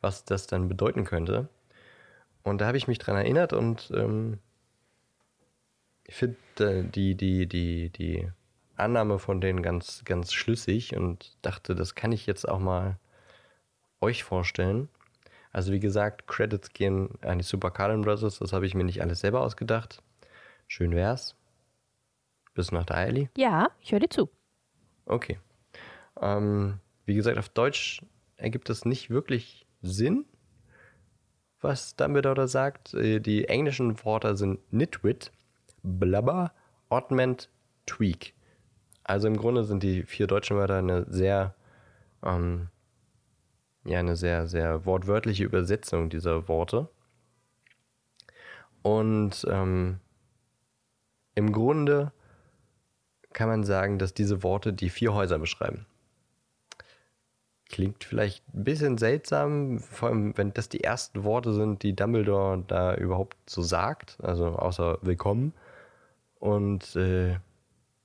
[0.00, 1.48] was das dann bedeuten könnte.
[2.42, 4.38] Und da habe ich mich dran erinnert und ähm,
[6.04, 8.30] ich finde äh, die, die, die, die
[8.80, 12.98] Annahme von denen ganz, ganz schlüssig und dachte, das kann ich jetzt auch mal
[14.00, 14.88] euch vorstellen.
[15.52, 19.02] Also wie gesagt, Credits gehen an die Super Carlin Brothers, das habe ich mir nicht
[19.02, 20.02] alles selber ausgedacht.
[20.66, 21.34] Schön wär's.
[22.54, 23.30] Bist du noch da, Ellie?
[23.36, 24.28] Ja, ich höre dir zu.
[25.06, 25.38] Okay.
[26.20, 28.02] Ähm, wie gesagt, auf Deutsch
[28.36, 30.26] ergibt es nicht wirklich Sinn,
[31.60, 32.94] was Dumbledore da sagt.
[32.94, 35.32] Äh, Die englischen Worte sind Nitwit,
[35.82, 36.52] Blubber,
[36.90, 37.48] Oddment,
[37.86, 38.34] Tweak.
[39.08, 41.54] Also im Grunde sind die vier deutschen Wörter eine sehr,
[42.22, 42.68] ähm,
[43.84, 46.90] ja, eine sehr, sehr wortwörtliche Übersetzung dieser Worte.
[48.82, 49.98] Und ähm,
[51.34, 52.12] im Grunde
[53.32, 55.86] kann man sagen, dass diese Worte die vier Häuser beschreiben.
[57.70, 62.62] Klingt vielleicht ein bisschen seltsam, vor allem wenn das die ersten Worte sind, die Dumbledore
[62.66, 65.54] da überhaupt so sagt, also außer Willkommen.
[66.38, 67.38] Und äh,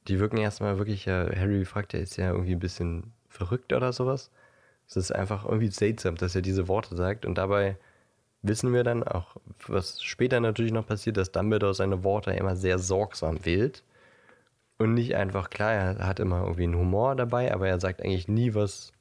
[0.07, 3.93] die wirken erstmal wirklich, ja, Harry fragt, er ist ja irgendwie ein bisschen verrückt oder
[3.93, 4.31] sowas.
[4.87, 7.77] Es ist einfach irgendwie seltsam, dass er diese Worte sagt und dabei
[8.41, 9.37] wissen wir dann auch,
[9.67, 13.83] was später natürlich noch passiert, dass Dumbledore seine Worte immer sehr sorgsam wählt
[14.77, 18.27] und nicht einfach, klar, er hat immer irgendwie einen Humor dabei, aber er sagt eigentlich
[18.27, 18.91] nie was,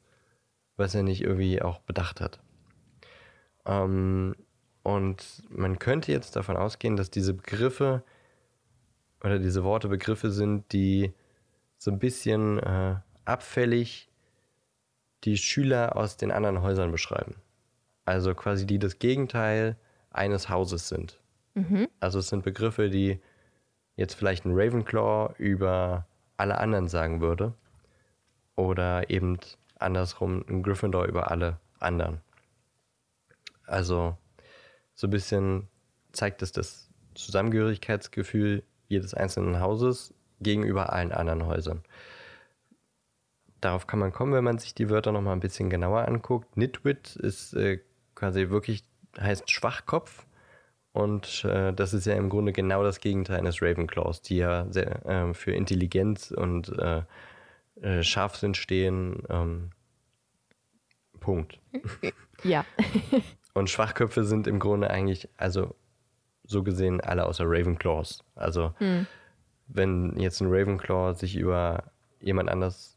[0.76, 2.40] was er nicht irgendwie auch bedacht hat.
[3.66, 4.36] Ähm,
[4.84, 8.02] und man könnte jetzt davon ausgehen, dass diese Begriffe
[9.22, 11.12] oder diese Worte Begriffe sind, die
[11.78, 14.08] so ein bisschen äh, abfällig
[15.24, 17.36] die Schüler aus den anderen Häusern beschreiben.
[18.04, 19.76] Also quasi die das Gegenteil
[20.10, 21.20] eines Hauses sind.
[22.00, 23.20] Also es sind Begriffe, die
[23.96, 26.06] jetzt vielleicht ein Ravenclaw über
[26.36, 27.54] alle anderen sagen würde.
[28.56, 29.38] Oder eben
[29.78, 32.20] andersrum ein Gryffindor über alle anderen.
[33.66, 34.16] Also
[34.94, 35.68] so ein bisschen
[36.12, 41.82] zeigt es das Zusammengehörigkeitsgefühl jedes einzelnen Hauses gegenüber allen anderen Häusern.
[43.60, 46.56] Darauf kann man kommen, wenn man sich die Wörter nochmal ein bisschen genauer anguckt.
[46.56, 47.80] Nitwit ist äh,
[48.14, 48.84] quasi wirklich,
[49.20, 50.26] heißt Schwachkopf.
[50.92, 55.06] Und äh, das ist ja im Grunde genau das Gegenteil eines Ravenclaws, die ja sehr,
[55.06, 57.02] äh, für Intelligenz und äh,
[57.80, 59.22] äh, Scharfsinn stehen.
[59.30, 59.70] Ähm,
[61.20, 61.60] Punkt.
[62.42, 62.64] Ja.
[63.54, 65.74] Und Schwachköpfe sind im Grunde eigentlich, also
[66.44, 68.24] so gesehen, alle außer Ravenclaws.
[68.34, 68.74] Also,
[69.68, 71.84] wenn jetzt ein Ravenclaw sich über
[72.20, 72.96] jemand anders,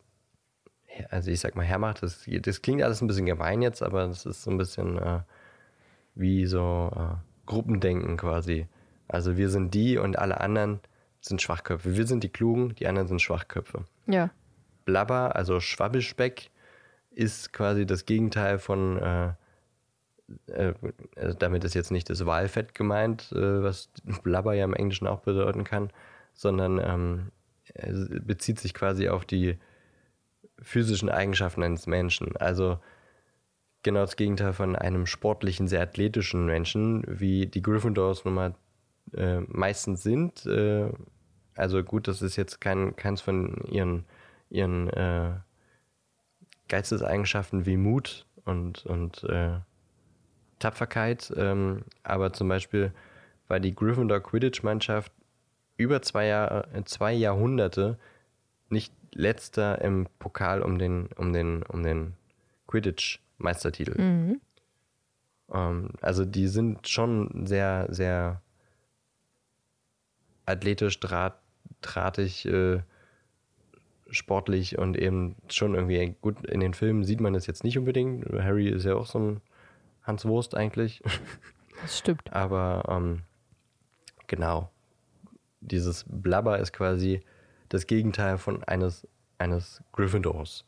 [1.09, 4.25] also ich sag mal, hermacht, das, das klingt alles ein bisschen gemein jetzt, aber das
[4.25, 5.21] ist so ein bisschen äh,
[6.15, 7.15] wie so äh,
[7.45, 8.67] Gruppendenken quasi.
[9.07, 10.79] Also, wir sind die und alle anderen
[11.21, 11.95] sind Schwachköpfe.
[11.95, 13.85] Wir sind die Klugen, die anderen sind Schwachköpfe.
[14.07, 14.29] Ja.
[14.85, 16.51] Blabber, also Schwabbelspeck,
[17.11, 19.33] ist quasi das Gegenteil von, äh,
[20.47, 20.73] äh,
[21.15, 23.89] also damit ist jetzt nicht das Walfett gemeint, äh, was
[24.23, 25.91] Blabber ja im Englischen auch bedeuten kann,
[26.33, 27.31] sondern ähm,
[28.21, 29.57] bezieht sich quasi auf die
[30.61, 32.35] physischen Eigenschaften eines Menschen.
[32.37, 32.79] Also
[33.83, 38.55] genau das Gegenteil von einem sportlichen, sehr athletischen Menschen, wie die Gryffindors nun mal
[39.13, 40.45] äh, meistens sind.
[40.45, 40.89] Äh,
[41.55, 44.05] also gut, das ist jetzt kein, keins von ihren,
[44.49, 45.33] ihren äh,
[46.67, 49.59] Geisteseigenschaften wie Mut und, und äh,
[50.59, 51.33] Tapferkeit.
[51.35, 52.93] Ähm, aber zum Beispiel
[53.47, 55.11] war die Gryffindor Quidditch-Mannschaft
[55.77, 57.97] über zwei, Jahr, zwei Jahrhunderte
[58.69, 62.13] nicht letzter im Pokal um den, um den, um den
[62.67, 64.01] Quidditch-Meistertitel.
[64.01, 64.41] Mhm.
[65.51, 68.41] Ähm, also die sind schon sehr, sehr
[70.45, 71.37] athletisch, draht,
[71.81, 72.81] drahtig, äh,
[74.09, 76.45] sportlich und eben schon irgendwie gut.
[76.45, 78.25] In den Filmen sieht man das jetzt nicht unbedingt.
[78.31, 79.41] Harry ist ja auch so ein
[80.05, 81.03] Hans Wurst eigentlich.
[81.81, 82.31] Das stimmt.
[82.31, 83.23] Aber ähm,
[84.27, 84.71] genau,
[85.59, 87.19] dieses Blabber ist quasi
[87.67, 89.05] das Gegenteil von eines,
[89.39, 90.63] eines Gryffindors.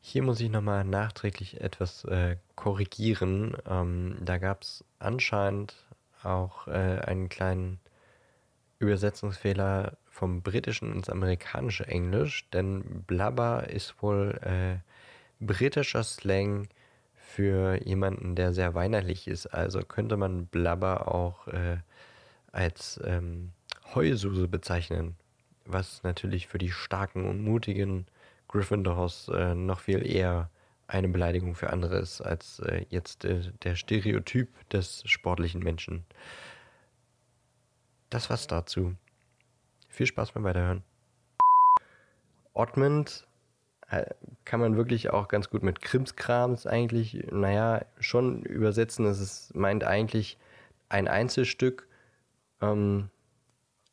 [0.00, 3.56] Hier muss ich nochmal nachträglich etwas äh, korrigieren.
[3.66, 5.76] Ähm, da gab es anscheinend
[6.24, 7.78] auch äh, einen kleinen
[8.80, 14.78] Übersetzungsfehler vom britischen ins amerikanische Englisch, denn Blabber ist wohl äh,
[15.44, 16.68] britischer Slang
[17.32, 19.46] für jemanden, der sehr weinerlich ist.
[19.46, 21.78] Also könnte man Blabber auch äh,
[22.52, 23.52] als ähm,
[23.94, 25.16] Heususe bezeichnen,
[25.64, 28.06] was natürlich für die starken und mutigen
[28.48, 30.50] Gryffindors äh, noch viel eher
[30.86, 36.04] eine Beleidigung für andere ist, als äh, jetzt äh, der Stereotyp des sportlichen Menschen.
[38.10, 38.94] Das war's dazu.
[39.88, 40.82] Viel Spaß beim Weiterhören.
[42.52, 43.31] Ottmund äh,
[44.44, 49.06] kann man wirklich auch ganz gut mit Krimskrams eigentlich, naja, schon übersetzen.
[49.06, 50.38] Es ist, meint eigentlich
[50.88, 51.86] ein Einzelstück
[52.60, 53.10] ähm,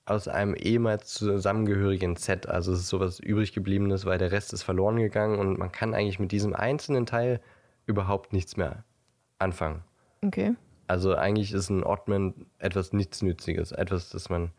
[0.06, 2.47] aus einem ehemals zusammengehörigen Set.
[2.47, 5.93] Also es ist sowas übrig gebliebenes, weil der Rest ist verloren gegangen und man kann
[5.93, 7.41] eigentlich mit diesem einzelnen Teil
[7.86, 8.84] überhaupt nichts mehr
[9.38, 9.84] anfangen.
[10.24, 10.56] Okay.
[10.88, 14.52] Also eigentlich ist ein Oddman etwas Nichtsnütziges, etwas, das man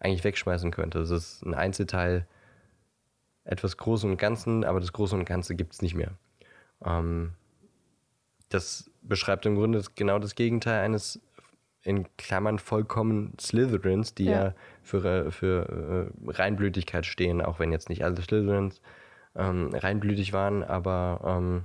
[0.00, 1.00] eigentlich wegschmeißen könnte.
[1.00, 2.26] Es ist ein Einzelteil,
[3.44, 6.12] etwas Großen und Ganzen, aber das Große und Ganze gibt es nicht mehr.
[6.84, 7.32] Ähm,
[8.48, 11.20] das beschreibt im Grunde genau das Gegenteil eines
[11.82, 17.90] in Klammern vollkommen Slytherins, die ja, ja für, für äh, Reinblütigkeit stehen, auch wenn jetzt
[17.90, 18.80] nicht alle Slytherins
[19.36, 21.64] ähm, reinblütig waren, aber ähm,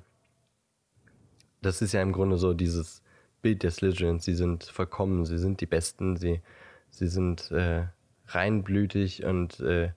[1.61, 3.01] das ist ja im Grunde so dieses
[3.41, 4.25] Bild der Slytherins.
[4.25, 6.41] Sie sind vollkommen, sie sind die Besten, sie,
[6.89, 7.85] sie sind äh,
[8.27, 9.91] reinblütig und äh,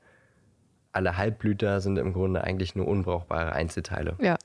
[0.93, 4.17] alle Halbblüter sind im Grunde eigentlich nur unbrauchbare Einzelteile.
[4.21, 4.37] Ja.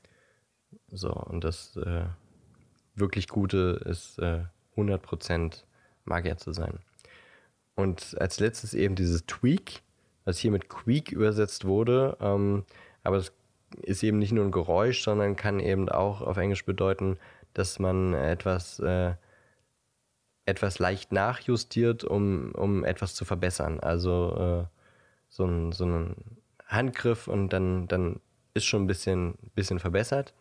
[0.90, 2.04] So, und das äh,
[2.94, 4.44] wirklich Gute ist äh,
[4.76, 5.62] 100%
[6.04, 6.78] Magier zu sein.
[7.74, 9.82] Und als letztes eben dieses Tweak,
[10.24, 12.64] was hier mit Queak übersetzt wurde, ähm,
[13.04, 13.32] aber es
[13.82, 17.18] ist eben nicht nur ein Geräusch, sondern kann eben auch auf Englisch bedeuten,
[17.54, 19.14] dass man etwas, äh,
[20.46, 23.80] etwas leicht nachjustiert, um, um etwas zu verbessern.
[23.80, 24.77] Also äh,
[25.28, 26.16] so, ein, so ein
[26.66, 28.20] Handgriff und dann, dann
[28.54, 30.34] ist schon ein bisschen, bisschen verbessert.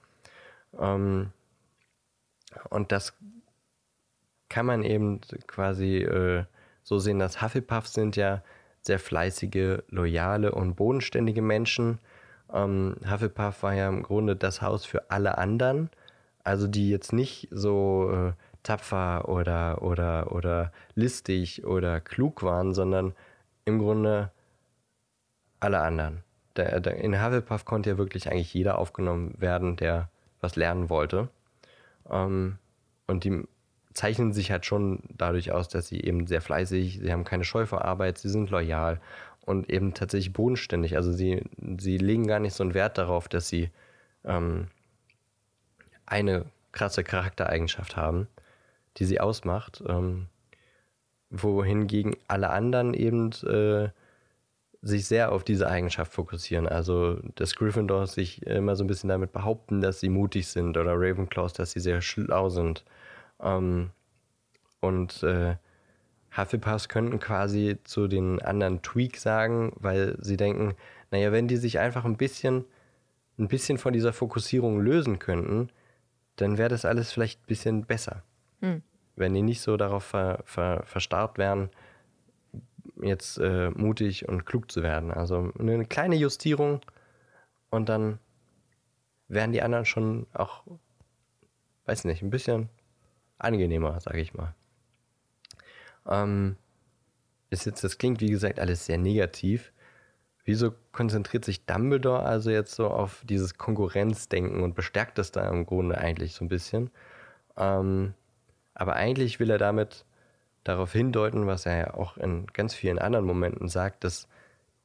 [0.78, 1.32] Ähm,
[2.70, 3.14] und das
[4.50, 6.46] kann man eben quasi äh,
[6.84, 8.42] so sehen, dass Hufflepuffs sind ja
[8.82, 12.00] sehr fleißige, loyale und bodenständige Menschen.
[12.54, 15.90] Ähm, Hufflepuff war ja im Grunde das Haus für alle anderen,
[16.44, 18.34] also die jetzt nicht so äh,
[18.64, 23.14] tapfer oder, oder, oder listig oder klug waren, sondern
[23.66, 24.32] im Grunde
[25.60, 26.24] alle anderen.
[26.56, 30.10] Der, der, in Hufflepuff konnte ja wirklich eigentlich jeder aufgenommen werden, der
[30.42, 31.30] was lernen wollte.
[32.10, 32.58] Ähm,
[33.08, 33.44] und die
[33.94, 37.66] zeichnen sich halt schon dadurch aus, dass sie eben sehr fleißig, sie haben keine Scheu
[37.66, 39.00] vor Arbeit, sie sind loyal
[39.42, 40.96] und eben tatsächlich bodenständig.
[40.96, 41.44] Also sie,
[41.80, 43.72] sie legen gar nicht so einen Wert darauf, dass sie
[44.24, 44.68] ähm,
[46.06, 48.28] eine krasse Charaktereigenschaft haben,
[48.98, 50.28] die sie ausmacht, ähm,
[51.30, 53.90] wohingegen alle anderen eben äh,
[54.82, 56.68] sich sehr auf diese Eigenschaft fokussieren.
[56.68, 60.94] Also dass Gryffindors sich immer so ein bisschen damit behaupten, dass sie mutig sind oder
[60.94, 62.84] Ravenclaws, dass sie sehr schlau sind.
[63.42, 63.92] Ähm,
[64.80, 65.56] und äh,
[66.36, 70.76] Hufflepuffs könnten quasi zu den anderen Tweak sagen, weil sie denken,
[71.12, 72.66] naja, wenn die sich einfach ein bisschen,
[73.40, 75.70] ein bisschen von dieser Fokussierung lösen könnten,
[76.36, 78.24] dann wäre das alles vielleicht ein bisschen besser.
[78.62, 78.84] Hm.
[79.16, 81.70] Wenn die nicht so darauf ver, ver, verstarrt wären,
[83.02, 85.12] jetzt äh, mutig und klug zu werden.
[85.12, 86.82] Also eine kleine Justierung
[87.70, 88.20] und dann
[89.28, 90.64] wären die anderen schon auch,
[91.86, 92.70] weiß nicht, ein bisschen
[93.38, 94.54] angenehmer, sage ich mal.
[96.08, 96.58] Ähm,
[97.50, 99.72] ist jetzt, das klingt wie gesagt alles sehr negativ.
[100.44, 105.66] Wieso konzentriert sich Dumbledore also jetzt so auf dieses Konkurrenzdenken und bestärkt es da im
[105.66, 106.90] Grunde eigentlich so ein bisschen?
[107.58, 108.14] Ähm,
[108.74, 110.06] aber eigentlich will er damit
[110.68, 114.28] darauf hindeuten, was er ja auch in ganz vielen anderen Momenten sagt, dass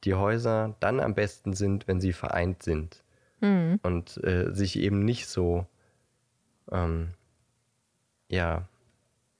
[0.03, 3.03] die Häuser dann am besten sind, wenn sie vereint sind.
[3.43, 3.79] Mhm.
[3.83, 5.67] und äh, sich eben nicht so
[6.71, 7.09] ähm,
[8.29, 8.69] ja,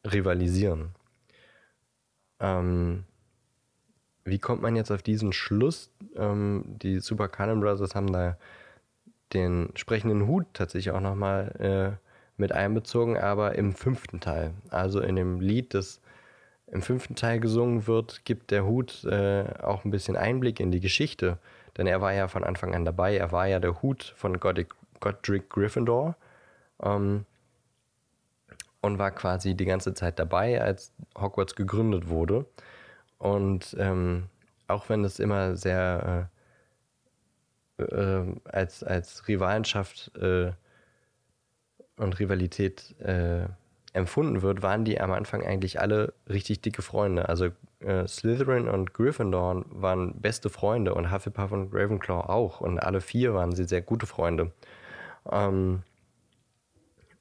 [0.05, 0.89] rivalisieren.
[2.41, 3.05] Ähm,
[4.25, 5.89] wie kommt man jetzt auf diesen Schluss?
[6.17, 8.37] Ähm, die Super Cannon Brothers haben da
[9.31, 12.05] den sprechenden Hut tatsächlich auch nochmal äh,
[12.35, 14.53] mit einbezogen, aber im fünften Teil.
[14.69, 16.01] Also in dem Lied, das
[16.67, 20.79] im fünften Teil gesungen wird, gibt der Hut äh, auch ein bisschen Einblick in die
[20.79, 21.37] Geschichte.
[21.77, 23.17] Denn er war ja von Anfang an dabei.
[23.17, 26.15] Er war ja der Hut von Godric, Godric Gryffindor.
[26.81, 27.25] Ähm,
[28.81, 32.45] und war quasi die ganze Zeit dabei, als Hogwarts gegründet wurde.
[33.17, 34.25] Und ähm,
[34.67, 36.29] auch wenn es immer sehr
[37.77, 40.51] äh, äh, als, als Rivalenschaft äh,
[41.95, 43.45] und Rivalität äh,
[43.93, 47.29] empfunden wird, waren die am Anfang eigentlich alle richtig dicke Freunde.
[47.29, 47.49] Also
[47.79, 52.59] äh, Slytherin und Gryffindor waren beste Freunde und Hufflepuff und Ravenclaw auch.
[52.59, 54.51] Und alle vier waren sie sehr gute Freunde.
[55.31, 55.83] Ähm,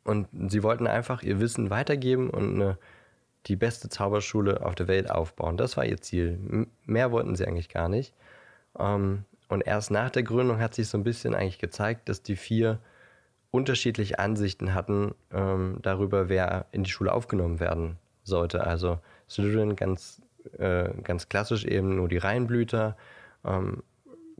[0.05, 2.79] und sie wollten einfach ihr Wissen weitergeben und eine,
[3.47, 5.59] die beste Zauberschule auf der Welt aufbauen.
[5.59, 6.39] Das war ihr Ziel.
[6.49, 8.15] M mehr wollten sie eigentlich gar nicht.
[8.79, 12.37] Ähm, und erst nach der Gründung hat sich so ein bisschen eigentlich gezeigt, dass die
[12.37, 12.79] vier
[13.53, 18.67] unterschiedliche Ansichten hatten ähm, darüber, wer in die Schule aufgenommen werden sollte.
[18.67, 18.99] Also
[19.29, 20.21] Slytherin ganz,
[20.59, 22.97] äh, ganz klassisch eben nur die Reihenblüter.
[23.45, 23.85] Ähm,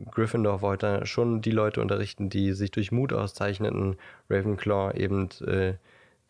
[0.09, 3.97] Gryffindor wollte schon die Leute unterrichten, die sich durch Mut auszeichneten.
[4.29, 5.75] Ravenclaw eben äh,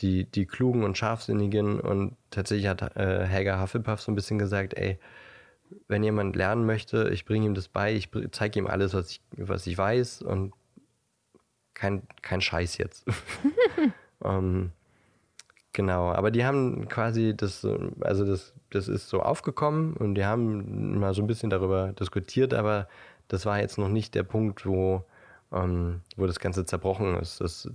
[0.02, 1.80] die, die klugen und scharfsinnigen.
[1.80, 5.00] Und tatsächlich hat äh, Helga Hufflepuff so ein bisschen gesagt, ey,
[5.88, 9.22] wenn jemand lernen möchte, ich bringe ihm das bei, ich zeige ihm alles, was ich,
[9.38, 10.54] was ich weiß und
[11.74, 13.06] kein, kein Scheiß jetzt.
[14.24, 14.72] ähm,
[15.74, 17.68] genau, aber die haben quasi das,
[18.02, 22.54] also das, das ist so aufgekommen und die haben mal so ein bisschen darüber diskutiert,
[22.54, 22.88] aber
[23.28, 25.04] das war jetzt noch nicht der Punkt, wo,
[25.52, 27.42] ähm, wo das Ganze zerbrochen ist.
[27.42, 27.70] Das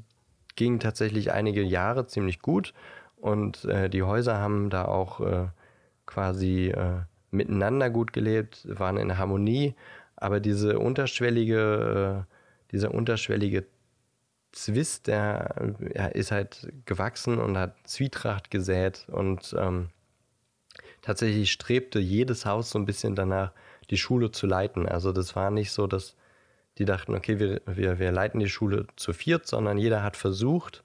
[0.56, 2.74] ging tatsächlich einige Jahre ziemlich gut
[3.16, 5.46] und äh, die Häuser haben da auch äh,
[6.06, 9.74] quasi äh, miteinander gut gelebt, waren in Harmonie,
[10.16, 13.66] aber diese unterschwellige, äh, dieser unterschwellige
[14.62, 19.90] Zwist, der ja, ist halt gewachsen und hat Zwietracht gesät und ähm,
[21.02, 23.52] tatsächlich strebte jedes Haus so ein bisschen danach,
[23.90, 24.86] die Schule zu leiten.
[24.86, 26.16] Also das war nicht so, dass
[26.78, 30.84] die dachten, okay, wir, wir, wir leiten die Schule zu viert, sondern jeder hat versucht,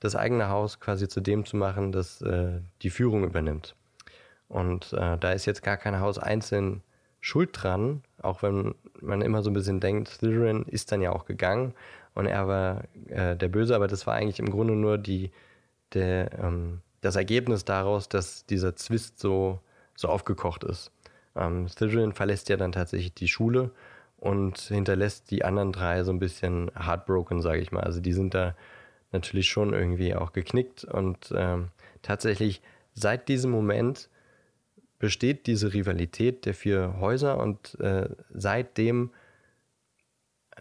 [0.00, 3.74] das eigene Haus quasi zu dem zu machen, das äh, die Führung übernimmt.
[4.48, 6.82] Und äh, da ist jetzt gar kein Haus einzeln
[7.20, 11.24] schuld dran, auch wenn man immer so ein bisschen denkt, Slytherin ist dann ja auch
[11.24, 11.74] gegangen
[12.14, 15.30] und er war äh, der Böse, aber das war eigentlich im Grunde nur die,
[15.94, 19.60] der, ähm, das Ergebnis daraus, dass dieser Zwist so,
[19.94, 20.90] so aufgekocht ist.
[21.34, 23.70] Ähm, Slytherin verlässt ja dann tatsächlich die Schule
[24.18, 27.84] und hinterlässt die anderen drei so ein bisschen heartbroken, sage ich mal.
[27.84, 28.54] Also die sind da
[29.12, 31.68] natürlich schon irgendwie auch geknickt und ähm,
[32.02, 32.62] tatsächlich
[32.94, 34.08] seit diesem Moment
[34.98, 39.10] besteht diese Rivalität der vier Häuser und äh, seitdem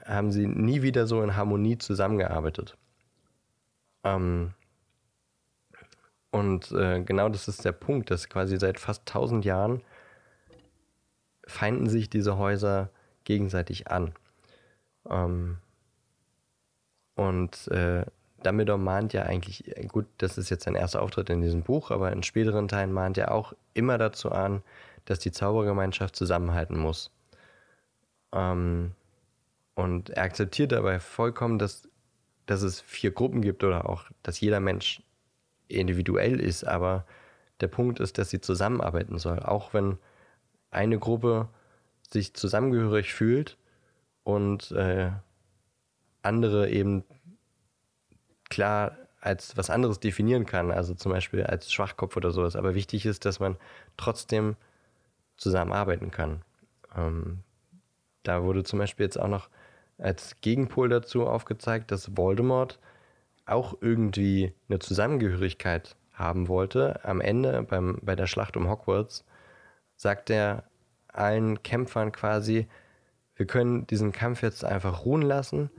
[0.04, 2.78] haben sie nie wieder so in Harmonie zusammengearbeitet.
[4.04, 4.54] Ähm,
[6.32, 9.82] und äh, genau das ist der Punkt, dass quasi seit fast 1000 Jahren
[11.48, 12.90] feinden sich diese Häuser
[13.24, 14.14] gegenseitig an.
[15.10, 15.58] Ähm,
[17.16, 18.06] und äh,
[18.46, 22.12] Dumbledore mahnt ja eigentlich, gut, das ist jetzt sein erster Auftritt in diesem Buch, aber
[22.12, 24.62] in späteren Teilen mahnt er auch immer dazu an,
[25.06, 27.12] dass die Zaubergemeinschaft zusammenhalten muss.
[28.32, 28.92] Ähm,
[29.74, 31.88] und er akzeptiert dabei vollkommen, dass,
[32.46, 35.02] dass es vier Gruppen gibt oder auch, dass jeder Mensch
[35.68, 37.06] individuell ist, aber
[37.62, 39.40] der Punkt ist, dass sie zusammenarbeiten soll.
[39.40, 39.98] Auch wenn
[40.72, 41.50] eine Gruppe
[42.12, 43.58] sich zusammengehörig fühlt
[44.24, 45.12] und äh,
[46.22, 47.04] andere eben
[48.50, 52.56] klar als was anderes definieren kann, also zum Beispiel als Schwachkopf oder sowas.
[52.56, 53.58] Aber wichtig ist, dass man
[53.98, 54.56] trotzdem
[55.38, 56.42] zusammenarbeiten kann.
[56.96, 57.40] Ähm,
[58.24, 59.50] da wurde zum Beispiel jetzt auch noch
[59.98, 62.80] als Gegenpol dazu aufgezeigt, dass Voldemort
[63.46, 67.04] auch irgendwie eine Zusammengehörigkeit haben wollte.
[67.04, 69.26] Am Ende beim, bei der Schlacht um Hogwarts
[69.96, 70.64] sagt er
[71.08, 72.68] allen Kämpfern quasi,
[73.36, 75.70] wir können diesen Kampf jetzt einfach ruhen lassen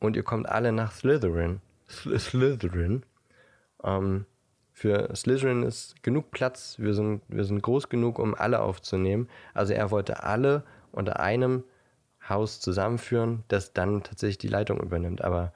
[0.00, 1.60] und ihr kommt alle nach Slytherin.
[1.88, 3.04] Slytherin.
[3.82, 4.26] Ähm,
[4.72, 9.28] für Slytherin ist genug Platz, wir sind, wir sind groß genug, um alle aufzunehmen.
[9.54, 11.64] Also er wollte alle unter einem
[12.28, 15.22] Haus zusammenführen, das dann tatsächlich die Leitung übernimmt.
[15.22, 15.52] Aber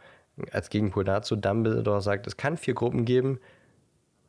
[0.50, 3.38] als Gegenpol dazu, Dumbledore sagt, es kann vier Gruppen geben,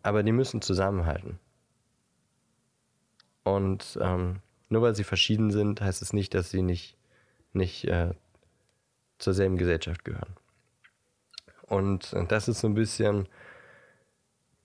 [0.01, 1.39] aber die müssen zusammenhalten.
[3.43, 6.97] Und ähm, nur weil sie verschieden sind, heißt es nicht, dass sie nicht,
[7.53, 8.13] nicht äh,
[9.17, 10.35] zur selben Gesellschaft gehören.
[11.73, 13.27] Und das ist so ein bisschen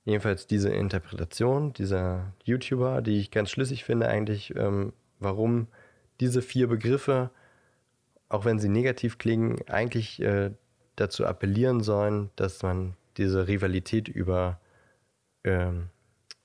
[0.04, 5.68] jedenfalls diese Interpretation dieser YouTuber, die ich ganz schlüssig finde eigentlich, ähm, warum
[6.20, 7.30] diese vier Begriffe,
[8.28, 10.50] auch wenn sie negativ klingen, eigentlich äh,
[10.96, 14.60] dazu appellieren sollen, dass man diese Rivalität über,
[15.44, 15.88] ähm,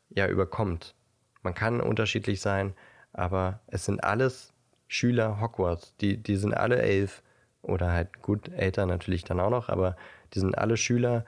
[0.10, 0.96] ja, überkommt.
[1.42, 2.74] Man kann unterschiedlich sein,
[3.12, 4.54] aber es sind alles
[4.88, 5.96] Schüler Hogwarts.
[5.98, 7.22] Die, die sind alle elf
[7.64, 9.96] oder halt gut älter natürlich dann auch noch, aber
[10.34, 11.26] die sind alle Schüler,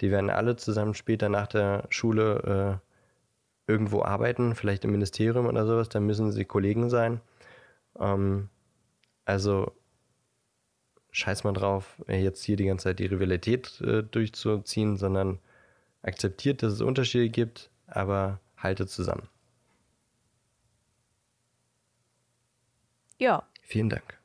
[0.00, 2.80] die werden alle zusammen später nach der Schule
[3.66, 7.20] äh, irgendwo arbeiten, vielleicht im Ministerium oder sowas, dann müssen sie Kollegen sein.
[7.98, 8.48] Ähm,
[9.24, 9.72] also
[11.10, 15.38] scheiß mal drauf, jetzt hier die ganze Zeit die Rivalität äh, durchzuziehen, sondern
[16.02, 19.28] akzeptiert, dass es Unterschiede gibt, aber haltet zusammen.
[23.18, 23.42] Ja.
[23.62, 24.18] Vielen Dank.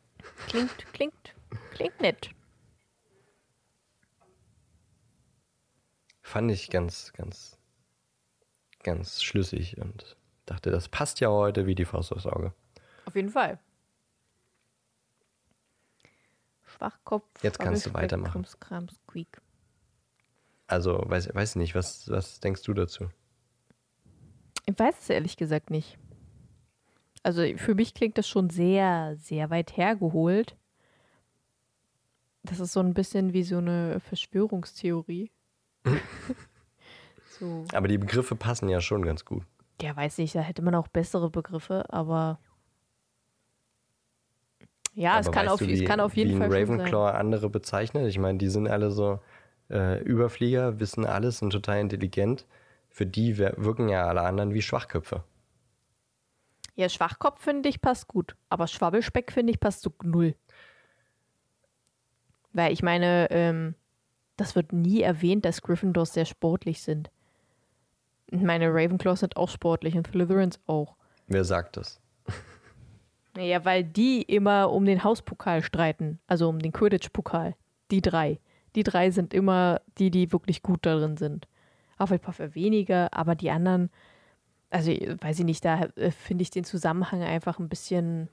[0.48, 1.34] Klingt, klingt,
[1.74, 2.30] klingt nett.
[6.22, 7.58] Fand ich ganz, ganz,
[8.82, 12.54] ganz schlüssig und dachte, das passt ja heute wie die Faust aufs Auge.
[13.06, 13.60] Auf jeden Fall.
[16.66, 17.44] Schwachkopf.
[17.44, 18.32] Jetzt kannst du weitermachen.
[18.32, 19.42] Krimskrams, Squeak.
[20.68, 23.10] Also, weiß, weiß nicht, was, was denkst du dazu?
[24.66, 25.98] Ich weiß es ehrlich gesagt nicht.
[27.22, 30.58] Also für mich klingt das schon sehr, sehr weit hergeholt.
[32.44, 35.32] Das ist so ein bisschen wie so eine Verschwörungstheorie.
[37.40, 37.66] so.
[37.74, 39.44] Aber die Begriffe passen ja schon ganz gut.
[39.82, 42.40] Ja, weiß nicht, da hätte man auch bessere Begriffe, aber
[44.94, 46.54] ja, aber es, kann auf, du, wie, es kann auf jeden wie Fall.
[46.54, 48.08] Ravenclaw andere bezeichnet.
[48.08, 49.20] Ich meine, die sind alle so
[49.70, 52.46] äh, Überflieger, wissen alles, sind total intelligent.
[52.90, 55.24] Für die wirken ja alle anderen wie Schwachköpfe.
[56.76, 60.36] Ja, Schwachkopf finde ich passt gut, aber Schwabbelspeck finde ich passt so null.
[62.54, 63.76] Weil ich meine, ähm,
[64.38, 67.12] das wird nie erwähnt, dass Gryffindors sehr sportlich sind.
[68.28, 70.96] Ich meine, Ravenclaws sind auch sportlich und Slytherins auch.
[71.28, 72.00] Wer sagt das?
[73.36, 77.56] Naja, weil die immer um den Hauspokal streiten, also um den Quidditch-Pokal.
[77.90, 78.40] Die drei.
[78.76, 81.48] Die drei sind immer die, die wirklich gut darin sind.
[82.00, 83.90] Hufflepuff eher weniger, aber die anderen,
[84.70, 88.30] also weiß ich nicht, da äh, finde ich den Zusammenhang einfach ein bisschen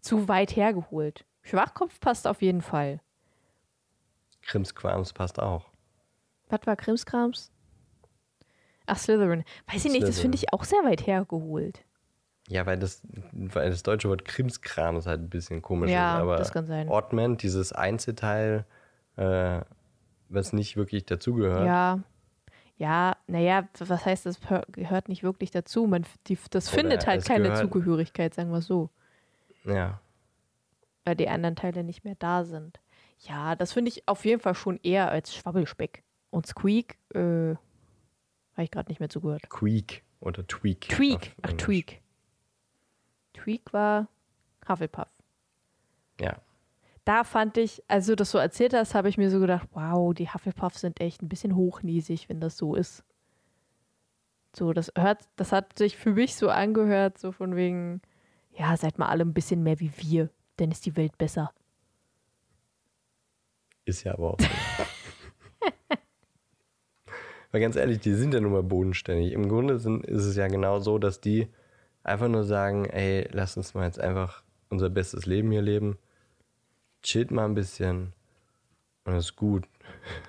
[0.00, 1.24] zu weit hergeholt.
[1.46, 3.00] Schwachkopf passt auf jeden Fall.
[4.42, 5.66] Krimskrams passt auch.
[6.48, 7.52] Was war Krimskrams?
[8.86, 9.44] Ach, Slytherin.
[9.66, 11.84] Weiß ich nicht, das finde ich auch sehr weit hergeholt.
[12.48, 13.02] Ja, weil das,
[13.32, 15.90] weil das deutsche Wort Krimskram ist halt ein bisschen komisch.
[15.90, 16.88] Ja, ist, aber das kann sein.
[16.88, 18.64] Ortment, dieses Einzelteil,
[19.16, 19.60] äh,
[20.28, 21.66] was nicht wirklich dazugehört.
[21.66, 22.00] Ja.
[22.78, 25.86] Ja, naja, was heißt, das gehört nicht wirklich dazu?
[25.86, 28.90] Man, die, das Oder findet halt keine gehört, Zugehörigkeit, sagen wir so.
[29.64, 29.98] Ja.
[31.06, 32.80] Weil die anderen Teile nicht mehr da sind.
[33.20, 36.02] Ja, das finde ich auf jeden Fall schon eher als Schwabbelspeck.
[36.30, 37.54] Und Squeak, äh,
[38.56, 39.48] habe ich gerade nicht mehr zugehört.
[39.48, 40.88] Queek oder Tweak.
[40.88, 42.02] Tweak, ach, Tweak.
[43.34, 44.08] Tweak war
[44.68, 45.08] Hufflepuff.
[46.20, 46.36] Ja.
[47.04, 50.12] Da fand ich, als du das so erzählt hast, habe ich mir so gedacht, wow,
[50.12, 53.04] die Hufflepuffs sind echt ein bisschen hochnäsig, wenn das so ist.
[54.56, 58.00] So, das hört, das hat sich für mich so angehört, so von wegen,
[58.52, 61.52] ja, seid mal alle ein bisschen mehr wie wir, denn ist die Welt besser.
[63.84, 64.46] Ist ja aber auch so.
[67.52, 69.32] Weil ganz ehrlich, die sind ja nun mal bodenständig.
[69.32, 71.48] Im Grunde sind, ist es ja genau so, dass die
[72.02, 75.98] einfach nur sagen, ey, lass uns mal jetzt einfach unser bestes Leben hier leben.
[77.02, 78.12] Chillt mal ein bisschen
[79.04, 79.64] und ist gut.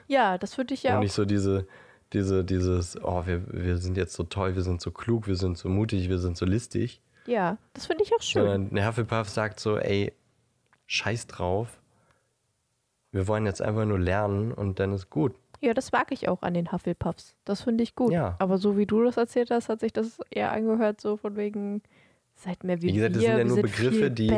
[0.08, 1.02] Ja, das würde ich ja und auch.
[1.02, 1.68] nicht so diese,
[2.14, 5.58] diese, dieses, oh, wir, wir sind jetzt so toll, wir sind so klug, wir sind
[5.58, 7.02] so mutig, wir sind so listig.
[7.28, 8.42] Ja, das finde ich auch schön.
[8.42, 10.14] Sondern der Hufflepuff sagt so, ey,
[10.88, 11.80] scheiß drauf.
[13.12, 15.36] Wir wollen jetzt einfach nur lernen und dann ist gut.
[15.60, 17.36] Ja, das mag ich auch an den Hufflepuffs.
[17.44, 18.12] Das finde ich gut.
[18.12, 18.36] Ja.
[18.40, 21.82] Aber so wie du das erzählt hast, hat sich das eher angehört, so von wegen,
[22.36, 23.22] seid mehr wie, wie gesagt, wir.
[23.22, 24.32] das sind ja nur Begriffe, die,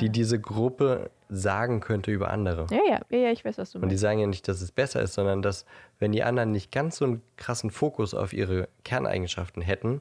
[0.00, 2.66] die diese Gruppe sagen könnte über andere.
[2.70, 3.82] Ja, ja, ja, ja, ich weiß, was du meinst.
[3.84, 5.66] Und die sagen ja nicht, dass es besser ist, sondern dass,
[5.98, 10.00] wenn die anderen nicht ganz so einen krassen Fokus auf ihre Kerneigenschaften hätten,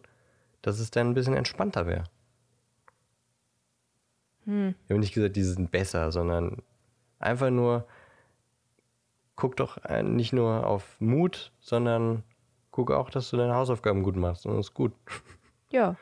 [0.61, 2.05] dass es dann ein bisschen entspannter wäre.
[4.45, 4.75] Hm.
[4.87, 6.61] Wir haben nicht gesagt, die sind besser, sondern
[7.19, 7.85] einfach nur,
[9.35, 12.23] guck doch äh, nicht nur auf Mut, sondern
[12.71, 14.93] guck auch, dass du deine Hausaufgaben gut machst und das ist gut.
[15.69, 15.95] Ja.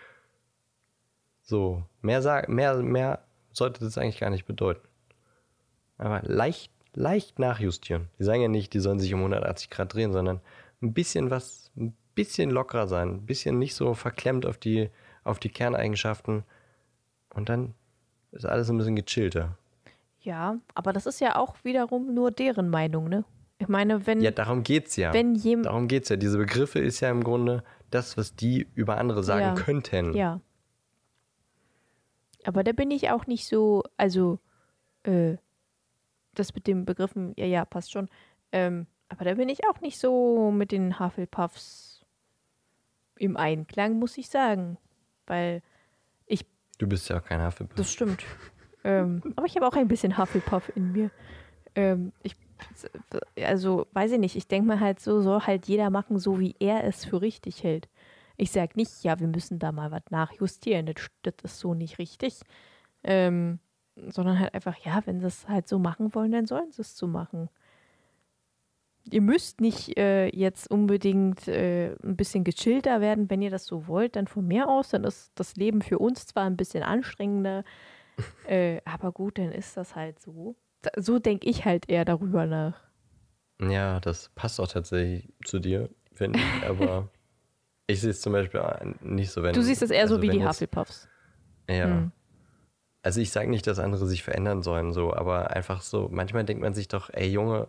[1.41, 4.87] So, mehr, mehr, mehr sollte das eigentlich gar nicht bedeuten.
[5.97, 8.09] Aber leicht, leicht nachjustieren.
[8.19, 10.41] Die sagen ja nicht, die sollen sich um 180 Grad drehen, sondern
[10.81, 14.89] ein bisschen was, ein bisschen lockerer sein, ein bisschen nicht so verklemmt auf die,
[15.23, 16.43] auf die Kerneigenschaften
[17.33, 17.73] und dann
[18.31, 19.57] ist alles ein bisschen gechillter.
[20.21, 23.25] Ja, aber das ist ja auch wiederum nur deren Meinung, ne?
[23.57, 24.21] Ich meine, wenn.
[24.21, 25.13] Ja, darum geht's ja.
[25.13, 26.15] Wenn jem darum geht's ja.
[26.15, 29.53] Diese Begriffe ist ja im Grunde das, was die über andere sagen Ja.
[29.55, 30.13] könnten.
[30.15, 30.39] Ja.
[32.43, 34.39] Aber da bin ich auch nicht so, also,
[35.03, 35.37] äh,
[36.33, 38.09] das mit den Begriffen, ja, ja, passt schon.
[38.51, 42.03] Ähm, aber da bin ich auch nicht so mit den Hufflepuffs
[43.17, 44.77] im Einklang, muss ich sagen.
[45.27, 45.61] Weil,
[46.81, 47.75] Du bist ja auch kein Hufflepuff.
[47.77, 48.25] das stimmt.
[48.83, 51.11] ähm, aber ich habe auch ein bisschen Hufflepuff in mir.
[51.75, 52.35] Ähm, ich,
[53.45, 56.55] also, weiß ich nicht, ich denke mal halt so, soll halt jeder machen, so wie
[56.59, 57.87] er es für richtig hält.
[58.35, 61.99] Ich sage nicht, ja, wir müssen da mal was nachjustieren, das, das ist so nicht
[61.99, 62.39] richtig.
[63.03, 63.59] Ähm,
[63.95, 66.97] sondern halt einfach, ja, wenn sie es halt so machen wollen, dann sollen sie es
[66.97, 67.47] so machen.
[69.09, 73.87] Ihr müsst nicht äh, jetzt unbedingt äh, ein bisschen gechillter werden, wenn ihr das so
[73.87, 77.63] wollt, dann von mir aus, dann ist das Leben für uns zwar ein bisschen anstrengender,
[78.47, 80.55] äh, aber gut, dann ist das halt so.
[80.97, 82.75] So denke ich halt eher darüber nach.
[83.61, 86.63] Ja, das passt auch tatsächlich zu dir, finde ich.
[86.67, 87.09] Aber
[87.85, 88.61] ich sehe es zum Beispiel
[89.01, 89.53] nicht so, wenn.
[89.53, 91.07] Du siehst es eher so also wie wenn die jetzt- Hufflepuffs.
[91.69, 91.85] Ja.
[91.85, 92.11] Hm.
[93.03, 96.61] Also ich sage nicht, dass andere sich verändern sollen, so, aber einfach so, manchmal denkt
[96.61, 97.67] man sich doch, ey Junge,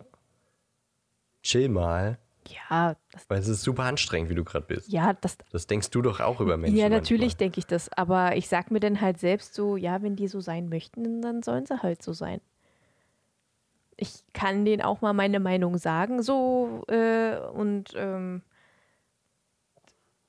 [1.43, 2.17] chill mal,
[2.47, 4.91] Ja, das, weil es ist super anstrengend, wie du gerade bist.
[4.91, 6.77] ja, das, Das denkst du doch auch über Menschen.
[6.77, 7.91] ja, natürlich denke ich das.
[7.93, 11.43] Aber ich sag mir dann halt selbst so, ja, wenn die so sein möchten, dann
[11.43, 12.41] sollen sie halt so sein.
[13.95, 18.41] Ich kann denen auch mal meine Meinung sagen, so, äh, und ähm,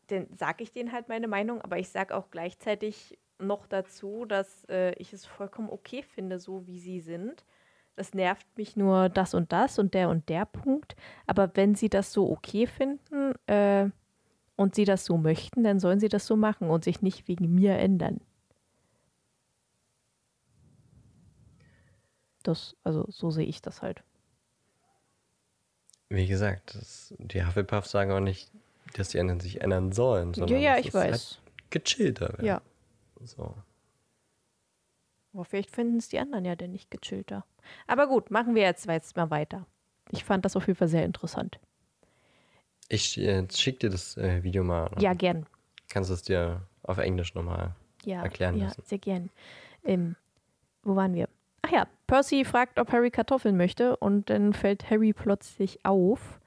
[0.09, 4.65] dann sage ich denen halt meine Meinung, aber ich sage auch gleichzeitig noch dazu, dass
[4.69, 7.45] äh, ich es vollkommen okay finde, so wie sie sind.
[7.97, 10.97] Das nervt mich nur das und das und der und der Punkt.
[11.27, 13.89] Aber wenn sie das so okay finden äh,
[14.57, 17.55] und sie das so möchten, dann sollen sie das so machen und sich nicht wegen
[17.55, 18.21] mir ändern.
[22.43, 24.03] Das, also so sehe ich das halt.
[26.11, 28.51] Wie gesagt, das, die Hufflepuffs sagen auch nicht,
[28.95, 31.39] dass die anderen sich ändern sollen, Ja, sondern ja, dass ich es halt weiß.
[31.71, 32.45] gechillter werden.
[32.45, 32.63] Ja.
[33.25, 33.55] So.
[35.35, 37.45] Aber vielleicht finden es die anderen ja denn nicht gechillter.
[37.87, 39.67] Aber gut, machen wir jetzt, jetzt mal weiter.
[40.11, 41.59] Ich fand das auf jeden Fall sehr interessant.
[42.89, 44.91] Ich äh, schick dir das äh, Video mal.
[44.99, 45.47] Ja, gern.
[45.89, 47.75] Kannst du es dir auf Englisch nochmal
[48.05, 48.83] Ja, erklären ja lassen.
[48.85, 49.31] sehr gern.
[49.85, 50.17] Ähm,
[50.83, 51.29] wo waren wir?
[51.63, 56.41] Ach ja, Percy fragt, ob Harry Kartoffeln möchte und dann fällt Harry plötzlich auf,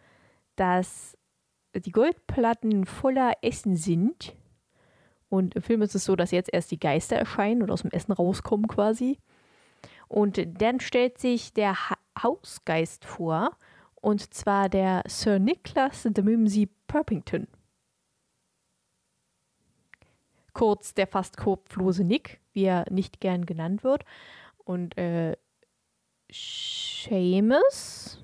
[0.56, 1.18] dass
[1.76, 4.36] die Goldplatten voller Essen sind.
[5.30, 7.92] Und im Film ist es so, dass jetzt erst die Geister erscheinen und aus dem
[7.92, 9.20] Essen rauskommen quasi.
[10.08, 13.56] Und dann stellt sich der ha Hausgeist vor,
[14.02, 17.48] und zwar der Sir Nicholas de Mimsy Purpington.
[20.54, 24.04] Kurz der fast kopflose Nick, wie er nicht gern genannt wird.
[24.58, 25.38] Und äh,
[26.32, 28.24] Seamus,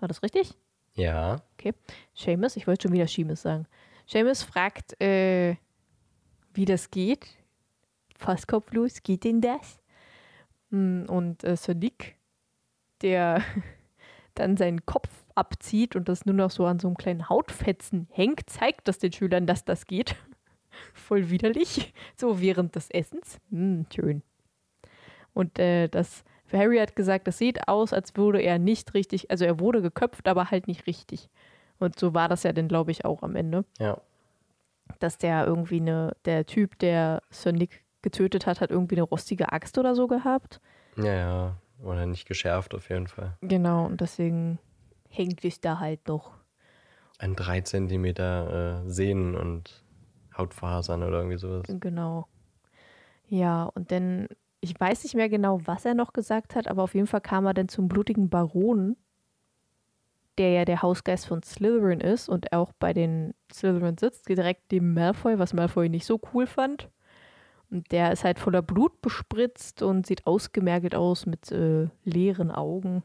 [0.00, 0.52] war das richtig?
[0.92, 1.40] Ja.
[2.14, 3.66] Seamus, ich wollte schon wieder Seamus sagen.
[4.06, 5.56] Seamus fragt, äh,
[6.56, 7.26] wie das geht.
[8.16, 9.78] Fast kopflos, geht denn das?
[10.70, 12.16] Hm, Und äh, Sir Nick,
[13.02, 13.42] der
[14.34, 18.48] dann seinen Kopf abzieht und das nur noch so an so einem kleinen Hautfetzen hängt,
[18.48, 20.16] zeigt das den Schülern, dass das geht.
[20.94, 21.92] Voll widerlich.
[22.16, 23.38] So während des Essens.
[23.50, 24.22] Hm, schön.
[25.34, 29.44] Und äh, das, Harry hat gesagt, das sieht aus, als würde er nicht richtig, also
[29.44, 31.28] er wurde geköpft, aber halt nicht richtig.
[31.78, 33.66] Und so war das ja dann, glaube ich, auch am Ende.
[33.78, 34.00] Ja.
[34.98, 39.52] Dass der irgendwie eine, der Typ, der Sir Nick getötet hat, hat irgendwie eine rostige
[39.52, 40.60] Axt oder so gehabt.
[40.96, 41.56] Ja, ja.
[41.82, 43.36] Oder nicht geschärft auf jeden Fall.
[43.42, 44.58] Genau, und deswegen
[45.08, 46.32] hängt es da halt noch.
[47.18, 49.84] Ein 3 Zentimeter äh, Sehnen und
[50.36, 51.64] Hautfasern oder irgendwie sowas.
[51.68, 52.28] Genau.
[53.28, 54.28] Ja, und dann,
[54.60, 57.46] ich weiß nicht mehr genau, was er noch gesagt hat, aber auf jeden Fall kam
[57.46, 58.96] er dann zum blutigen Baron,
[60.38, 64.94] der ja der Hausgeist von Slytherin ist und auch bei den Slytherin sitzt, direkt dem
[64.94, 66.88] Malfoy, was Malfoy nicht so cool fand.
[67.70, 73.02] Und der ist halt voller Blut bespritzt und sieht ausgemergelt aus mit äh, leeren Augen.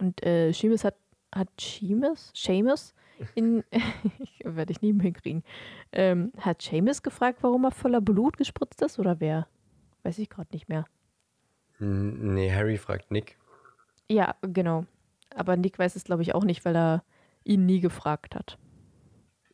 [0.00, 0.96] Und äh, Seamus hat,
[1.34, 2.32] hat Seamus?
[2.34, 2.94] Seamus?
[3.36, 3.62] In,
[4.44, 5.44] werde ich nie mehr hinkriegen.
[5.92, 9.46] Ähm, hat Seamus gefragt, warum er voller Blut gespritzt ist oder wer?
[10.02, 10.86] Weiß ich gerade nicht mehr.
[11.78, 13.38] Nee, Harry fragt Nick.
[14.08, 14.86] Ja, genau.
[15.34, 17.04] Aber Nick weiß es, glaube ich, auch nicht, weil er
[17.44, 18.58] ihn nie gefragt hat.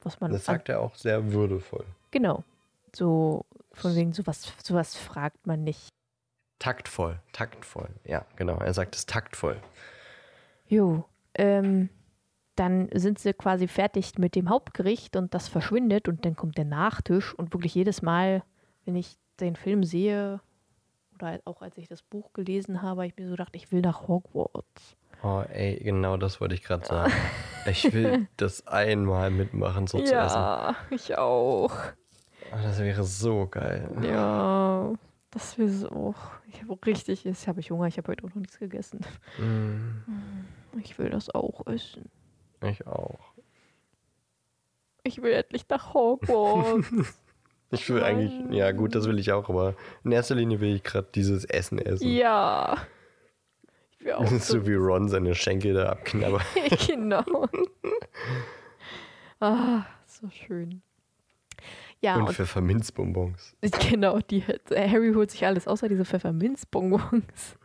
[0.03, 1.85] Was man Das sagt er auch sehr würdevoll.
[2.11, 2.45] Genau.
[2.95, 5.89] So, von wegen, sowas, sowas fragt man nicht.
[6.59, 7.89] Taktvoll, taktvoll.
[8.05, 8.59] Ja, genau.
[8.59, 9.61] Er sagt es taktvoll.
[10.69, 11.05] Jo,
[11.35, 11.89] ähm,
[12.57, 16.65] dann sind sie quasi fertig mit dem Hauptgericht und das verschwindet und dann kommt der
[16.65, 18.43] Nachtisch und wirklich jedes Mal,
[18.85, 20.41] wenn ich den Film sehe,
[21.15, 23.81] oder auch als ich das Buch gelesen habe, habe ich mir so gedacht, ich will
[23.81, 24.97] nach Hogwarts.
[25.23, 27.13] Oh, ey, genau das wollte ich gerade sagen.
[27.67, 30.37] Ich will das einmal mitmachen, so zu essen.
[30.37, 31.73] ja, ich auch.
[32.53, 33.89] Oh, das wäre so geil.
[34.03, 34.93] Ja,
[35.31, 36.15] das ich auch.
[36.49, 39.01] Ich habe richtig, jetzt habe ich Hunger, ich habe heute auch noch nichts gegessen.
[39.39, 42.11] Mm, Ich will das auch essen.
[42.63, 43.19] ich auch.
[45.05, 46.87] Ich will endlich nach Hogwarts.
[47.73, 50.83] Ich will eigentlich, ja gut, das will ich auch, aber in erster Linie will ich
[50.83, 52.05] gerade dieses Essen essen.
[52.11, 52.77] ja.
[54.01, 56.43] Will auch so wie Ron seine Schenkel da abknabbert.
[56.87, 57.23] genau.
[59.41, 60.83] ah, so schön.
[62.01, 63.57] Ja, Und und, Pfefferminzbonbons.
[63.91, 67.59] genau, die, äh, Harry holt sich alles außer diese Pfefferminzbonbons.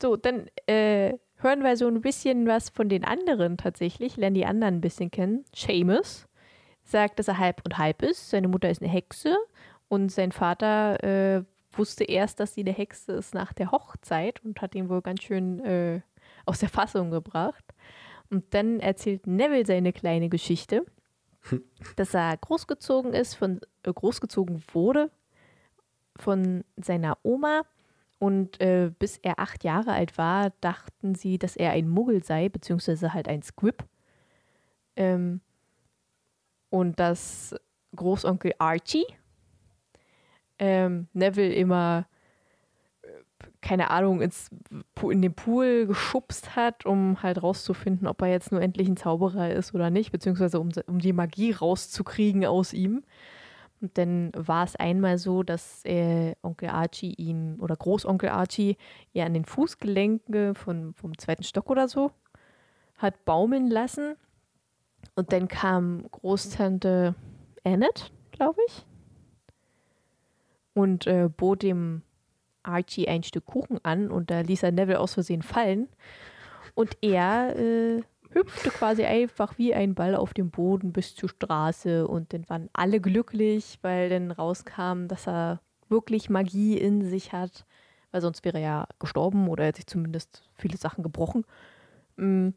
[0.00, 4.46] So, dann äh, hören wir so ein bisschen was von den anderen tatsächlich, lernen die
[4.46, 5.44] anderen ein bisschen kennen.
[5.54, 6.26] Seamus
[6.84, 8.30] sagt, dass er halb und halb ist.
[8.30, 9.36] Seine Mutter ist eine Hexe
[9.88, 11.44] und sein Vater äh,
[11.78, 15.22] wusste erst, dass sie eine Hexe ist nach der Hochzeit und hat ihn wohl ganz
[15.22, 16.00] schön äh,
[16.46, 17.64] aus der Fassung gebracht.
[18.30, 20.86] Und dann erzählt Neville seine kleine Geschichte,
[21.96, 25.10] dass er großgezogen ist, von, äh, großgezogen wurde
[26.16, 27.62] von seiner Oma.
[28.18, 32.48] Und äh, bis er acht Jahre alt war, dachten sie, dass er ein Muggel sei,
[32.48, 33.84] beziehungsweise halt ein Squib.
[34.94, 35.40] Ähm,
[36.70, 37.54] und dass
[37.94, 39.06] Großonkel Archie
[40.62, 42.06] ähm, Neville immer,
[43.02, 43.08] äh,
[43.60, 44.48] keine Ahnung, ins,
[45.02, 49.50] in den Pool geschubst hat, um halt rauszufinden, ob er jetzt nur endlich ein Zauberer
[49.50, 53.02] ist oder nicht, beziehungsweise um, um die Magie rauszukriegen aus ihm.
[53.80, 58.76] Und dann war es einmal so, dass äh, Onkel Archie ihn oder Großonkel Archie
[59.12, 62.12] ihr an den Fußgelenke von, vom zweiten Stock oder so
[62.98, 64.14] hat baumeln lassen.
[65.16, 67.16] Und dann kam Großtante
[67.64, 68.86] Annette, glaube ich,
[70.74, 72.02] und äh, bot dem
[72.62, 75.88] Archie ein Stück Kuchen an und da ließ er Neville aus Versehen fallen.
[76.74, 82.06] Und er äh, hüpfte quasi einfach wie ein Ball auf dem Boden bis zur Straße
[82.06, 87.66] und dann waren alle glücklich, weil dann rauskam, dass er wirklich Magie in sich hat,
[88.10, 91.44] weil sonst wäre er ja gestorben oder er hat sich zumindest viele Sachen gebrochen.
[92.16, 92.50] Mm.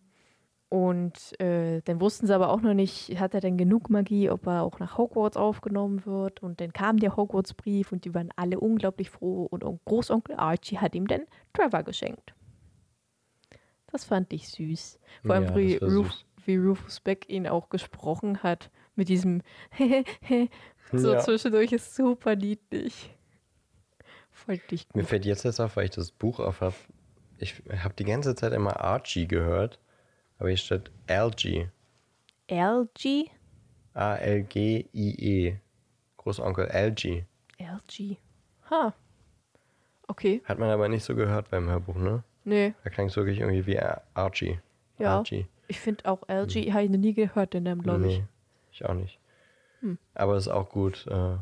[0.69, 4.47] Und äh, dann wussten sie aber auch noch nicht, hat er denn genug Magie, ob
[4.47, 6.41] er auch nach Hogwarts aufgenommen wird.
[6.41, 9.45] Und dann kam der Hogwarts-Brief und die waren alle unglaublich froh.
[9.45, 11.21] Und Großonkel Archie hat ihm dann
[11.53, 12.33] Trevor geschenkt.
[13.91, 14.99] Das fand ich süß.
[15.23, 16.25] Vor allem, Ja, wie, Ruf, süß.
[16.45, 18.71] wie Rufus Beck ihn auch gesprochen hat.
[18.95, 19.41] Mit diesem
[20.91, 21.19] so Ja.
[21.19, 23.11] zwischendurch ist super niedlich.
[24.31, 26.75] Fand ich Mir fällt jetzt erst auf, weil ich das Buch auf habe.
[27.37, 29.79] Ich habe die ganze Zeit immer Archie gehört,
[30.39, 31.69] aber hier steht Algie.
[32.49, 33.29] LG?
[33.93, 35.57] A-L-G-I-E.
[36.17, 37.25] Großonkel Algie.
[37.59, 38.17] LG.
[38.69, 38.93] Ha.
[40.07, 40.41] Okay.
[40.45, 42.23] Hat man aber nicht so gehört beim Hörbuch, ne?
[42.43, 42.73] Nee.
[42.83, 44.59] Da klang es wirklich irgendwie wie Ar- Archie.
[44.99, 45.17] Ja.
[45.17, 45.47] Archie.
[45.67, 48.19] Ich finde auch LG, habe ich noch nie gehört, den Namen, glaube ich.
[48.19, 48.25] Nee,
[48.71, 49.19] ich auch nicht.
[49.79, 49.97] Hm.
[50.13, 51.37] Aber es ist auch gut, äh,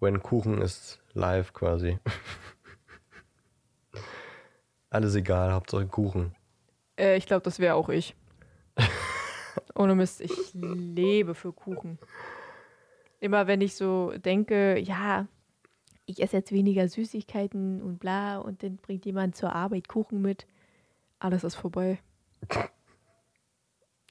[0.00, 1.98] wenn Kuchen ist live quasi.
[4.90, 6.34] Alles egal, Hauptsache Kuchen.
[7.00, 8.14] Äh, ich glaube, das wäre auch ich.
[9.74, 11.98] Ohne Mist, ich lebe für Kuchen.
[13.18, 15.26] Immer wenn ich so denke, ja,
[16.06, 20.46] ich esse jetzt weniger Süßigkeiten und bla und dann bringt jemand zur Arbeit Kuchen mit,
[21.18, 21.98] alles ist vorbei.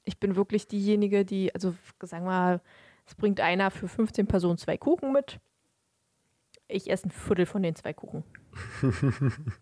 [0.06, 2.62] Ich bin wirklich diejenige, die, also sagen wir mal,
[3.06, 5.40] es bringt einer für 15 Personen zwei Kuchen mit.
[6.68, 8.24] Ich esse ein Viertel von den zwei Kuchen.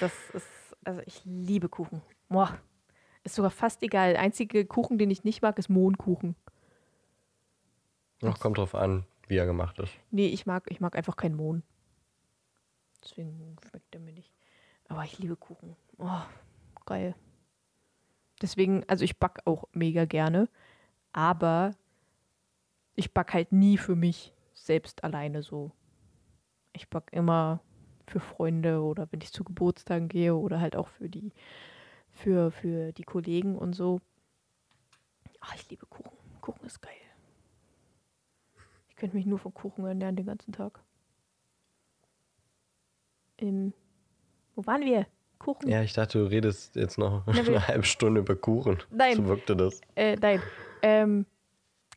[0.00, 0.46] Das ist,
[0.84, 2.00] also ich liebe Kuchen.
[2.34, 2.58] Boah,
[3.22, 4.14] ist sogar fast egal.
[4.14, 6.34] Der einzige Kuchen, den ich nicht mag, ist Mohnkuchen.
[8.20, 9.92] Noch kommt drauf an, wie er gemacht ist.
[10.10, 11.62] Nee, ich mag, ich mag einfach keinen Mohn.
[13.04, 14.34] Deswegen schmeckt der mir nicht.
[14.88, 15.76] Aber ich liebe Kuchen.
[15.98, 16.22] Oh,
[16.86, 17.14] geil.
[18.42, 20.48] Deswegen, also ich back auch mega gerne.
[21.12, 21.70] Aber
[22.96, 25.70] ich back halt nie für mich selbst alleine so.
[26.72, 27.60] Ich back immer
[28.08, 31.32] für Freunde oder wenn ich zu Geburtstagen gehe oder halt auch für die,
[32.14, 34.00] für, für die Kollegen und so.
[35.40, 36.16] Ach, ich liebe Kuchen.
[36.40, 36.92] Kuchen ist geil.
[38.88, 40.80] Ich könnte mich nur von Kuchen ernähren den ganzen Tag.
[43.38, 43.72] Ähm,
[44.54, 45.06] wo waren wir?
[45.38, 45.68] Kuchen?
[45.68, 48.78] Ja, ich dachte, du redest jetzt noch Na, eine halbe Stunde über Kuchen.
[48.90, 49.16] Nein.
[49.16, 49.80] So wirkte das.
[49.96, 50.40] Äh, nein.
[50.82, 51.26] Ähm,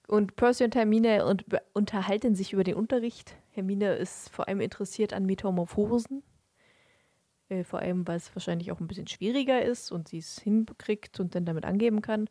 [0.07, 3.35] und Percy und Hermine und unterhalten sich über den Unterricht.
[3.52, 6.23] Hermine ist vor allem interessiert an Metamorphosen.
[7.49, 11.19] Äh, vor allem, weil es wahrscheinlich auch ein bisschen schwieriger ist und sie es hinkriegt
[11.19, 12.29] und dann damit angeben kann.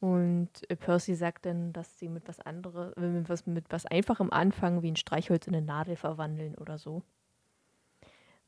[0.00, 3.86] Und äh, Percy sagt dann, dass sie mit was anderes, äh, mit was, mit was
[3.86, 7.02] Einfachem anfangen, wie ein Streichholz in eine Nadel verwandeln oder so.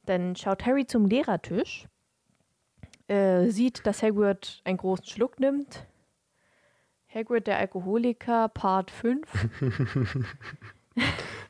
[0.06, 1.88] Dann schaut Harry zum Lehrertisch,
[3.08, 5.86] äh, sieht, dass Hagrid einen großen Schluck nimmt.
[7.12, 9.28] Hagrid, der Alkoholiker, Part 5.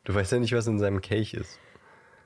[0.04, 1.58] du weißt ja nicht, was in seinem Kelch ist.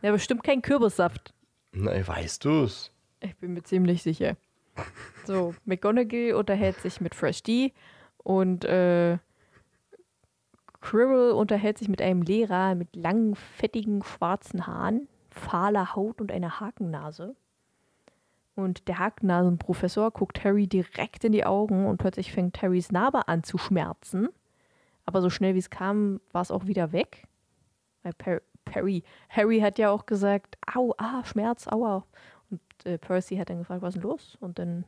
[0.03, 1.34] Ja, bestimmt kein Kürbissaft.
[1.75, 2.93] Nein, weißt du's?
[3.21, 4.37] Ich bin mir ziemlich sicher.
[5.25, 7.73] So, McGonagall unterhält sich mit Fresh D
[8.19, 9.19] und äh,
[10.81, 16.61] Quirrell unterhält sich mit einem Lehrer mit langen, fettigen, schwarzen Haaren, fahler Haut und einer
[16.61, 17.35] Hakennase.
[18.55, 23.43] Und der Hakennasenprofessor guckt Harry direkt in die Augen und plötzlich fängt Harrys Narbe an
[23.43, 24.29] zu schmerzen.
[25.07, 27.27] Aber so schnell wie es kam, war es auch wieder weg.
[28.03, 32.05] Weil Perry, Harry hat ja auch gesagt, au, ah, Schmerz, aua.
[32.51, 34.37] Und äh, Percy hat dann gefragt, was ist denn los?
[34.41, 34.85] Und dann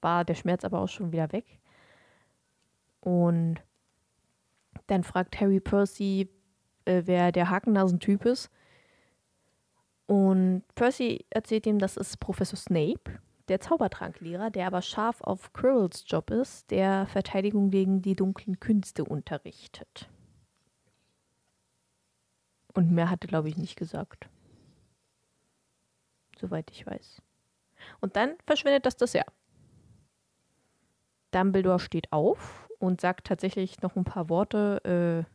[0.00, 1.58] war der Schmerz aber auch schon wieder weg.
[3.00, 3.56] Und
[4.86, 6.28] dann fragt Harry Percy,
[6.84, 8.50] äh, wer der Hakennasentyp ist.
[10.06, 16.04] Und Percy erzählt ihm, das ist Professor Snape, der Zaubertranklehrer, der aber scharf auf Quirrells
[16.06, 20.08] Job ist, der Verteidigung gegen die dunklen Künste unterrichtet.
[22.78, 24.28] Und mehr hatte, glaube ich, nicht gesagt.
[26.38, 27.20] Soweit ich weiß.
[27.98, 29.26] Und dann verschwindet das Dessert.
[31.32, 35.28] Dumbledore steht auf und sagt tatsächlich noch ein paar Worte, äh,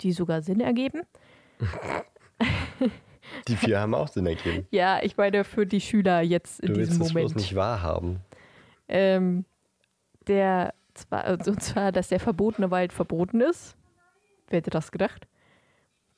[0.00, 1.02] die sogar Sinn ergeben.
[3.46, 4.66] Die vier haben auch Sinn ergeben.
[4.70, 7.26] Ja, ich meine für die Schüler jetzt in du diesem willst Moment.
[7.26, 8.20] Es bloß nicht wahrhaben.
[8.88, 9.44] Ähm,
[10.28, 13.76] der zwar, also und zwar, dass der verbotene Wald verboten ist.
[14.48, 15.26] Wer hätte das gedacht?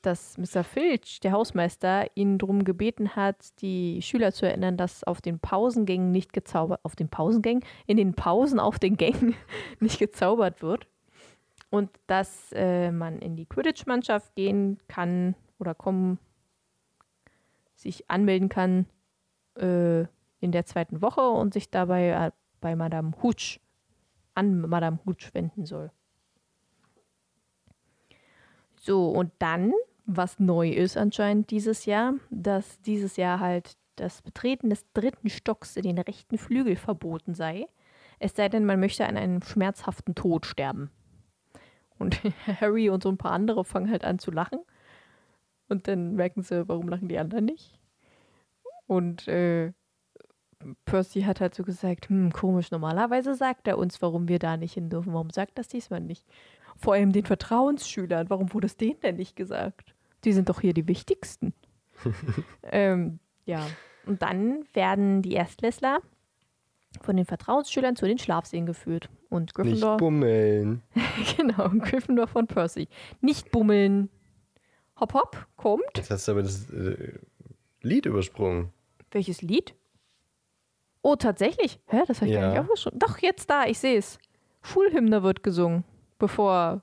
[0.01, 0.63] Dass Mr.
[0.63, 6.11] Filch, der Hausmeister, ihn darum gebeten hat, die Schüler zu erinnern, dass auf den Pausengängen
[6.11, 9.35] nicht gezaubert, auf den Pausengängen, in den Pausen auf den Gängen
[9.79, 10.87] nicht gezaubert wird.
[11.69, 16.17] Und dass äh, man in die Quidditch-Mannschaft gehen kann oder kommen
[17.75, 18.85] sich anmelden kann
[19.55, 20.01] äh,
[20.39, 22.31] in der zweiten Woche und sich dabei äh,
[22.61, 23.59] bei Madame Hutsch
[24.35, 25.91] an Madame Hutsch wenden soll.
[28.77, 29.73] So, und dann,
[30.11, 35.75] was neu ist anscheinend dieses Jahr, dass dieses Jahr halt das Betreten des dritten Stocks
[35.75, 37.67] in den rechten Flügel verboten sei.
[38.17, 40.89] Es sei denn, man möchte an einem schmerzhaften Tod sterben.
[41.99, 42.21] Und
[42.61, 44.59] Harry und so ein paar andere fangen halt an zu lachen.
[45.67, 47.79] Und dann merken sie, warum lachen die anderen nicht.
[48.87, 49.73] Und äh,
[50.85, 54.73] Percy hat halt so gesagt, hm, komisch, normalerweise sagt er uns, warum wir da nicht
[54.73, 55.13] hin dürfen.
[55.13, 56.25] Warum sagt das diesmal nicht?
[56.77, 59.93] Vor allem den Vertrauensschülern, warum wurde es denen denn nicht gesagt?
[60.23, 61.53] Die sind doch hier die wichtigsten.
[62.63, 63.65] ähm, ja,
[64.05, 65.99] und dann werden die Erstklässler
[67.01, 69.09] von den Vertrauensschülern zu den Schlafsälen geführt.
[69.29, 69.91] Und Gryffindor.
[69.91, 70.81] Nicht bummeln.
[71.37, 72.87] genau, Gryffindor von Percy.
[73.21, 74.09] Nicht bummeln.
[74.99, 75.83] Hopp, hopp, kommt.
[75.95, 77.13] Jetzt hast du aber das äh,
[77.81, 78.73] Lied übersprungen.
[79.11, 79.75] Welches Lied?
[81.01, 81.79] Oh, tatsächlich?
[81.87, 82.41] Hä, das habe ich Ja.
[82.41, 82.99] gar nicht aufgeschrieben.
[82.99, 84.17] Doch, jetzt da, ich sehe es.
[84.61, 85.85] Schulhymne wird gesungen,
[86.17, 86.81] bevor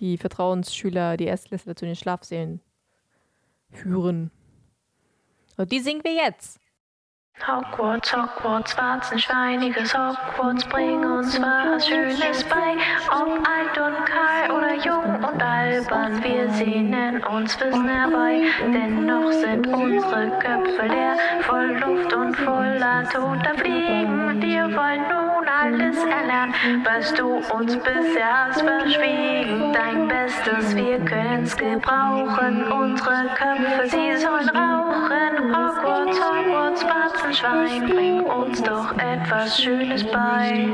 [0.00, 2.60] die Vertrauensschüler die Erstklässler zu den Schlafsälen
[3.70, 4.30] führen.
[5.56, 6.58] Und die singen wir jetzt.
[7.46, 12.76] Hogwarts, Hogwarts, warzenschweiniges Hogwarts, bring uns was Schönes bei.
[13.08, 18.42] Ob alt und kahl oder jung und albern, wir sehnen uns Wissen herbei.
[18.60, 24.42] Dennoch sind unsere Köpfe leer, voll Luft und voller toter Fliegen.
[24.42, 25.29] Wir wollen nun
[25.60, 26.54] alles erlernen,
[26.84, 29.72] was du uns bisher hast verschwiegen.
[29.72, 35.54] Dein Bestes, wir können's gebrauchen, unsere Köpfe, sie sollen rauchen.
[35.54, 40.68] Hogwarts, Hogwarts, Warzenschwein, bring uns doch etwas Schönes bei.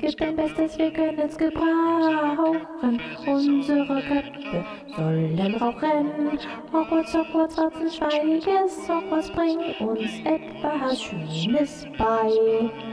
[0.00, 3.00] Gib dein Bestes, wir können's gebrauchen.
[3.24, 4.64] Unsere Köpfe
[4.96, 6.38] sollen rauchen.
[6.72, 12.91] Hogwarts, Hogwarts, Ratzenschweiniges Hogwarts, bring uns etwas Schönes bei.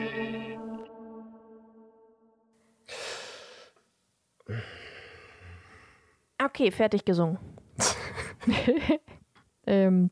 [6.43, 7.37] Okay, fertig gesungen.
[9.67, 10.09] ähm,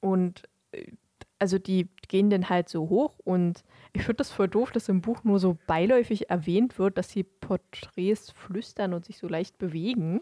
[0.00, 0.42] und
[0.72, 0.92] äh,
[1.38, 5.00] also die gehen dann halt so hoch und ich finde das voll doof, dass im
[5.00, 10.20] Buch nur so beiläufig erwähnt wird, dass die Porträts flüstern und sich so leicht bewegen.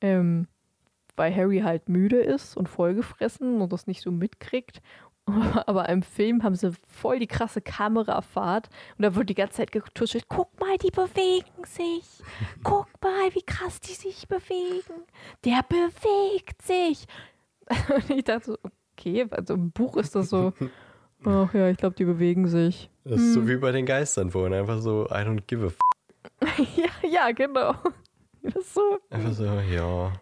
[0.00, 0.46] Ähm,
[1.16, 4.82] weil Harry halt müde ist und vollgefressen und das nicht so mitkriegt.
[5.66, 9.72] Aber im Film haben sie voll die krasse Kamerafahrt und da wird die ganze Zeit
[9.72, 10.26] getuschelt.
[10.28, 12.22] Guck mal, die bewegen sich.
[12.62, 15.02] Guck mal, wie krass die sich bewegen.
[15.44, 17.06] Der bewegt sich.
[17.94, 18.58] Und ich dachte so,
[18.92, 20.52] okay, also im Buch ist das so,
[21.24, 22.90] ach ja, ich glaube, die bewegen sich.
[23.04, 24.54] Das ist so wie bei den Geistern vorhin.
[24.54, 25.78] Einfach so, I don't give a f.
[26.76, 27.74] ja, ja, genau.
[28.42, 28.98] Das so.
[29.10, 30.12] Einfach so, ja.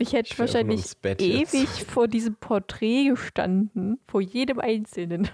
[0.00, 1.54] Ich hätte Ich wahrscheinlich Bett jetzt.
[1.54, 5.28] ewig vor diesem Porträt gestanden, vor jedem Einzelnen.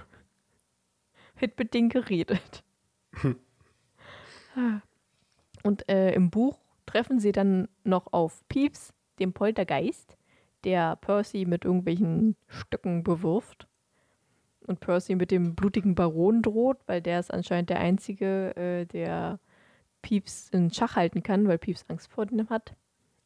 [1.36, 2.64] Hätte mit denen geredet.
[5.62, 10.16] Und äh, im Buch treffen sie dann noch auf Peeves, dem Poltergeist,
[10.64, 13.68] der Percy mit irgendwelchen Stöcken bewirft.
[14.66, 19.38] Und Percy mit dem blutigen Baron droht, weil der ist anscheinend der Einzige, äh, der
[20.02, 22.74] Peeves in Schach halten kann, weil Peeves Angst vor dem hat.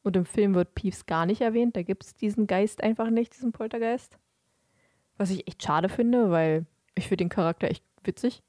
[0.02, 1.76] Und im Film wird Peeves gar nicht erwähnt.
[1.76, 4.18] Da gibt es diesen Geist einfach nicht, diesen Poltergeist.
[5.18, 6.64] Was ich echt schade finde, weil
[6.94, 8.42] ich finde den Charakter echt witzig.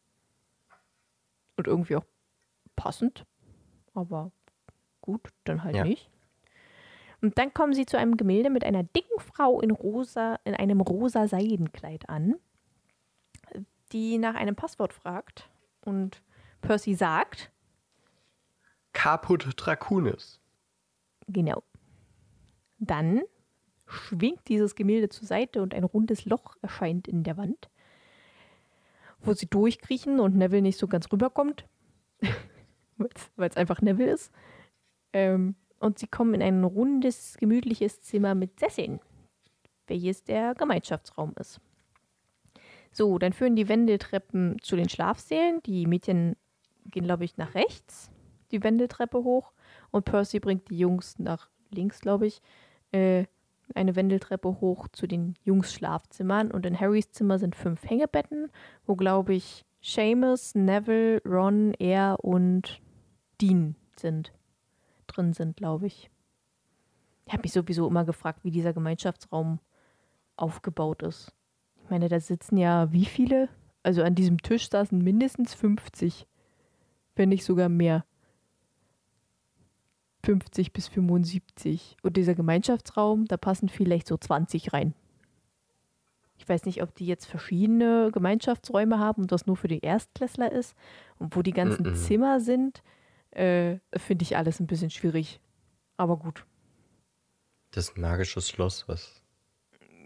[1.57, 2.05] Und irgendwie auch
[2.77, 3.25] passend.
[3.93, 4.31] Aber
[5.01, 5.83] gut, dann halt Ja.
[5.83, 6.09] nicht.
[7.21, 10.81] Und dann kommen sie zu einem Gemälde mit einer dicken Frau in rosa, in einem
[10.81, 12.35] rosa Seidenkleid an,
[13.91, 15.49] die nach einem Passwort fragt.
[15.81, 16.23] Und
[16.61, 17.51] Percy sagt,
[18.93, 20.40] Caput Dracunis.
[21.31, 21.63] Genau.
[22.79, 23.21] Dann
[23.85, 27.69] schwingt dieses Gemälde zur Seite und ein rundes Loch erscheint in der Wand,
[29.19, 31.67] wo sie durchkriechen und Neville nicht so ganz rüberkommt,
[33.35, 34.31] weil es einfach Neville ist.
[35.13, 38.99] Ähm, und sie kommen in ein rundes, gemütliches Zimmer mit Sesseln,
[39.87, 41.59] welches der Gemeinschaftsraum ist.
[42.91, 45.61] So, dann führen die Wendeltreppen zu den Schlafsälen.
[45.63, 46.35] Die Mädchen
[46.85, 48.11] gehen, glaube ich, nach rechts,
[48.51, 49.53] die Wendeltreppe hoch.
[49.91, 52.41] Und Percy bringt die Jungs nach links, glaube ich,
[52.91, 53.25] äh,
[53.75, 56.51] eine Wendeltreppe hoch zu den Jungs-Schlafzimmern.
[56.51, 58.49] Und in Harrys Zimmer sind fünf Hängebetten,
[58.85, 62.81] wo, glaube ich, Seamus, Neville, Ron, er und
[63.39, 64.33] Dean sind.
[65.07, 66.09] Drin sind, glaube ich.
[67.25, 69.59] Ich habe mich sowieso immer gefragt, wie dieser Gemeinschaftsraum
[70.35, 71.33] aufgebaut ist.
[71.83, 73.49] Ich meine, da sitzen ja wie viele?
[73.83, 76.27] Also an diesem Tisch saßen mindestens 50,
[77.15, 78.05] wenn nicht sogar mehr.
[80.23, 81.97] 50 bis 75.
[82.03, 84.93] Und dieser Gemeinschaftsraum, da passen vielleicht so 20 rein.
[86.37, 90.51] Ich weiß nicht, ob die jetzt verschiedene Gemeinschaftsräume haben und das nur für die Erstklässler
[90.51, 90.75] ist.
[91.19, 91.95] Und wo die ganzen Mhm.
[91.95, 92.81] Zimmer sind,
[93.31, 95.39] äh, finde ich alles ein bisschen schwierig.
[95.97, 96.45] Aber gut.
[97.71, 99.20] Das magische Schloss, was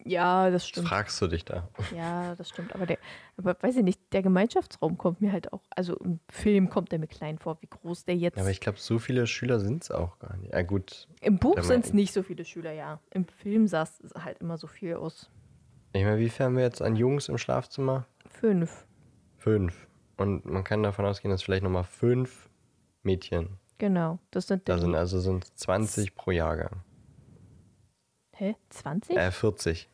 [0.05, 0.87] Ja, das stimmt.
[0.87, 1.67] fragst du dich da?
[1.95, 2.75] Ja, das stimmt.
[2.75, 2.99] Aber der,
[3.37, 6.99] aber weiß ich nicht, der Gemeinschaftsraum kommt mir halt auch, also im Film kommt der
[6.99, 8.37] mir klein vor, wie groß der jetzt.
[8.37, 10.53] Ja, aber ich glaube, so viele Schüler sind es auch gar nicht.
[10.53, 11.07] Ja, gut.
[11.21, 12.99] Im Buch sind es nicht so viele Schüler, ja.
[13.09, 15.29] Im Film sah es halt immer so viel aus.
[15.93, 18.05] Ich meine, wie viel haben wir jetzt an Jungs im Schlafzimmer?
[18.29, 18.85] Fünf,
[19.37, 19.87] Fünf.
[20.17, 22.49] Und man kann davon ausgehen, dass vielleicht nochmal fünf
[23.03, 24.19] Mädchen genau.
[24.31, 24.95] Das sind, da sind.
[24.95, 26.81] Also sind 20 pro Jahrgang.
[28.31, 28.55] Hä?
[28.69, 29.15] 20?
[29.15, 29.87] Äh, 40.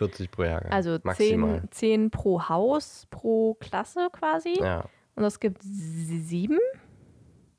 [0.00, 0.06] ja.
[0.06, 0.72] 40 pro Jahrgang.
[0.72, 1.60] Also Maximal.
[1.70, 4.58] 10, 10 pro Haus, pro Klasse quasi.
[4.60, 4.84] Ja.
[5.16, 6.58] Und es gibt sie- sieben,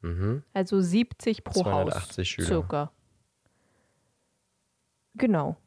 [0.01, 0.43] Mhm.
[0.53, 2.27] also 70 pro 280 Haus.
[2.27, 2.47] Schüler.
[2.47, 2.91] Circa.
[5.15, 5.57] Genau.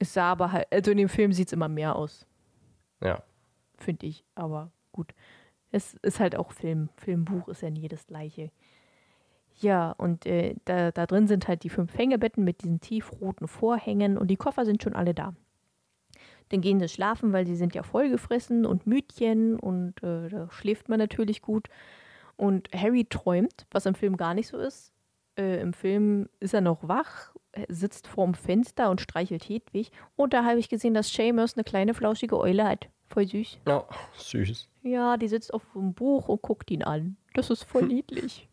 [0.00, 2.26] Es sah aber halt, also in dem Film sieht es immer mehr aus.
[3.02, 3.22] Ja.
[3.76, 4.24] finde ich.
[4.34, 5.12] Aber gut.
[5.70, 6.88] Es ist halt auch Film.
[6.96, 8.50] Filmbuch ist ja nie das gleiche.
[9.60, 14.18] Ja, und äh, da, da drin sind halt die fünf Hängebetten mit diesen tiefroten Vorhängen
[14.18, 15.34] und die Koffer sind schon alle da.
[16.50, 20.88] Dann gehen sie schlafen, weil sie sind ja vollgefressen und Mütchen und äh, da schläft
[20.88, 21.68] man natürlich gut.
[22.36, 24.92] Und Harry träumt, was im Film gar nicht so ist.
[25.36, 29.90] Äh, Im Film ist er noch wach, er sitzt vorm Fenster und streichelt Hedwig.
[30.16, 32.88] Und da habe ich gesehen, dass Seamus eine kleine flauschige Eule hat.
[33.08, 33.58] Voll süß.
[33.66, 33.82] Oh,
[34.16, 34.68] süß.
[34.82, 37.16] Ja, die sitzt auf dem Buch und guckt ihn an.
[37.34, 38.48] Das ist voll niedlich.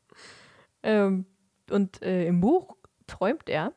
[0.84, 1.26] Ähm,
[1.70, 2.76] und äh, im Buch
[3.08, 3.74] träumt er.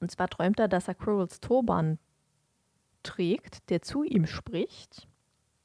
[0.00, 1.98] Und zwar träumt er, dass er Quirrells Turban
[3.02, 5.08] trägt, der zu ihm spricht,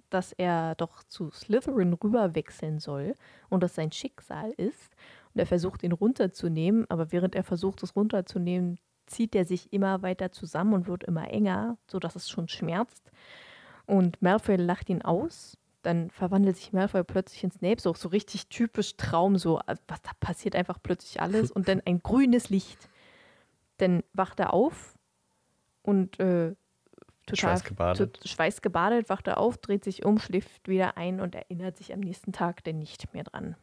[0.09, 3.15] dass er doch zu Slytherin rüber wechseln soll
[3.49, 4.95] und das sein Schicksal ist.
[5.33, 10.01] Und er versucht, ihn runterzunehmen, aber während er versucht, es runterzunehmen, zieht er sich immer
[10.01, 13.11] weiter zusammen und wird immer enger, sodass es schon schmerzt.
[13.85, 15.57] Und Malfoy lacht ihn aus.
[15.85, 20.01] Dann verwandelt sich Malfoy plötzlich in Snape, so, so richtig typisch Traum, so, äh, was
[20.01, 22.89] da passiert einfach plötzlich alles und dann ein grünes Licht.
[23.77, 24.97] Dann wacht er auf
[25.83, 26.55] und äh,
[27.27, 28.13] total Schweißgebadet.
[28.21, 31.99] to- schweißgebadet, wacht er auf, dreht sich um, schläft wieder ein und erinnert sich am
[31.99, 33.55] nächsten Tag dann nicht mehr dran.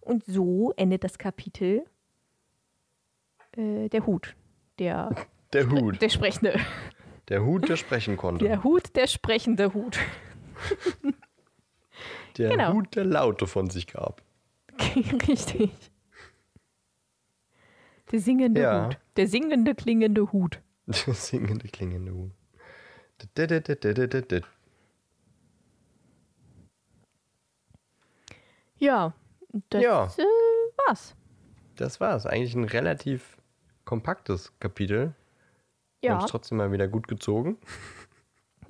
[0.00, 1.84] Und so endet das Kapitel
[3.56, 4.34] äh, der Hut.
[4.78, 5.10] Der,
[5.54, 6.02] Der Hut.
[6.02, 6.58] der sprechende.
[7.28, 8.44] Der Hut, der sprechen konnte.
[8.44, 9.98] Der Hut, der sprechende Hut.
[12.38, 12.74] Der genau.
[12.74, 14.22] Hut der Laute von sich gab.
[15.28, 15.70] Richtig.
[18.10, 18.86] Der singende ja.
[18.86, 18.98] Hut.
[19.16, 20.60] Der singende, klingende Hut.
[20.86, 22.32] Der singende, klingende Hut.
[28.78, 29.14] Ja,
[29.70, 30.06] das ja.
[30.18, 30.24] Äh,
[30.86, 31.14] war's.
[31.76, 32.26] Das war's.
[32.26, 33.38] Eigentlich ein relativ
[33.84, 35.14] kompaktes Kapitel.
[36.00, 36.10] Ja.
[36.10, 37.58] Wir haben es trotzdem mal wieder gut gezogen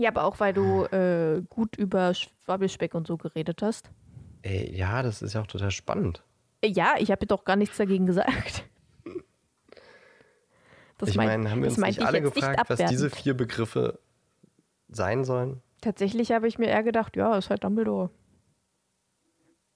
[0.03, 3.91] ja, aber auch weil du äh, gut über Schwabbelspeck und so geredet hast.
[4.43, 6.23] Ey, ja, das ist ja auch total spannend.
[6.61, 8.65] Äh, Ja, ich habe doch gar nichts dagegen gesagt.
[10.99, 13.11] Das ich mein- meine, haben wir uns nicht ich alle jetzt nicht gefragt, was diese
[13.11, 13.99] vier Begriffe
[14.89, 15.61] sein sollen?
[15.81, 18.11] Tatsächlich habe ich mir eher gedacht, ja, ist halt Dumbledore.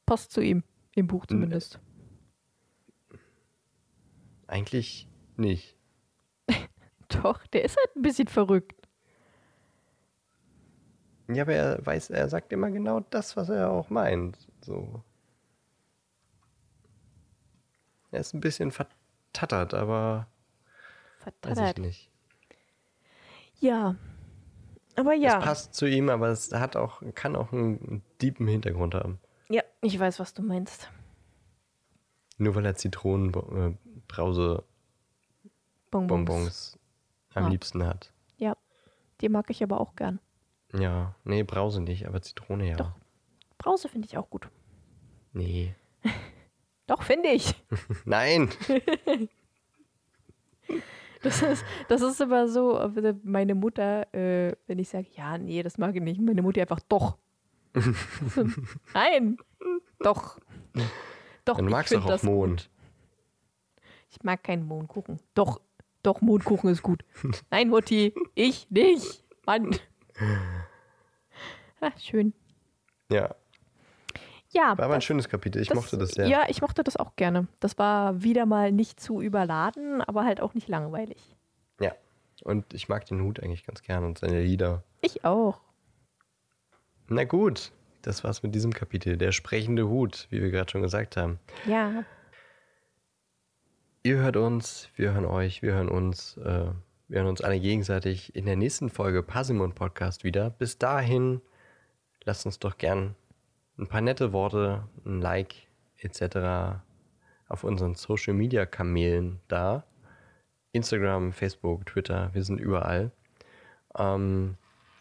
[0.04, 0.62] Passt zu ihm,
[0.94, 1.80] im Buch zumindest.
[4.46, 5.76] Eigentlich nicht.
[7.08, 8.75] Doch, der ist halt ein bisschen verrückt.
[11.28, 14.38] Ja, aber er weiß, er sagt immer genau das, was er auch meint.
[14.60, 15.02] So.
[18.12, 20.26] Er ist ein bisschen vertattert, aber
[21.18, 21.78] weiß ich Vertattert.
[21.78, 22.10] nicht.
[23.58, 23.96] Ja.
[24.94, 25.38] Aber ja.
[25.38, 29.18] Es passt zu ihm, aber es hat auch, kann auch einen tiefen Hintergrund haben.
[29.48, 30.90] Ja, ich weiß, was du meinst.
[32.38, 34.64] Nur weil er Zitronenbrause
[35.90, 36.08] Bonbons.
[36.08, 36.78] Bonbons
[37.34, 37.48] am Ah.
[37.48, 38.12] liebsten hat.
[38.38, 38.56] Ja.
[39.20, 40.20] Die mag ich aber auch gern.
[40.72, 42.76] Ja, nee, Brause nicht, aber Zitrone ja.
[42.76, 42.92] Doch.
[43.58, 44.48] Brause finde ich auch gut.
[45.32, 45.74] Nee.
[46.86, 47.54] Doch, finde ich.
[48.04, 48.50] Nein!
[51.22, 52.78] Das ist, das ist immer so,
[53.24, 56.78] meine Mutter, äh, wenn ich sage, ja, nee, das mag ich nicht, meine Mutter einfach,
[56.88, 57.16] doch.
[58.94, 59.36] Nein,
[60.00, 60.38] doch.
[61.44, 62.50] Doch, Dann ich magst du auch das Mohn.
[62.50, 62.70] gut.
[64.10, 65.18] Ich mag keinen Mohnkuchen.
[65.34, 65.60] Doch,
[66.02, 67.04] doch, Mohnkuchen ist gut.
[67.50, 69.24] Nein, Mutti, ich nicht.
[69.46, 69.76] Mann.
[71.80, 72.32] Ah, schön.
[73.10, 73.34] Ja,
[74.52, 75.60] Ja, war aber ein schönes Kapitel.
[75.60, 76.26] Ich das- mochte das sehr.
[76.28, 77.46] Ja, ich mochte das auch gerne.
[77.60, 81.18] Das war wieder mal nicht zu überladen, aber halt auch nicht langweilig.
[81.80, 81.92] Ja.
[82.42, 84.82] Und ich mag den Hut eigentlich ganz gern und seine Lieder.
[85.02, 85.60] Ich auch.
[87.08, 87.72] Na gut,
[88.02, 89.16] das war's mit diesem Kapitel.
[89.18, 91.38] Der sprechende Hut, wie wir gerade schon gesagt haben.
[91.66, 92.04] Ja.
[94.02, 96.36] Ihr hört uns, wir hören euch, wir hören uns.
[96.38, 96.70] Äh,
[97.08, 100.50] wir hören uns alle gegenseitig in der nächsten Folge Parsimon Podcast wieder.
[100.50, 101.40] Bis dahin,
[102.24, 103.14] lasst uns doch gern
[103.78, 105.54] ein paar nette Worte, ein Like
[105.98, 106.80] etc.
[107.48, 109.84] auf unseren Social Media Kanälen da.
[110.72, 113.12] Instagram, Facebook, Twitter, wir sind überall.
[113.96, 114.56] Ähm,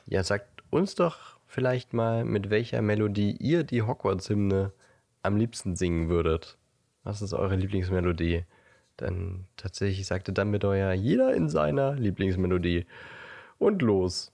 [0.06, 4.72] ja, sagt uns doch vielleicht mal, mit welcher Melodie ihr die Hogwarts-Hymne
[5.24, 6.60] am liebsten singen würdet.
[7.04, 8.46] Was ist eure Lieblingsmelodie?
[9.00, 12.86] Denn tatsächlich sagte Dumbledore ja jeder in seiner Lieblingsmelodie.
[13.58, 14.32] Und los.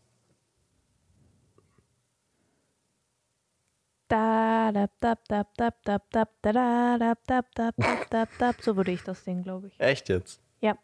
[8.59, 9.79] So würde ich das singen, glaube ich.
[9.79, 10.41] Echt jetzt?
[10.59, 10.77] Ja.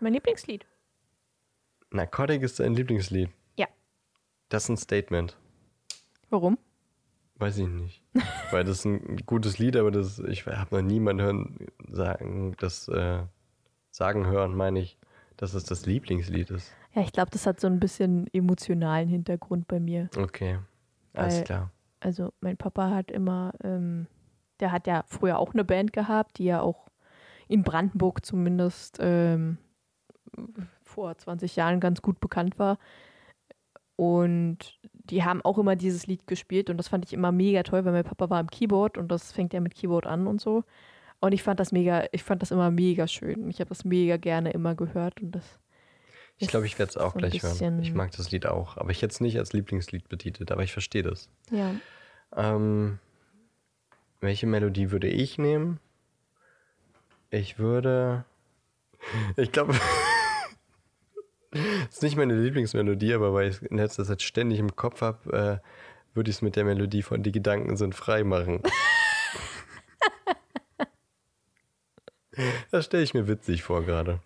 [0.00, 0.66] Mein Lieblingslied.
[1.90, 3.30] Narcotic ist dein Lieblingslied.
[3.56, 3.68] Ja.
[4.48, 5.36] Das ist ein Statement.
[6.30, 6.58] Warum?
[7.36, 8.03] Weiß ich nicht.
[8.50, 11.56] Weil das ist ein gutes Lied, aber das, ich habe noch niemanden hören,
[11.90, 13.22] sagen, das äh,
[13.90, 14.98] sagen hören, meine ich,
[15.36, 16.72] dass es das Lieblingslied ist.
[16.94, 20.08] Ja, ich glaube, das hat so ein bisschen emotionalen Hintergrund bei mir.
[20.16, 20.58] Okay,
[21.12, 21.70] alles Weil- klar.
[22.00, 24.06] Also mein Papa hat immer, ähm,
[24.60, 26.88] der hat ja früher auch eine Band gehabt, die ja auch
[27.48, 29.56] in Brandenburg zumindest ähm,
[30.82, 32.78] vor 20 Jahren ganz gut bekannt war.
[33.96, 37.84] Und die haben auch immer dieses Lied gespielt und das fand ich immer mega toll,
[37.84, 40.64] weil mein Papa war am Keyboard und das fängt ja mit Keyboard an und so.
[41.20, 43.48] Und ich fand das mega, ich fand das immer mega schön.
[43.48, 45.58] Ich habe das mega gerne immer gehört und das.
[46.38, 47.82] Ich glaube, ich werde es auch so gleich hören.
[47.82, 50.72] Ich mag das Lied auch, aber ich hätte es nicht als Lieblingslied betitelt, aber ich
[50.72, 51.28] verstehe das.
[51.50, 51.74] Ja.
[52.36, 52.98] Ähm,
[54.20, 55.80] welche Melodie würde ich nehmen?
[57.30, 58.24] Ich würde.
[59.36, 59.74] Ich glaube.
[61.90, 65.62] ist nicht meine Lieblingsmelodie, aber weil ich es in letzter Zeit ständig im Kopf habe,
[65.62, 65.66] äh,
[66.14, 68.62] würde ich es mit der Melodie von Die Gedanken sind frei machen.
[72.70, 74.20] das stelle ich mir witzig vor gerade.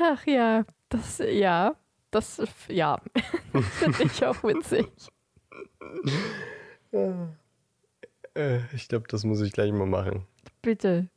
[0.00, 1.76] Ach ja, das, ja,
[2.10, 3.00] das, ja,
[3.52, 4.86] finde ich auch witzig.
[8.34, 10.26] Äh, ich glaube, das muss ich gleich mal machen.
[10.62, 11.08] Bitte.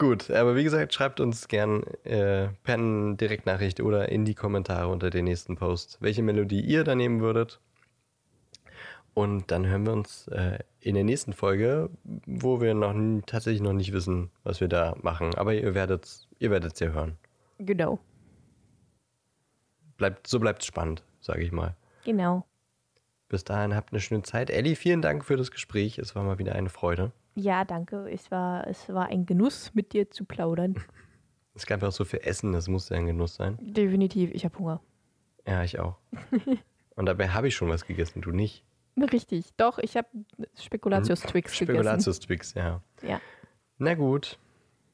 [0.00, 5.10] Gut, aber wie gesagt, schreibt uns gern äh, per Direktnachricht oder in die Kommentare unter
[5.10, 7.60] den nächsten Post, welche Melodie ihr da nehmen würdet.
[9.12, 11.90] Und dann hören wir uns äh, in der nächsten Folge,
[12.24, 12.94] wo wir noch
[13.26, 15.34] tatsächlich noch nicht wissen, was wir da machen.
[15.34, 17.18] Aber ihr werdet ihr werdet's ja hören.
[17.58, 17.98] Genau.
[19.98, 21.76] Bleibt, so bleibt es spannend, sage ich mal.
[22.06, 22.46] Genau.
[23.28, 24.48] Bis dahin habt eine schöne Zeit.
[24.48, 25.98] Ellie, vielen Dank für das Gespräch.
[25.98, 27.12] Es war mal wieder eine Freude.
[27.34, 28.10] Ja, danke.
[28.10, 30.74] Es war, es war ein Genuss, mit dir zu plaudern.
[31.54, 33.58] Es gab auch so viel Essen, das musste ein Genuss sein.
[33.60, 34.80] Definitiv, ich habe Hunger.
[35.46, 35.96] Ja, ich auch.
[36.96, 38.64] Und dabei habe ich schon was gegessen, du nicht.
[38.96, 39.54] Richtig.
[39.56, 40.08] Doch, ich habe
[40.58, 41.64] Spekulatius-Twix gegessen.
[41.66, 42.82] Spekulatius-Twix, ja.
[43.02, 43.20] Ja.
[43.78, 44.38] Na gut,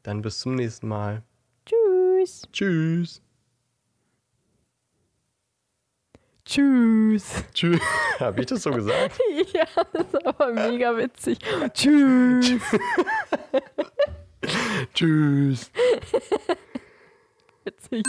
[0.03, 1.23] dann bis zum nächsten Mal.
[1.65, 2.43] Tschüss.
[2.53, 3.23] Tschüss.
[6.47, 7.45] Tschüss.
[7.53, 7.81] Tschüss.
[8.21, 9.19] Habe ich das so gesagt?
[9.53, 11.39] Ja, das ist aber mega witzig.
[11.75, 12.55] Tschüss.
[14.95, 15.71] Tschüss.
[17.65, 18.05] Witzig.